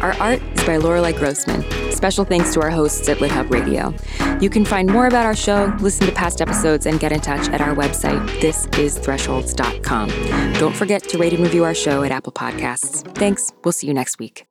Our 0.00 0.14
art 0.14 0.40
is 0.54 0.64
by 0.64 0.78
Lorelei 0.78 1.12
Grossman. 1.12 1.62
Special 1.92 2.24
thanks 2.24 2.54
to 2.54 2.62
our 2.62 2.70
hosts 2.70 3.06
at 3.10 3.18
LitHub 3.18 3.50
Radio. 3.50 3.92
You 4.40 4.48
can 4.48 4.64
find 4.64 4.90
more 4.90 5.08
about 5.08 5.26
our 5.26 5.36
show, 5.36 5.76
listen 5.80 6.06
to 6.06 6.12
past 6.12 6.40
episodes, 6.40 6.86
and 6.86 7.00
get 7.00 7.12
in 7.12 7.20
touch 7.20 7.50
at 7.50 7.60
our 7.60 7.74
website, 7.74 8.26
thisisthresholds.com. 8.40 10.08
Don't 10.54 10.74
forget 10.74 11.02
to 11.10 11.18
rate 11.18 11.34
and 11.34 11.42
review 11.42 11.64
our 11.64 11.74
show 11.74 12.02
at 12.02 12.12
Apple 12.12 12.32
Podcasts. 12.32 13.04
Thanks. 13.14 13.52
We'll 13.62 13.72
see 13.72 13.88
you 13.88 13.92
next 13.92 14.18
week. 14.18 14.46